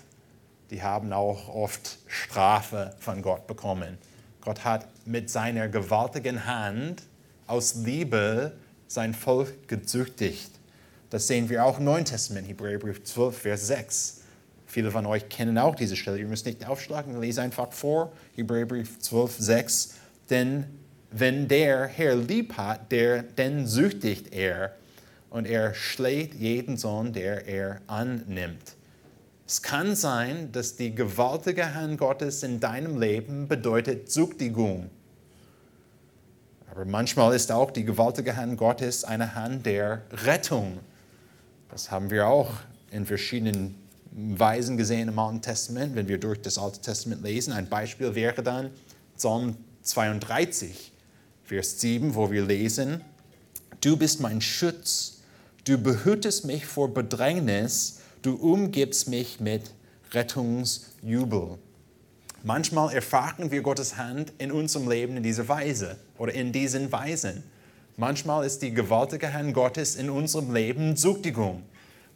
die 0.71 0.81
haben 0.81 1.13
auch 1.13 1.49
oft 1.49 1.99
Strafe 2.07 2.95
von 2.99 3.21
Gott 3.21 3.47
bekommen. 3.47 3.97
Gott 4.41 4.63
hat 4.63 4.87
mit 5.05 5.29
seiner 5.29 5.67
gewaltigen 5.67 6.45
Hand 6.45 7.03
aus 7.47 7.75
Liebe 7.75 8.53
sein 8.87 9.13
Volk 9.13 9.67
gezüchtigt. 9.67 10.51
Das 11.09 11.27
sehen 11.27 11.49
wir 11.49 11.63
auch 11.65 11.77
im 11.77 11.85
Neuen 11.85 12.05
Testament, 12.05 12.47
Hebräerbrief 12.47 13.03
12, 13.03 13.37
Vers 13.37 13.67
6. 13.67 14.21
Viele 14.65 14.91
von 14.91 15.05
euch 15.05 15.29
kennen 15.29 15.57
auch 15.57 15.75
diese 15.75 15.95
Stelle. 15.95 16.17
Ihr 16.17 16.27
müsst 16.27 16.45
nicht 16.45 16.67
aufschlagen, 16.67 17.19
lese 17.21 17.41
einfach 17.41 17.71
vor, 17.71 18.11
Hebräerbrief 18.35 18.99
12, 18.99 19.35
6. 19.37 19.93
Denn 20.29 20.65
wenn 21.17 21.47
der 21.47 21.87
Herr 21.87 22.17
lieb 22.17 22.57
hat, 22.57 22.91
der, 22.91 23.23
den 23.23 23.67
süchtigt 23.67 24.33
er 24.33 24.75
und 25.29 25.47
er 25.47 25.73
schlägt 25.73 26.35
jeden 26.35 26.75
Sohn, 26.75 27.13
der 27.13 27.47
er 27.47 27.79
annimmt. 27.87 28.75
Es 29.47 29.61
kann 29.61 29.95
sein, 29.95 30.51
dass 30.51 30.75
die 30.75 30.93
gewaltige 30.93 31.73
Hand 31.73 31.99
Gottes 31.99 32.43
in 32.43 32.59
deinem 32.59 32.99
Leben 32.99 33.47
bedeutet 33.47 34.11
Zugdigung. 34.11 34.89
Aber 36.69 36.83
manchmal 36.83 37.33
ist 37.33 37.49
auch 37.49 37.71
die 37.71 37.85
gewaltige 37.85 38.35
Hand 38.35 38.57
Gottes 38.57 39.05
eine 39.05 39.35
Hand 39.35 39.65
der 39.65 40.01
Rettung. 40.25 40.79
Das 41.69 41.91
haben 41.91 42.09
wir 42.09 42.27
auch 42.27 42.51
in 42.91 43.05
verschiedenen 43.05 43.75
Weisen 44.11 44.75
gesehen 44.75 45.07
im 45.07 45.17
Alten 45.17 45.41
Testament, 45.41 45.95
wenn 45.95 46.09
wir 46.09 46.17
durch 46.17 46.41
das 46.41 46.57
Alte 46.57 46.81
Testament 46.81 47.23
lesen. 47.23 47.53
Ein 47.53 47.69
Beispiel 47.69 48.15
wäre 48.15 48.43
dann 48.43 48.71
Psalm 49.15 49.55
32, 49.81 50.91
Vers 51.45 51.79
7, 51.79 52.15
wo 52.15 52.31
wir 52.31 52.43
lesen, 52.43 53.01
Du 53.81 53.97
bist 53.97 54.19
mein 54.19 54.41
Schutz, 54.41 55.21
du 55.65 55.77
behütest 55.77 56.45
mich 56.45 56.65
vor 56.65 56.91
Bedrängnis, 56.91 57.99
Du 58.23 58.33
umgibst 58.33 59.07
mich 59.09 59.39
mit 59.39 59.69
Rettungsjubel. 60.11 61.59
Manchmal 62.43 62.95
erfahren 62.95 63.51
wir 63.51 63.61
Gottes 63.61 63.95
Hand 63.95 64.33
in 64.39 64.51
unserem 64.51 64.89
Leben 64.89 65.17
in 65.17 65.21
dieser 65.23 65.47
Weise 65.47 65.97
oder 66.17 66.33
in 66.33 66.51
diesen 66.51 66.91
Weisen. 66.91 67.43
Manchmal 67.95 68.43
ist 68.43 68.63
die 68.63 68.73
gewaltige 68.73 69.31
Hand 69.31 69.53
Gottes 69.53 69.95
in 69.95 70.09
unserem 70.09 70.51
Leben 70.51 70.97
Züchtigung, 70.97 71.61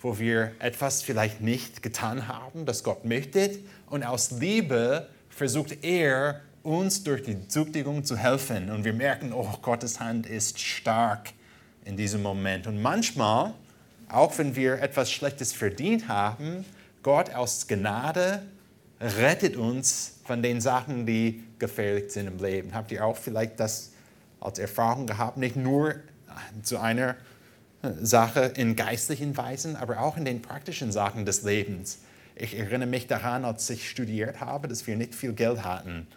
wo 0.02 0.18
wir 0.18 0.54
etwas 0.58 1.04
vielleicht 1.04 1.40
nicht 1.40 1.84
getan 1.84 2.28
haben, 2.28 2.66
das 2.66 2.84
Gott 2.84 3.06
möchte, 3.06 3.60
und 3.92 4.04
aus 4.04 4.32
Liebe 4.32 5.08
versucht 5.30 5.84
er, 5.84 6.42
uns 6.64 7.04
durch 7.04 7.24
die 7.24 7.48
Züchtigung 7.48 8.04
zu 8.04 8.18
helfen. 8.18 8.70
Und 8.70 8.84
wir 8.84 8.94
merken, 8.94 9.34
oh, 9.34 9.50
Gottes 9.62 10.00
Hand 10.00 10.28
ist 10.28 10.60
stark 10.60 11.32
in 11.86 11.98
diesem 11.98 12.22
Moment. 12.22 12.68
Und 12.68 12.82
manchmal 12.82 13.54
auch 14.10 14.38
wenn 14.40 14.56
wir 14.56 14.82
etwas 14.82 15.12
Schlechtes 15.12 15.54
verdient 15.54 16.08
haben, 16.08 16.66
Gott 17.04 17.34
aus 17.34 17.68
Gnade 17.68 18.42
rettet 19.00 19.56
uns 19.56 20.20
von 20.26 20.42
den 20.42 20.60
Sachen, 20.60 21.06
die 21.06 21.44
gefährlich 21.60 22.12
sind 22.12 22.28
im 22.28 22.38
Leben. 22.40 22.74
Habt 22.74 22.92
ihr 22.92 23.06
auch 23.06 23.16
vielleicht 23.16 23.60
das 23.60 23.92
als 24.42 24.60
Erfahrung 24.60 25.06
gehabt? 25.06 25.38
Nicht 25.38 25.56
nur 25.56 25.96
zu 26.64 26.80
einer 26.80 27.16
äh, 27.82 27.92
Sache 28.02 28.52
in 28.56 28.76
geistlichen 28.76 29.38
Weisen, 29.38 29.76
aber 29.76 30.00
auch 30.00 30.18
in 30.18 30.26
den 30.26 30.42
praktischen 30.42 30.92
Sachen 30.92 31.26
des 31.26 31.44
Lebens. 31.44 32.00
Ich 32.36 32.58
erinnere 32.58 32.88
mich 32.88 33.08
daran, 33.08 33.46
als 33.46 33.70
ich 33.70 33.90
studiert 33.90 34.42
habe, 34.42 34.68
dass 34.68 34.88
wir 34.88 34.96
nicht 34.96 35.14
viel 35.14 35.34
Geld 35.34 35.64
hatten. 35.64 36.08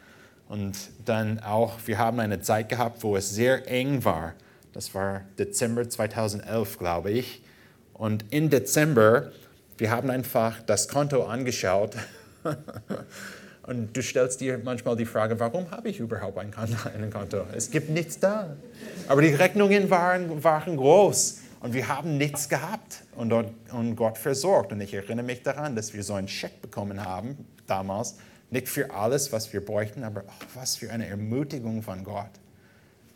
Und 0.52 0.76
dann 1.06 1.38
auch, 1.38 1.78
wir 1.86 1.96
haben 1.96 2.20
eine 2.20 2.42
Zeit 2.42 2.68
gehabt, 2.68 3.02
wo 3.02 3.16
es 3.16 3.30
sehr 3.30 3.66
eng 3.70 4.04
war. 4.04 4.34
Das 4.74 4.94
war 4.94 5.22
Dezember 5.38 5.88
2011, 5.88 6.78
glaube 6.78 7.10
ich. 7.10 7.42
Und 7.94 8.26
im 8.28 8.50
Dezember, 8.50 9.32
wir 9.78 9.90
haben 9.90 10.10
einfach 10.10 10.60
das 10.60 10.88
Konto 10.88 11.24
angeschaut. 11.24 11.96
Und 13.62 13.96
du 13.96 14.02
stellst 14.02 14.42
dir 14.42 14.60
manchmal 14.62 14.94
die 14.94 15.06
Frage, 15.06 15.40
warum 15.40 15.70
habe 15.70 15.88
ich 15.88 16.00
überhaupt 16.00 16.36
ein 16.38 16.50
Konto? 17.10 17.46
Es 17.54 17.70
gibt 17.70 17.88
nichts 17.88 18.18
da. 18.18 18.54
Aber 19.08 19.22
die 19.22 19.32
Rechnungen 19.32 19.88
waren, 19.88 20.44
waren 20.44 20.76
groß 20.76 21.38
und 21.60 21.72
wir 21.72 21.88
haben 21.88 22.18
nichts 22.18 22.50
gehabt 22.50 23.04
und, 23.16 23.32
und 23.32 23.96
Gott 23.96 24.18
versorgt. 24.18 24.72
Und 24.72 24.82
ich 24.82 24.92
erinnere 24.92 25.24
mich 25.24 25.42
daran, 25.42 25.74
dass 25.76 25.94
wir 25.94 26.02
so 26.02 26.12
einen 26.12 26.28
Scheck 26.28 26.60
bekommen 26.60 27.02
haben 27.02 27.46
damals. 27.66 28.16
Nicht 28.52 28.68
für 28.68 28.92
alles, 28.92 29.32
was 29.32 29.50
wir 29.54 29.64
bräuchten, 29.64 30.04
aber 30.04 30.24
oh, 30.26 30.44
was 30.54 30.76
für 30.76 30.92
eine 30.92 31.06
Ermutigung 31.06 31.82
von 31.82 32.04
Gott, 32.04 32.30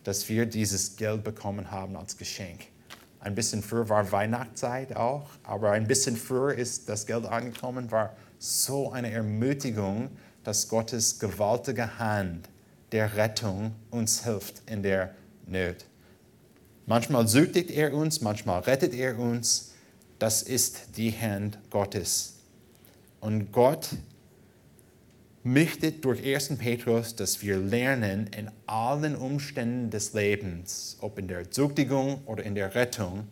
dass 0.02 0.30
wir 0.30 0.46
dieses 0.46 0.96
Geld 0.96 1.24
bekommen 1.24 1.70
haben 1.70 1.94
als 1.94 2.16
Geschenk. 2.16 2.62
Ein 3.20 3.34
bisschen 3.34 3.62
früher 3.62 3.90
war 3.90 4.10
Weihnachtszeit 4.10 4.96
auch, 4.96 5.28
aber 5.42 5.72
ein 5.72 5.86
bisschen 5.86 6.16
früher 6.16 6.54
ist 6.54 6.88
das 6.88 7.04
Geld 7.04 7.26
angekommen, 7.26 7.90
war 7.90 8.16
so 8.38 8.92
eine 8.92 9.10
Ermutigung, 9.10 10.08
dass 10.42 10.68
Gottes 10.68 11.18
gewaltige 11.18 11.98
Hand 11.98 12.48
der 12.92 13.14
Rettung 13.16 13.74
uns 13.90 14.24
hilft 14.24 14.62
in 14.70 14.82
der 14.82 15.14
Not. 15.46 15.84
Manchmal 16.86 17.28
süchtigt 17.28 17.70
er 17.70 17.92
uns, 17.92 18.22
manchmal 18.22 18.60
rettet 18.60 18.94
er 18.94 19.18
uns. 19.18 19.72
Das 20.18 20.40
ist 20.40 20.96
die 20.96 21.12
Hand 21.12 21.58
Gottes. 21.68 22.36
Und 23.20 23.52
Gott 23.52 23.90
möchte 25.46 25.92
durch 25.92 26.24
1. 26.24 26.56
Petrus, 26.58 27.14
dass 27.14 27.40
wir 27.40 27.56
lernen, 27.56 28.28
in 28.36 28.50
allen 28.66 29.14
Umständen 29.14 29.90
des 29.90 30.12
Lebens, 30.12 30.96
ob 31.00 31.20
in 31.20 31.28
der 31.28 31.48
Züchtigung 31.52 32.20
oder 32.26 32.42
in 32.42 32.56
der 32.56 32.74
Rettung, 32.74 33.28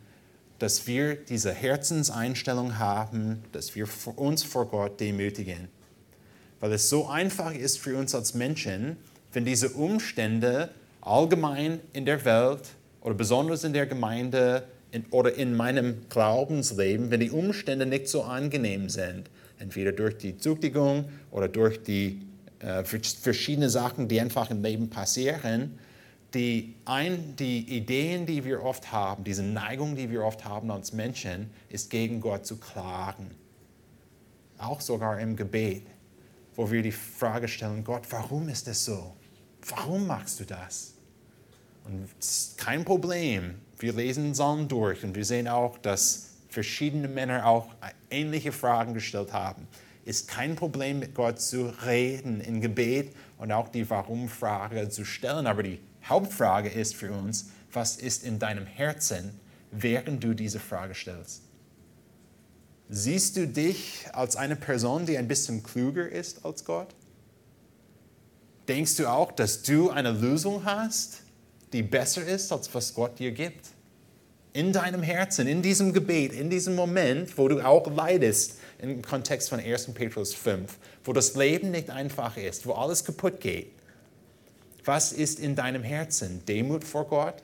dass 0.60 0.86
wir 0.86 1.16
diese 1.16 1.52
Herzenseinstellung 1.52 2.78
haben, 2.78 3.42
dass 3.50 3.74
wir 3.74 3.88
uns 4.14 4.44
vor 4.44 4.68
Gott 4.68 5.00
demütigen. 5.00 5.66
Weil 6.60 6.74
es 6.74 6.88
so 6.88 7.08
einfach 7.08 7.52
ist 7.52 7.80
für 7.80 7.98
uns 7.98 8.14
als 8.14 8.34
Menschen, 8.34 8.96
wenn 9.32 9.44
diese 9.44 9.70
Umstände 9.70 10.70
allgemein 11.00 11.80
in 11.92 12.06
der 12.06 12.24
Welt 12.24 12.62
oder 13.00 13.14
besonders 13.16 13.64
in 13.64 13.72
der 13.72 13.86
Gemeinde 13.86 14.62
in, 14.92 15.04
oder 15.10 15.34
in 15.34 15.56
meinem 15.56 16.08
Glaubensleben, 16.10 17.10
wenn 17.10 17.18
die 17.18 17.32
Umstände 17.32 17.86
nicht 17.86 18.06
so 18.06 18.22
angenehm 18.22 18.88
sind, 18.88 19.28
entweder 19.64 19.92
durch 19.92 20.16
die 20.18 20.36
Züchtigung 20.36 21.06
oder 21.30 21.48
durch 21.48 21.82
die 21.82 22.20
äh, 22.60 22.84
verschiedene 22.84 23.70
Sachen, 23.70 24.08
die 24.08 24.20
einfach 24.20 24.50
im 24.50 24.62
Leben 24.62 24.90
passieren, 24.90 25.78
die, 26.34 26.74
ein, 26.84 27.34
die 27.36 27.76
Ideen, 27.76 28.26
die 28.26 28.44
wir 28.44 28.62
oft 28.62 28.92
haben, 28.92 29.24
diese 29.24 29.42
Neigung, 29.42 29.96
die 29.96 30.10
wir 30.10 30.22
oft 30.22 30.44
haben 30.44 30.70
als 30.70 30.92
Menschen, 30.92 31.50
ist 31.68 31.90
gegen 31.90 32.20
Gott 32.20 32.44
zu 32.44 32.56
klagen. 32.56 33.30
Auch 34.58 34.80
sogar 34.80 35.18
im 35.20 35.36
Gebet, 35.36 35.86
wo 36.56 36.70
wir 36.70 36.82
die 36.82 36.92
Frage 36.92 37.48
stellen, 37.48 37.84
Gott, 37.84 38.02
warum 38.10 38.48
ist 38.48 38.66
das 38.66 38.84
so? 38.84 39.14
Warum 39.68 40.06
machst 40.06 40.40
du 40.40 40.44
das? 40.44 40.94
Und 41.84 42.08
es 42.18 42.48
ist 42.48 42.58
kein 42.58 42.84
Problem. 42.84 43.54
Wir 43.78 43.92
lesen 43.92 44.32
Psalm 44.32 44.68
durch 44.68 45.04
und 45.04 45.14
wir 45.14 45.24
sehen 45.24 45.48
auch, 45.48 45.78
dass 45.78 46.33
verschiedene 46.54 47.08
Männer 47.08 47.46
auch 47.46 47.68
ähnliche 48.10 48.52
Fragen 48.52 48.94
gestellt 48.94 49.32
haben. 49.32 49.68
Ist 50.04 50.28
kein 50.28 50.56
Problem, 50.56 50.98
mit 50.98 51.14
Gott 51.14 51.40
zu 51.40 51.72
reden 51.84 52.40
in 52.40 52.60
Gebet 52.60 53.14
und 53.38 53.52
auch 53.52 53.68
die 53.68 53.88
Warum-Frage 53.88 54.88
zu 54.88 55.04
stellen. 55.04 55.46
Aber 55.46 55.62
die 55.62 55.80
Hauptfrage 56.04 56.68
ist 56.70 56.94
für 56.94 57.12
uns, 57.12 57.50
was 57.72 57.96
ist 57.96 58.24
in 58.24 58.38
deinem 58.38 58.66
Herzen, 58.66 59.38
während 59.70 60.22
du 60.22 60.34
diese 60.34 60.60
Frage 60.60 60.94
stellst? 60.94 61.42
Siehst 62.88 63.36
du 63.36 63.46
dich 63.48 64.06
als 64.12 64.36
eine 64.36 64.56
Person, 64.56 65.06
die 65.06 65.18
ein 65.18 65.28
bisschen 65.28 65.62
klüger 65.62 66.08
ist 66.08 66.44
als 66.44 66.64
Gott? 66.64 66.94
Denkst 68.68 68.96
du 68.96 69.06
auch, 69.08 69.32
dass 69.32 69.62
du 69.62 69.90
eine 69.90 70.12
Lösung 70.12 70.64
hast? 70.64 71.24
die 71.74 71.82
besser 71.82 72.24
ist, 72.24 72.52
als 72.52 72.72
was 72.72 72.94
Gott 72.94 73.18
dir 73.18 73.32
gibt. 73.32 73.66
In 74.54 74.72
deinem 74.72 75.02
Herzen, 75.02 75.48
in 75.48 75.62
diesem 75.62 75.92
Gebet, 75.92 76.32
in 76.32 76.48
diesem 76.48 76.76
Moment, 76.76 77.36
wo 77.36 77.48
du 77.48 77.60
auch 77.60 77.92
leidest, 77.92 78.60
im 78.78 79.02
Kontext 79.02 79.48
von 79.48 79.58
1. 79.58 79.92
Petrus 79.94 80.32
5, 80.32 80.78
wo 81.02 81.12
das 81.12 81.34
Leben 81.34 81.72
nicht 81.72 81.90
einfach 81.90 82.36
ist, 82.36 82.64
wo 82.64 82.72
alles 82.74 83.04
kaputt 83.04 83.40
geht. 83.40 83.72
Was 84.84 85.12
ist 85.12 85.40
in 85.40 85.56
deinem 85.56 85.82
Herzen? 85.82 86.44
Demut 86.46 86.84
vor 86.84 87.08
Gott? 87.08 87.42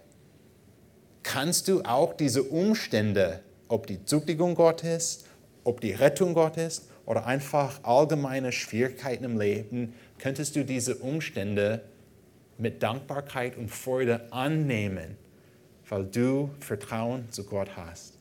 Kannst 1.25 1.67
du 1.67 1.83
auch 1.83 2.15
diese 2.15 2.45
Umstände, 2.45 3.41
ob 3.67 3.89
die 3.89 4.05
Züchtigung 4.05 4.55
Gott 4.55 4.85
ist, 4.85 5.27
ob 5.65 5.81
die 5.81 5.93
Rettung 5.93 6.33
Gott 6.33 6.59
ist 6.59 6.89
oder 7.07 7.27
einfach 7.27 7.83
allgemeine 7.83 8.53
Schwierigkeiten 8.53 9.25
im 9.25 9.37
Leben, 9.37 9.95
könntest 10.19 10.55
du 10.55 10.65
diese 10.65 10.95
Umstände 10.95 11.83
mit 12.57 12.85
Dankbarkeit 12.85 13.57
und 13.57 13.69
Freude 13.69 14.33
annehmen, 14.33 15.17
weil 15.91 16.05
du 16.05 16.51
Vertrauen 16.61 17.31
zu 17.31 17.45
Gott 17.45 17.69
hast. 17.77 18.15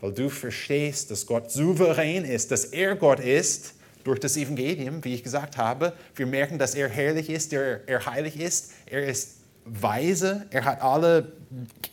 Weil 0.00 0.12
du 0.12 0.28
verstehst, 0.28 1.10
dass 1.10 1.24
Gott 1.24 1.50
souverän 1.50 2.24
ist, 2.24 2.50
dass 2.50 2.66
er 2.66 2.96
Gott 2.96 3.20
ist 3.20 3.74
durch 4.02 4.18
das 4.18 4.36
Evangelium, 4.36 5.02
wie 5.02 5.14
ich 5.14 5.22
gesagt 5.22 5.56
habe. 5.56 5.94
Wir 6.14 6.26
merken, 6.26 6.58
dass 6.58 6.74
er 6.74 6.88
herrlich 6.88 7.30
ist, 7.30 7.52
er, 7.52 7.88
er 7.88 8.04
heilig 8.04 8.38
ist, 8.38 8.72
er 8.84 9.06
ist 9.06 9.36
weise, 9.64 10.46
er 10.50 10.64
hat 10.66 10.82
alle 10.82 11.32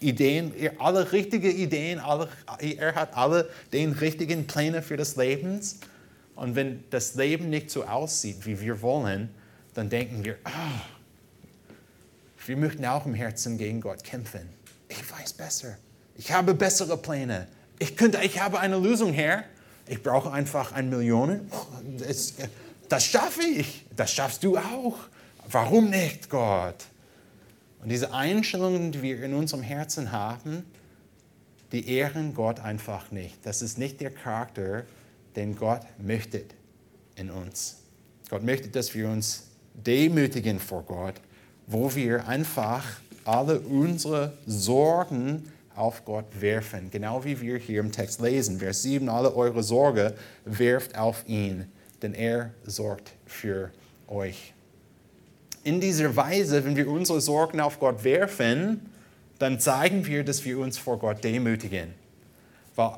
Ideen, 0.01 0.51
alle 0.77 1.09
richtigen 1.13 1.51
Ideen, 1.51 1.99
alle, 1.99 2.27
er 2.59 2.95
hat 2.95 3.15
alle 3.15 3.49
den 3.71 3.93
richtigen 3.93 4.45
Pläne 4.45 4.81
für 4.81 4.97
das 4.97 5.15
Leben. 5.15 5.61
Und 6.35 6.55
wenn 6.55 6.83
das 6.89 7.15
Leben 7.15 7.49
nicht 7.49 7.69
so 7.69 7.85
aussieht, 7.85 8.45
wie 8.45 8.59
wir 8.59 8.81
wollen, 8.81 9.29
dann 9.73 9.89
denken 9.89 10.25
wir, 10.25 10.35
oh, 10.43 11.69
wir 12.45 12.57
möchten 12.57 12.83
auch 12.85 13.05
im 13.05 13.13
Herzen 13.13 13.57
gegen 13.57 13.79
Gott 13.79 14.03
kämpfen. 14.03 14.60
Ich 14.91 15.11
weiß 15.11 15.33
besser. 15.33 15.77
Ich 16.15 16.31
habe 16.31 16.53
bessere 16.53 16.97
Pläne. 16.97 17.47
Ich, 17.79 17.95
könnte, 17.95 18.19
ich 18.23 18.39
habe 18.39 18.59
eine 18.59 18.77
Lösung, 18.77 19.13
Herr. 19.13 19.43
Ich 19.87 20.03
brauche 20.03 20.31
einfach 20.31 20.71
ein 20.73 20.89
Millionen. 20.89 21.49
Das, 21.97 22.33
das 22.87 23.05
schaffe 23.05 23.41
ich. 23.43 23.85
Das 23.95 24.11
schaffst 24.11 24.43
du 24.43 24.57
auch. 24.57 24.97
Warum 25.49 25.89
nicht, 25.89 26.29
Gott? 26.29 26.85
Und 27.81 27.89
diese 27.89 28.13
Einstellungen, 28.13 28.91
die 28.91 29.01
wir 29.01 29.23
in 29.23 29.33
unserem 29.33 29.63
Herzen 29.63 30.11
haben, 30.11 30.63
die 31.71 31.89
ehren 31.89 32.33
Gott 32.33 32.59
einfach 32.59 33.11
nicht. 33.11 33.37
Das 33.43 33.61
ist 33.61 33.77
nicht 33.77 34.01
der 34.01 34.11
Charakter, 34.11 34.83
den 35.35 35.55
Gott 35.55 35.81
möchte 35.97 36.43
in 37.15 37.31
uns. 37.31 37.77
Gott 38.29 38.43
möchte, 38.43 38.69
dass 38.69 38.93
wir 38.93 39.09
uns 39.09 39.47
demütigen 39.73 40.59
vor 40.59 40.83
Gott 40.83 41.15
wo 41.71 41.93
wir 41.95 42.27
einfach 42.27 42.83
alle 43.25 43.59
unsere 43.59 44.33
Sorgen 44.45 45.51
auf 45.75 46.05
Gott 46.05 46.25
werfen. 46.39 46.89
Genau 46.91 47.23
wie 47.23 47.39
wir 47.39 47.57
hier 47.57 47.79
im 47.79 47.91
Text 47.91 48.21
lesen. 48.21 48.59
Vers 48.59 48.83
7, 48.83 49.09
alle 49.09 49.35
eure 49.35 49.63
Sorge 49.63 50.13
werft 50.45 50.97
auf 50.97 51.23
ihn, 51.27 51.65
denn 52.01 52.13
er 52.13 52.51
sorgt 52.65 53.13
für 53.25 53.71
euch. 54.07 54.53
In 55.63 55.79
dieser 55.79 56.15
Weise, 56.15 56.65
wenn 56.65 56.75
wir 56.75 56.89
unsere 56.89 57.21
Sorgen 57.21 57.59
auf 57.59 57.79
Gott 57.79 58.03
werfen, 58.03 58.89
dann 59.39 59.59
zeigen 59.59 60.05
wir, 60.05 60.23
dass 60.23 60.43
wir 60.45 60.59
uns 60.59 60.77
vor 60.77 60.99
Gott 60.99 61.23
demütigen. 61.23 61.93
Weil 62.75 62.97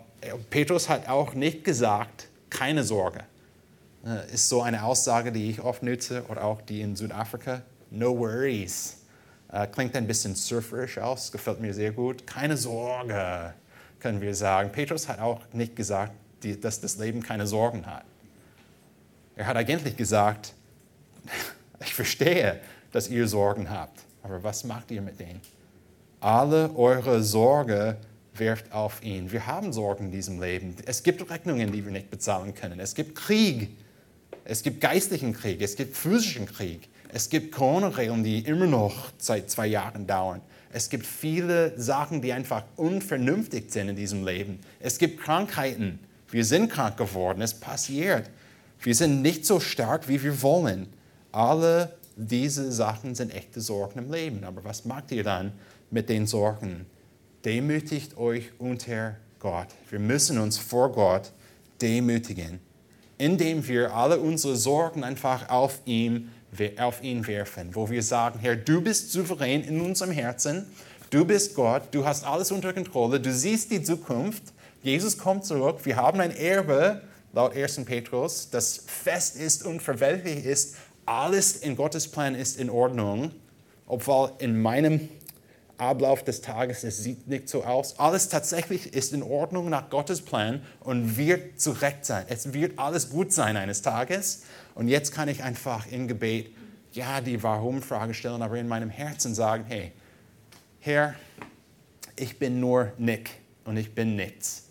Petrus 0.49 0.89
hat 0.89 1.07
auch 1.07 1.33
nicht 1.33 1.63
gesagt, 1.63 2.27
keine 2.49 2.83
Sorge. 2.83 3.21
Äh, 4.05 4.33
ist 4.33 4.49
so 4.49 4.61
eine 4.61 4.83
Aussage, 4.83 5.31
die 5.31 5.49
ich 5.49 5.61
oft 5.61 5.83
nutze 5.83 6.25
oder 6.29 6.43
auch 6.43 6.61
die 6.61 6.81
in 6.81 6.95
Südafrika 6.95 7.61
no 7.89 8.17
worries. 8.17 8.97
Äh, 9.53 9.67
klingt 9.67 9.95
ein 9.95 10.07
bisschen 10.07 10.33
surferisch 10.33 10.97
aus, 10.97 11.31
gefällt 11.31 11.61
mir 11.61 11.75
sehr 11.75 11.91
gut. 11.91 12.25
Keine 12.25 12.57
Sorge, 12.57 13.53
können 13.99 14.19
wir 14.19 14.33
sagen. 14.33 14.71
Petrus 14.71 15.07
hat 15.07 15.19
auch 15.19 15.41
nicht 15.53 15.75
gesagt, 15.75 16.11
die, 16.41 16.59
dass 16.59 16.81
das 16.81 16.97
Leben 16.97 17.21
keine 17.21 17.45
Sorgen 17.45 17.85
hat. 17.85 18.03
Er 19.35 19.45
hat 19.45 19.55
eigentlich 19.55 19.95
gesagt, 19.95 20.53
ich 21.81 21.93
verstehe, 21.93 22.61
dass 22.91 23.07
ihr 23.09 23.27
Sorgen 23.27 23.69
habt, 23.69 23.99
aber 24.23 24.41
was 24.41 24.63
macht 24.63 24.89
ihr 24.89 25.03
mit 25.03 25.19
denen? 25.19 25.39
Alle 26.19 26.75
eure 26.75 27.21
Sorge 27.21 27.97
werft 28.33 28.71
auf 28.71 29.03
ihn. 29.03 29.31
Wir 29.31 29.45
haben 29.45 29.71
Sorgen 29.71 30.05
in 30.05 30.11
diesem 30.11 30.41
Leben. 30.41 30.75
Es 30.87 31.03
gibt 31.03 31.29
Rechnungen, 31.29 31.71
die 31.71 31.85
wir 31.85 31.91
nicht 31.91 32.09
bezahlen 32.09 32.55
können. 32.55 32.79
Es 32.79 32.95
gibt 32.95 33.15
Krieg. 33.15 33.77
Es 34.45 34.63
gibt 34.63 34.81
geistlichen 34.81 35.33
Krieg. 35.33 35.61
Es 35.61 35.75
gibt 35.75 35.95
physischen 35.95 36.47
Krieg. 36.47 36.89
Es 37.15 37.29
gibt 37.29 37.51
Corona-Regeln, 37.51 38.23
die 38.23 38.39
immer 38.39 38.65
noch 38.65 39.11
seit 39.19 39.51
zwei 39.51 39.67
Jahren 39.67 40.07
dauern. 40.07 40.41
Es 40.71 40.89
gibt 40.89 41.05
viele 41.05 41.79
Sachen, 41.79 42.23
die 42.23 42.33
einfach 42.33 42.63
unvernünftig 42.75 43.71
sind 43.71 43.89
in 43.89 43.95
diesem 43.95 44.25
Leben. 44.25 44.59
Es 44.79 44.97
gibt 44.97 45.21
Krankheiten. 45.21 45.99
Wir 46.31 46.43
sind 46.43 46.71
krank 46.71 46.97
geworden. 46.97 47.43
Es 47.43 47.53
passiert. 47.53 48.31
Wir 48.81 48.95
sind 48.95 49.21
nicht 49.21 49.45
so 49.45 49.59
stark, 49.59 50.07
wie 50.07 50.23
wir 50.23 50.41
wollen. 50.41 50.87
Alle 51.31 51.93
diese 52.15 52.71
Sachen 52.71 53.13
sind 53.13 53.31
echte 53.31 53.61
Sorgen 53.61 53.99
im 53.99 54.11
Leben. 54.11 54.43
Aber 54.43 54.63
was 54.63 54.83
macht 54.83 55.11
ihr 55.11 55.23
dann 55.23 55.51
mit 55.91 56.09
den 56.09 56.25
Sorgen? 56.25 56.87
Demütigt 57.45 58.17
euch 58.17 58.49
unter 58.57 59.17
Gott. 59.37 59.67
Wir 59.91 59.99
müssen 59.99 60.39
uns 60.39 60.57
vor 60.57 60.91
Gott 60.91 61.31
demütigen, 61.79 62.59
indem 63.19 63.67
wir 63.67 63.93
alle 63.93 64.17
unsere 64.17 64.55
Sorgen 64.55 65.03
einfach 65.03 65.49
auf 65.49 65.79
ihn, 65.85 66.31
auf 66.77 67.03
ihn 67.03 67.25
werfen, 67.27 67.75
wo 67.75 67.89
wir 67.89 68.03
sagen, 68.03 68.39
Herr, 68.39 68.55
du 68.55 68.81
bist 68.81 69.11
souverän 69.11 69.63
in 69.63 69.81
unserem 69.81 70.11
Herzen, 70.11 70.67
du 71.09 71.25
bist 71.25 71.55
Gott, 71.55 71.83
du 71.91 72.05
hast 72.05 72.25
alles 72.25 72.51
unter 72.51 72.73
Kontrolle, 72.73 73.19
du 73.19 73.31
siehst 73.33 73.71
die 73.71 73.83
Zukunft, 73.83 74.43
Jesus 74.81 75.17
kommt 75.17 75.45
zurück, 75.45 75.79
wir 75.83 75.95
haben 75.95 76.19
ein 76.19 76.35
Erbe, 76.35 77.01
laut 77.33 77.55
1. 77.55 77.85
Petrus, 77.85 78.49
das 78.49 78.83
fest 78.85 79.35
ist 79.37 79.65
und 79.65 79.81
verweltlich 79.81 80.45
ist, 80.45 80.75
alles 81.05 81.57
in 81.57 81.75
Gottes 81.75 82.07
Plan 82.07 82.35
ist 82.35 82.59
in 82.59 82.69
Ordnung, 82.69 83.31
obwohl 83.87 84.31
in 84.39 84.61
meinem 84.61 85.09
Ablauf 85.77 86.23
des 86.23 86.41
Tages, 86.41 86.83
es 86.83 86.99
sieht 86.99 87.27
nicht 87.27 87.49
so 87.49 87.63
aus. 87.63 87.99
Alles 87.99 88.29
tatsächlich 88.29 88.93
ist 88.93 89.11
in 89.13 89.23
Ordnung 89.23 89.69
nach 89.69 89.89
Gottes 89.89 90.21
Plan 90.21 90.61
und 90.79 91.17
wird 91.17 91.59
zurecht 91.59 92.05
sein. 92.05 92.25
Es 92.29 92.53
wird 92.53 92.77
alles 92.77 93.09
gut 93.09 93.33
sein 93.33 93.57
eines 93.57 93.81
Tages. 93.81 94.43
Und 94.75 94.87
jetzt 94.87 95.13
kann 95.13 95.27
ich 95.27 95.43
einfach 95.43 95.87
im 95.91 96.07
Gebet, 96.07 96.53
ja, 96.91 97.21
die 97.21 97.41
Warum-Frage 97.41 98.13
stellen, 98.13 98.41
aber 98.41 98.57
in 98.57 98.67
meinem 98.67 98.89
Herzen 98.89 99.33
sagen, 99.33 99.65
hey, 99.67 99.91
Herr, 100.79 101.15
ich 102.15 102.37
bin 102.37 102.59
nur 102.59 102.91
Nick 102.97 103.31
und 103.65 103.77
ich 103.77 103.95
bin 103.95 104.15
nichts. 104.15 104.69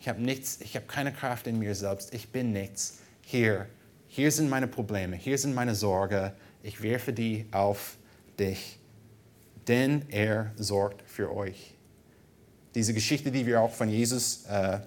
Ich 0.00 0.08
habe 0.08 0.20
nichts, 0.20 0.60
ich 0.60 0.76
habe 0.76 0.86
keine 0.86 1.12
Kraft 1.12 1.46
in 1.46 1.58
mir 1.58 1.74
selbst, 1.74 2.12
ich 2.12 2.28
bin 2.28 2.52
nichts. 2.52 2.98
Hier, 3.22 3.66
hier 4.08 4.30
sind 4.30 4.50
meine 4.50 4.66
Probleme, 4.66 5.16
hier 5.16 5.38
sind 5.38 5.54
meine 5.54 5.74
Sorgen, 5.74 6.32
ich 6.62 6.82
werfe 6.82 7.12
die 7.12 7.46
auf 7.52 7.96
dich 8.38 8.78
denn 9.68 10.02
er 10.10 10.52
sorgt 10.56 11.02
für 11.08 11.34
euch. 11.34 11.74
Diese 12.74 12.92
Geschichte, 12.92 13.30
die 13.30 13.46
wir 13.46 13.60
auch 13.60 13.72
von 13.72 13.88
Jesus 13.88 14.44
äh, 14.46 14.80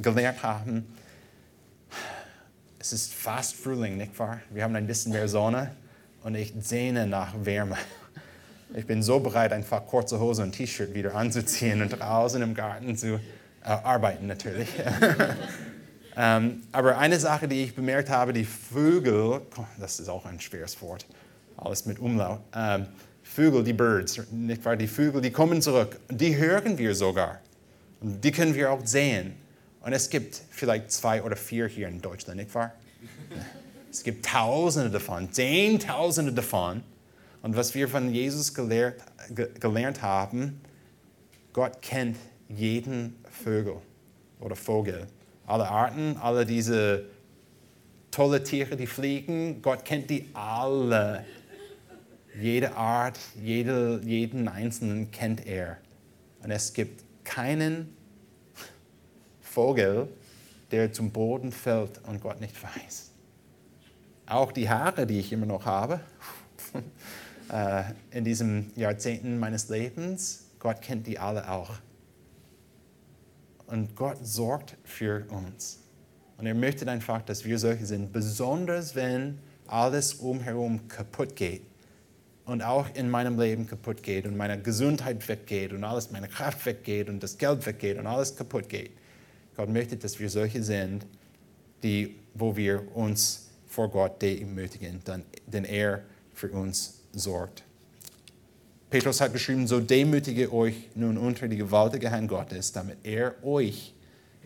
gelernt 0.00 0.42
haben, 0.42 0.86
es 2.84 2.92
ist 2.92 3.14
fast 3.14 3.56
Frühling, 3.56 3.96
nicht 3.96 4.18
wahr? 4.18 4.40
Wir 4.50 4.62
haben 4.62 4.76
ein 4.76 4.86
bisschen 4.86 5.12
mehr 5.12 5.26
Sonne 5.26 5.70
und 6.22 6.34
ich 6.34 6.52
sehne 6.60 7.06
nach 7.06 7.32
Wärme. 7.42 7.78
Ich 8.74 8.86
bin 8.86 9.02
so 9.02 9.20
bereit, 9.20 9.54
einfach 9.54 9.86
kurze 9.86 10.20
Hose 10.20 10.42
und 10.42 10.52
T-Shirt 10.52 10.92
wieder 10.92 11.14
anzuziehen 11.14 11.80
und 11.80 11.98
draußen 11.98 12.42
im 12.42 12.52
Garten 12.52 12.94
zu 12.94 13.14
äh, 13.14 13.20
arbeiten, 13.62 14.26
natürlich. 14.26 14.68
ähm, 16.18 16.60
aber 16.72 16.98
eine 16.98 17.18
Sache, 17.18 17.48
die 17.48 17.64
ich 17.64 17.74
bemerkt 17.74 18.10
habe, 18.10 18.34
die 18.34 18.44
Vögel, 18.44 19.40
das 19.78 19.98
ist 19.98 20.10
auch 20.10 20.26
ein 20.26 20.38
schweres 20.38 20.82
Wort, 20.82 21.06
alles 21.56 21.86
mit 21.86 21.98
Umlaut. 21.98 22.40
Ähm, 22.54 22.84
Vögel, 23.22 23.64
die 23.64 23.72
Birds, 23.72 24.20
nicht 24.30 24.62
wahr? 24.62 24.76
Die 24.76 24.88
Vögel, 24.88 25.22
die 25.22 25.30
kommen 25.30 25.62
zurück. 25.62 25.98
Die 26.10 26.36
hören 26.36 26.76
wir 26.76 26.94
sogar. 26.94 27.40
Und 28.02 28.22
die 28.22 28.30
können 28.30 28.54
wir 28.54 28.70
auch 28.70 28.84
sehen. 28.84 29.42
Und 29.84 29.92
es 29.92 30.08
gibt 30.08 30.40
vielleicht 30.50 30.90
zwei 30.90 31.22
oder 31.22 31.36
vier 31.36 31.68
hier 31.68 31.88
in 31.88 32.00
Deutschland, 32.00 32.38
nicht 32.38 32.54
wahr? 32.54 32.72
Es 33.90 34.02
gibt 34.02 34.24
Tausende 34.24 34.90
davon, 34.90 35.30
Zehntausende 35.30 36.32
davon. 36.32 36.82
Und 37.42 37.54
was 37.54 37.74
wir 37.74 37.86
von 37.86 38.12
Jesus 38.12 38.54
gelehrt, 38.54 39.02
gelernt 39.60 40.00
haben, 40.00 40.62
Gott 41.52 41.82
kennt 41.82 42.16
jeden 42.48 43.16
Vögel 43.30 43.76
oder 44.40 44.56
Vogel. 44.56 45.06
Alle 45.46 45.68
Arten, 45.68 46.16
alle 46.16 46.46
diese 46.46 47.04
tolle 48.10 48.42
Tiere, 48.42 48.76
die 48.76 48.86
fliegen, 48.86 49.60
Gott 49.60 49.84
kennt 49.84 50.08
die 50.08 50.30
alle 50.32 51.26
jede 52.40 52.74
Art, 52.74 53.20
jede, 53.42 54.00
jeden 54.02 54.48
Einzelnen 54.48 55.10
kennt 55.10 55.46
er. 55.46 55.76
Und 56.42 56.50
es 56.50 56.72
gibt 56.72 57.04
keinen 57.24 57.94
Vogel, 59.54 60.08
der 60.72 60.92
zum 60.92 61.12
Boden 61.12 61.52
fällt 61.52 62.00
und 62.08 62.20
Gott 62.20 62.40
nicht 62.40 62.60
weiß. 62.60 63.10
Auch 64.26 64.50
die 64.50 64.68
Haare, 64.68 65.06
die 65.06 65.20
ich 65.20 65.32
immer 65.32 65.46
noch 65.46 65.64
habe, 65.64 66.00
äh, 67.52 67.84
in 68.10 68.24
diesen 68.24 68.72
Jahrzehnten 68.74 69.38
meines 69.38 69.68
Lebens, 69.68 70.46
Gott 70.58 70.82
kennt 70.82 71.06
die 71.06 71.20
alle 71.20 71.48
auch. 71.48 71.70
Und 73.66 73.94
Gott 73.94 74.18
sorgt 74.22 74.76
für 74.82 75.24
uns. 75.30 75.78
Und 76.36 76.46
er 76.46 76.54
möchte 76.54 76.90
einfach, 76.90 77.22
dass 77.22 77.44
wir 77.44 77.58
solche 77.58 77.86
sind, 77.86 78.12
besonders 78.12 78.96
wenn 78.96 79.38
alles 79.68 80.14
umherum 80.14 80.88
kaputt 80.88 81.36
geht 81.36 81.62
und 82.44 82.62
auch 82.62 82.92
in 82.94 83.08
meinem 83.08 83.38
Leben 83.38 83.68
kaputt 83.68 84.02
geht 84.02 84.26
und 84.26 84.36
meine 84.36 84.60
Gesundheit 84.60 85.26
weggeht 85.28 85.72
und 85.72 85.84
alles, 85.84 86.10
meine 86.10 86.28
Kraft 86.28 86.66
weggeht 86.66 87.08
und 87.08 87.22
das 87.22 87.38
Geld 87.38 87.64
weggeht 87.66 87.98
und 87.98 88.06
alles 88.08 88.34
kaputt 88.34 88.68
geht. 88.68 88.90
Gott 89.56 89.68
möchte, 89.68 89.96
dass 89.96 90.18
wir 90.18 90.30
solche 90.30 90.62
sind, 90.62 91.06
die, 91.82 92.16
wo 92.34 92.56
wir 92.56 92.96
uns 92.96 93.48
vor 93.66 93.90
Gott 93.90 94.20
demütigen, 94.22 95.00
denn 95.46 95.64
er 95.64 96.02
für 96.32 96.50
uns 96.50 97.00
sorgt. 97.12 97.62
Petrus 98.90 99.20
hat 99.20 99.32
geschrieben, 99.32 99.66
so 99.66 99.80
demütige 99.80 100.52
euch 100.52 100.74
nun 100.94 101.18
unter 101.18 101.48
die 101.48 101.56
gewaltige 101.56 102.10
Hand 102.10 102.28
Gottes, 102.28 102.70
damit 102.72 102.98
er 103.02 103.34
euch 103.44 103.92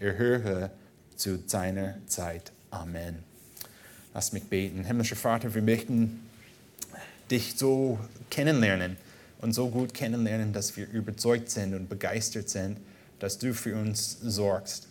erhöhe 0.00 0.70
zu 1.16 1.38
seiner 1.46 1.96
Zeit. 2.06 2.52
Amen. 2.70 3.16
Lass 4.14 4.32
mich 4.32 4.44
beten. 4.44 4.84
Himmlischer 4.84 5.16
Vater, 5.16 5.54
wir 5.54 5.62
möchten 5.62 6.20
dich 7.30 7.56
so 7.56 7.98
kennenlernen 8.30 8.96
und 9.40 9.52
so 9.52 9.68
gut 9.68 9.92
kennenlernen, 9.92 10.52
dass 10.52 10.76
wir 10.76 10.88
überzeugt 10.88 11.50
sind 11.50 11.74
und 11.74 11.88
begeistert 11.88 12.48
sind, 12.48 12.78
dass 13.18 13.38
du 13.38 13.52
für 13.52 13.76
uns 13.76 14.18
sorgst. 14.22 14.87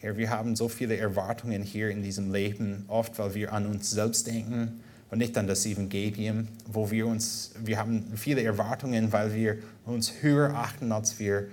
Herr, 0.00 0.16
wir 0.16 0.30
haben 0.30 0.56
so 0.56 0.70
viele 0.70 0.96
Erwartungen 0.96 1.62
hier 1.62 1.90
in 1.90 2.02
diesem 2.02 2.32
Leben, 2.32 2.84
oft 2.88 3.18
weil 3.18 3.34
wir 3.34 3.52
an 3.52 3.66
uns 3.66 3.90
selbst 3.90 4.26
denken 4.26 4.80
und 5.10 5.18
nicht 5.18 5.36
an 5.36 5.46
das 5.46 5.66
Evangelium, 5.66 6.48
wo 6.66 6.90
wir 6.90 7.06
uns, 7.06 7.52
wir 7.62 7.76
haben 7.76 8.06
viele 8.16 8.42
Erwartungen, 8.42 9.12
weil 9.12 9.34
wir 9.34 9.58
uns 9.84 10.22
höher 10.22 10.54
achten, 10.54 10.90
als 10.90 11.18
wir 11.18 11.48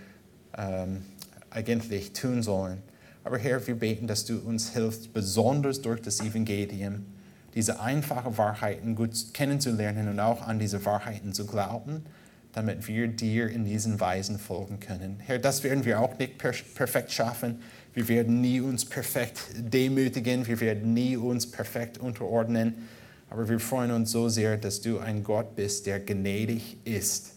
ähm, 0.57 1.01
eigentlich 1.49 2.13
tun 2.13 2.41
sollen. 2.41 2.77
Aber 3.25 3.37
Herr, 3.37 3.67
wir 3.67 3.75
beten, 3.75 4.07
dass 4.07 4.23
du 4.23 4.37
uns 4.39 4.69
hilfst, 4.69 5.11
besonders 5.11 5.81
durch 5.81 6.01
das 6.01 6.21
Evangelium, 6.21 7.05
diese 7.53 7.81
einfachen 7.81 8.37
Wahrheiten 8.37 8.95
gut 8.95 9.33
kennenzulernen 9.33 10.07
und 10.07 10.21
auch 10.21 10.41
an 10.41 10.57
diese 10.57 10.85
Wahrheiten 10.85 11.33
zu 11.33 11.45
glauben, 11.45 12.05
damit 12.53 12.87
wir 12.87 13.09
dir 13.09 13.49
in 13.49 13.65
diesen 13.65 13.99
Weisen 13.99 14.39
folgen 14.39 14.79
können. 14.79 15.19
Herr, 15.19 15.37
das 15.37 15.63
werden 15.63 15.83
wir 15.83 15.99
auch 15.99 16.17
nicht 16.17 16.37
perfekt 16.37 17.11
schaffen. 17.11 17.59
Wir 17.97 18.07
werden 18.09 18.41
nie 18.41 18.61
uns 18.61 18.85
perfekt 18.85 19.39
demütigen, 19.55 20.45
wir 20.45 20.59
werden 20.59 20.93
nie 20.93 21.17
uns 21.17 21.49
perfekt 21.49 21.97
unterordnen, 21.97 22.87
aber 23.27 23.49
wir 23.49 23.59
freuen 23.59 23.89
uns 23.89 24.11
so 24.11 24.29
sehr, 24.29 24.55
dass 24.57 24.81
du 24.81 24.99
ein 24.99 25.23
Gott 25.23 25.55
bist, 25.55 25.87
der 25.87 25.99
gnädig 25.99 26.77
ist. 26.85 27.31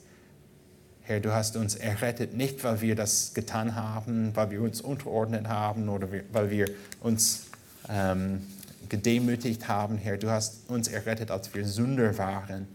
Herr, 1.01 1.21
du 1.21 1.33
hast 1.33 1.57
uns 1.57 1.77
errettet, 1.77 2.37
nicht 2.37 2.63
weil 2.63 2.83
wir 2.83 2.95
das 2.95 3.33
getan 3.33 3.75
haben, 3.75 4.37
weil 4.37 4.51
wir 4.51 4.61
uns 4.61 4.83
unterordnet 4.83 5.49
haben 5.49 5.89
oder 5.89 6.09
weil 6.31 6.51
wir 6.51 6.67
uns 7.01 7.45
ähm, 7.89 8.43
gedemütigt 8.91 9.67
haben, 9.67 9.97
Herr. 9.97 10.19
Du 10.19 10.29
hast 10.29 10.69
uns 10.69 10.89
errettet, 10.89 11.31
als 11.31 11.55
wir 11.55 11.65
Sünder 11.65 12.19
waren. 12.19 12.69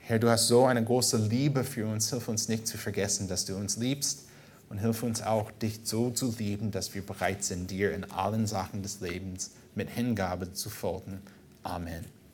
Herr, 0.00 0.18
du 0.18 0.28
hast 0.28 0.48
so 0.48 0.64
eine 0.64 0.82
große 0.82 1.18
Liebe 1.18 1.62
für 1.62 1.86
uns. 1.86 2.10
Hilf 2.10 2.26
uns 2.26 2.48
nicht 2.48 2.66
zu 2.66 2.76
vergessen, 2.76 3.28
dass 3.28 3.44
du 3.44 3.54
uns 3.54 3.76
liebst 3.76 4.27
und 4.68 4.78
hilf 4.78 5.02
uns 5.02 5.22
auch, 5.22 5.50
dich 5.50 5.80
so 5.84 6.10
zu 6.10 6.34
lieben, 6.38 6.70
dass 6.70 6.94
wir 6.94 7.04
bereit 7.04 7.44
sind, 7.44 7.70
dir 7.70 7.92
in 7.94 8.10
allen 8.10 8.46
Sachen 8.46 8.82
des 8.82 9.00
Lebens 9.00 9.52
mit 9.74 9.90
Hingabe 9.90 10.52
zu 10.52 10.70
folgen. 10.70 11.20
Amen. 11.62 12.17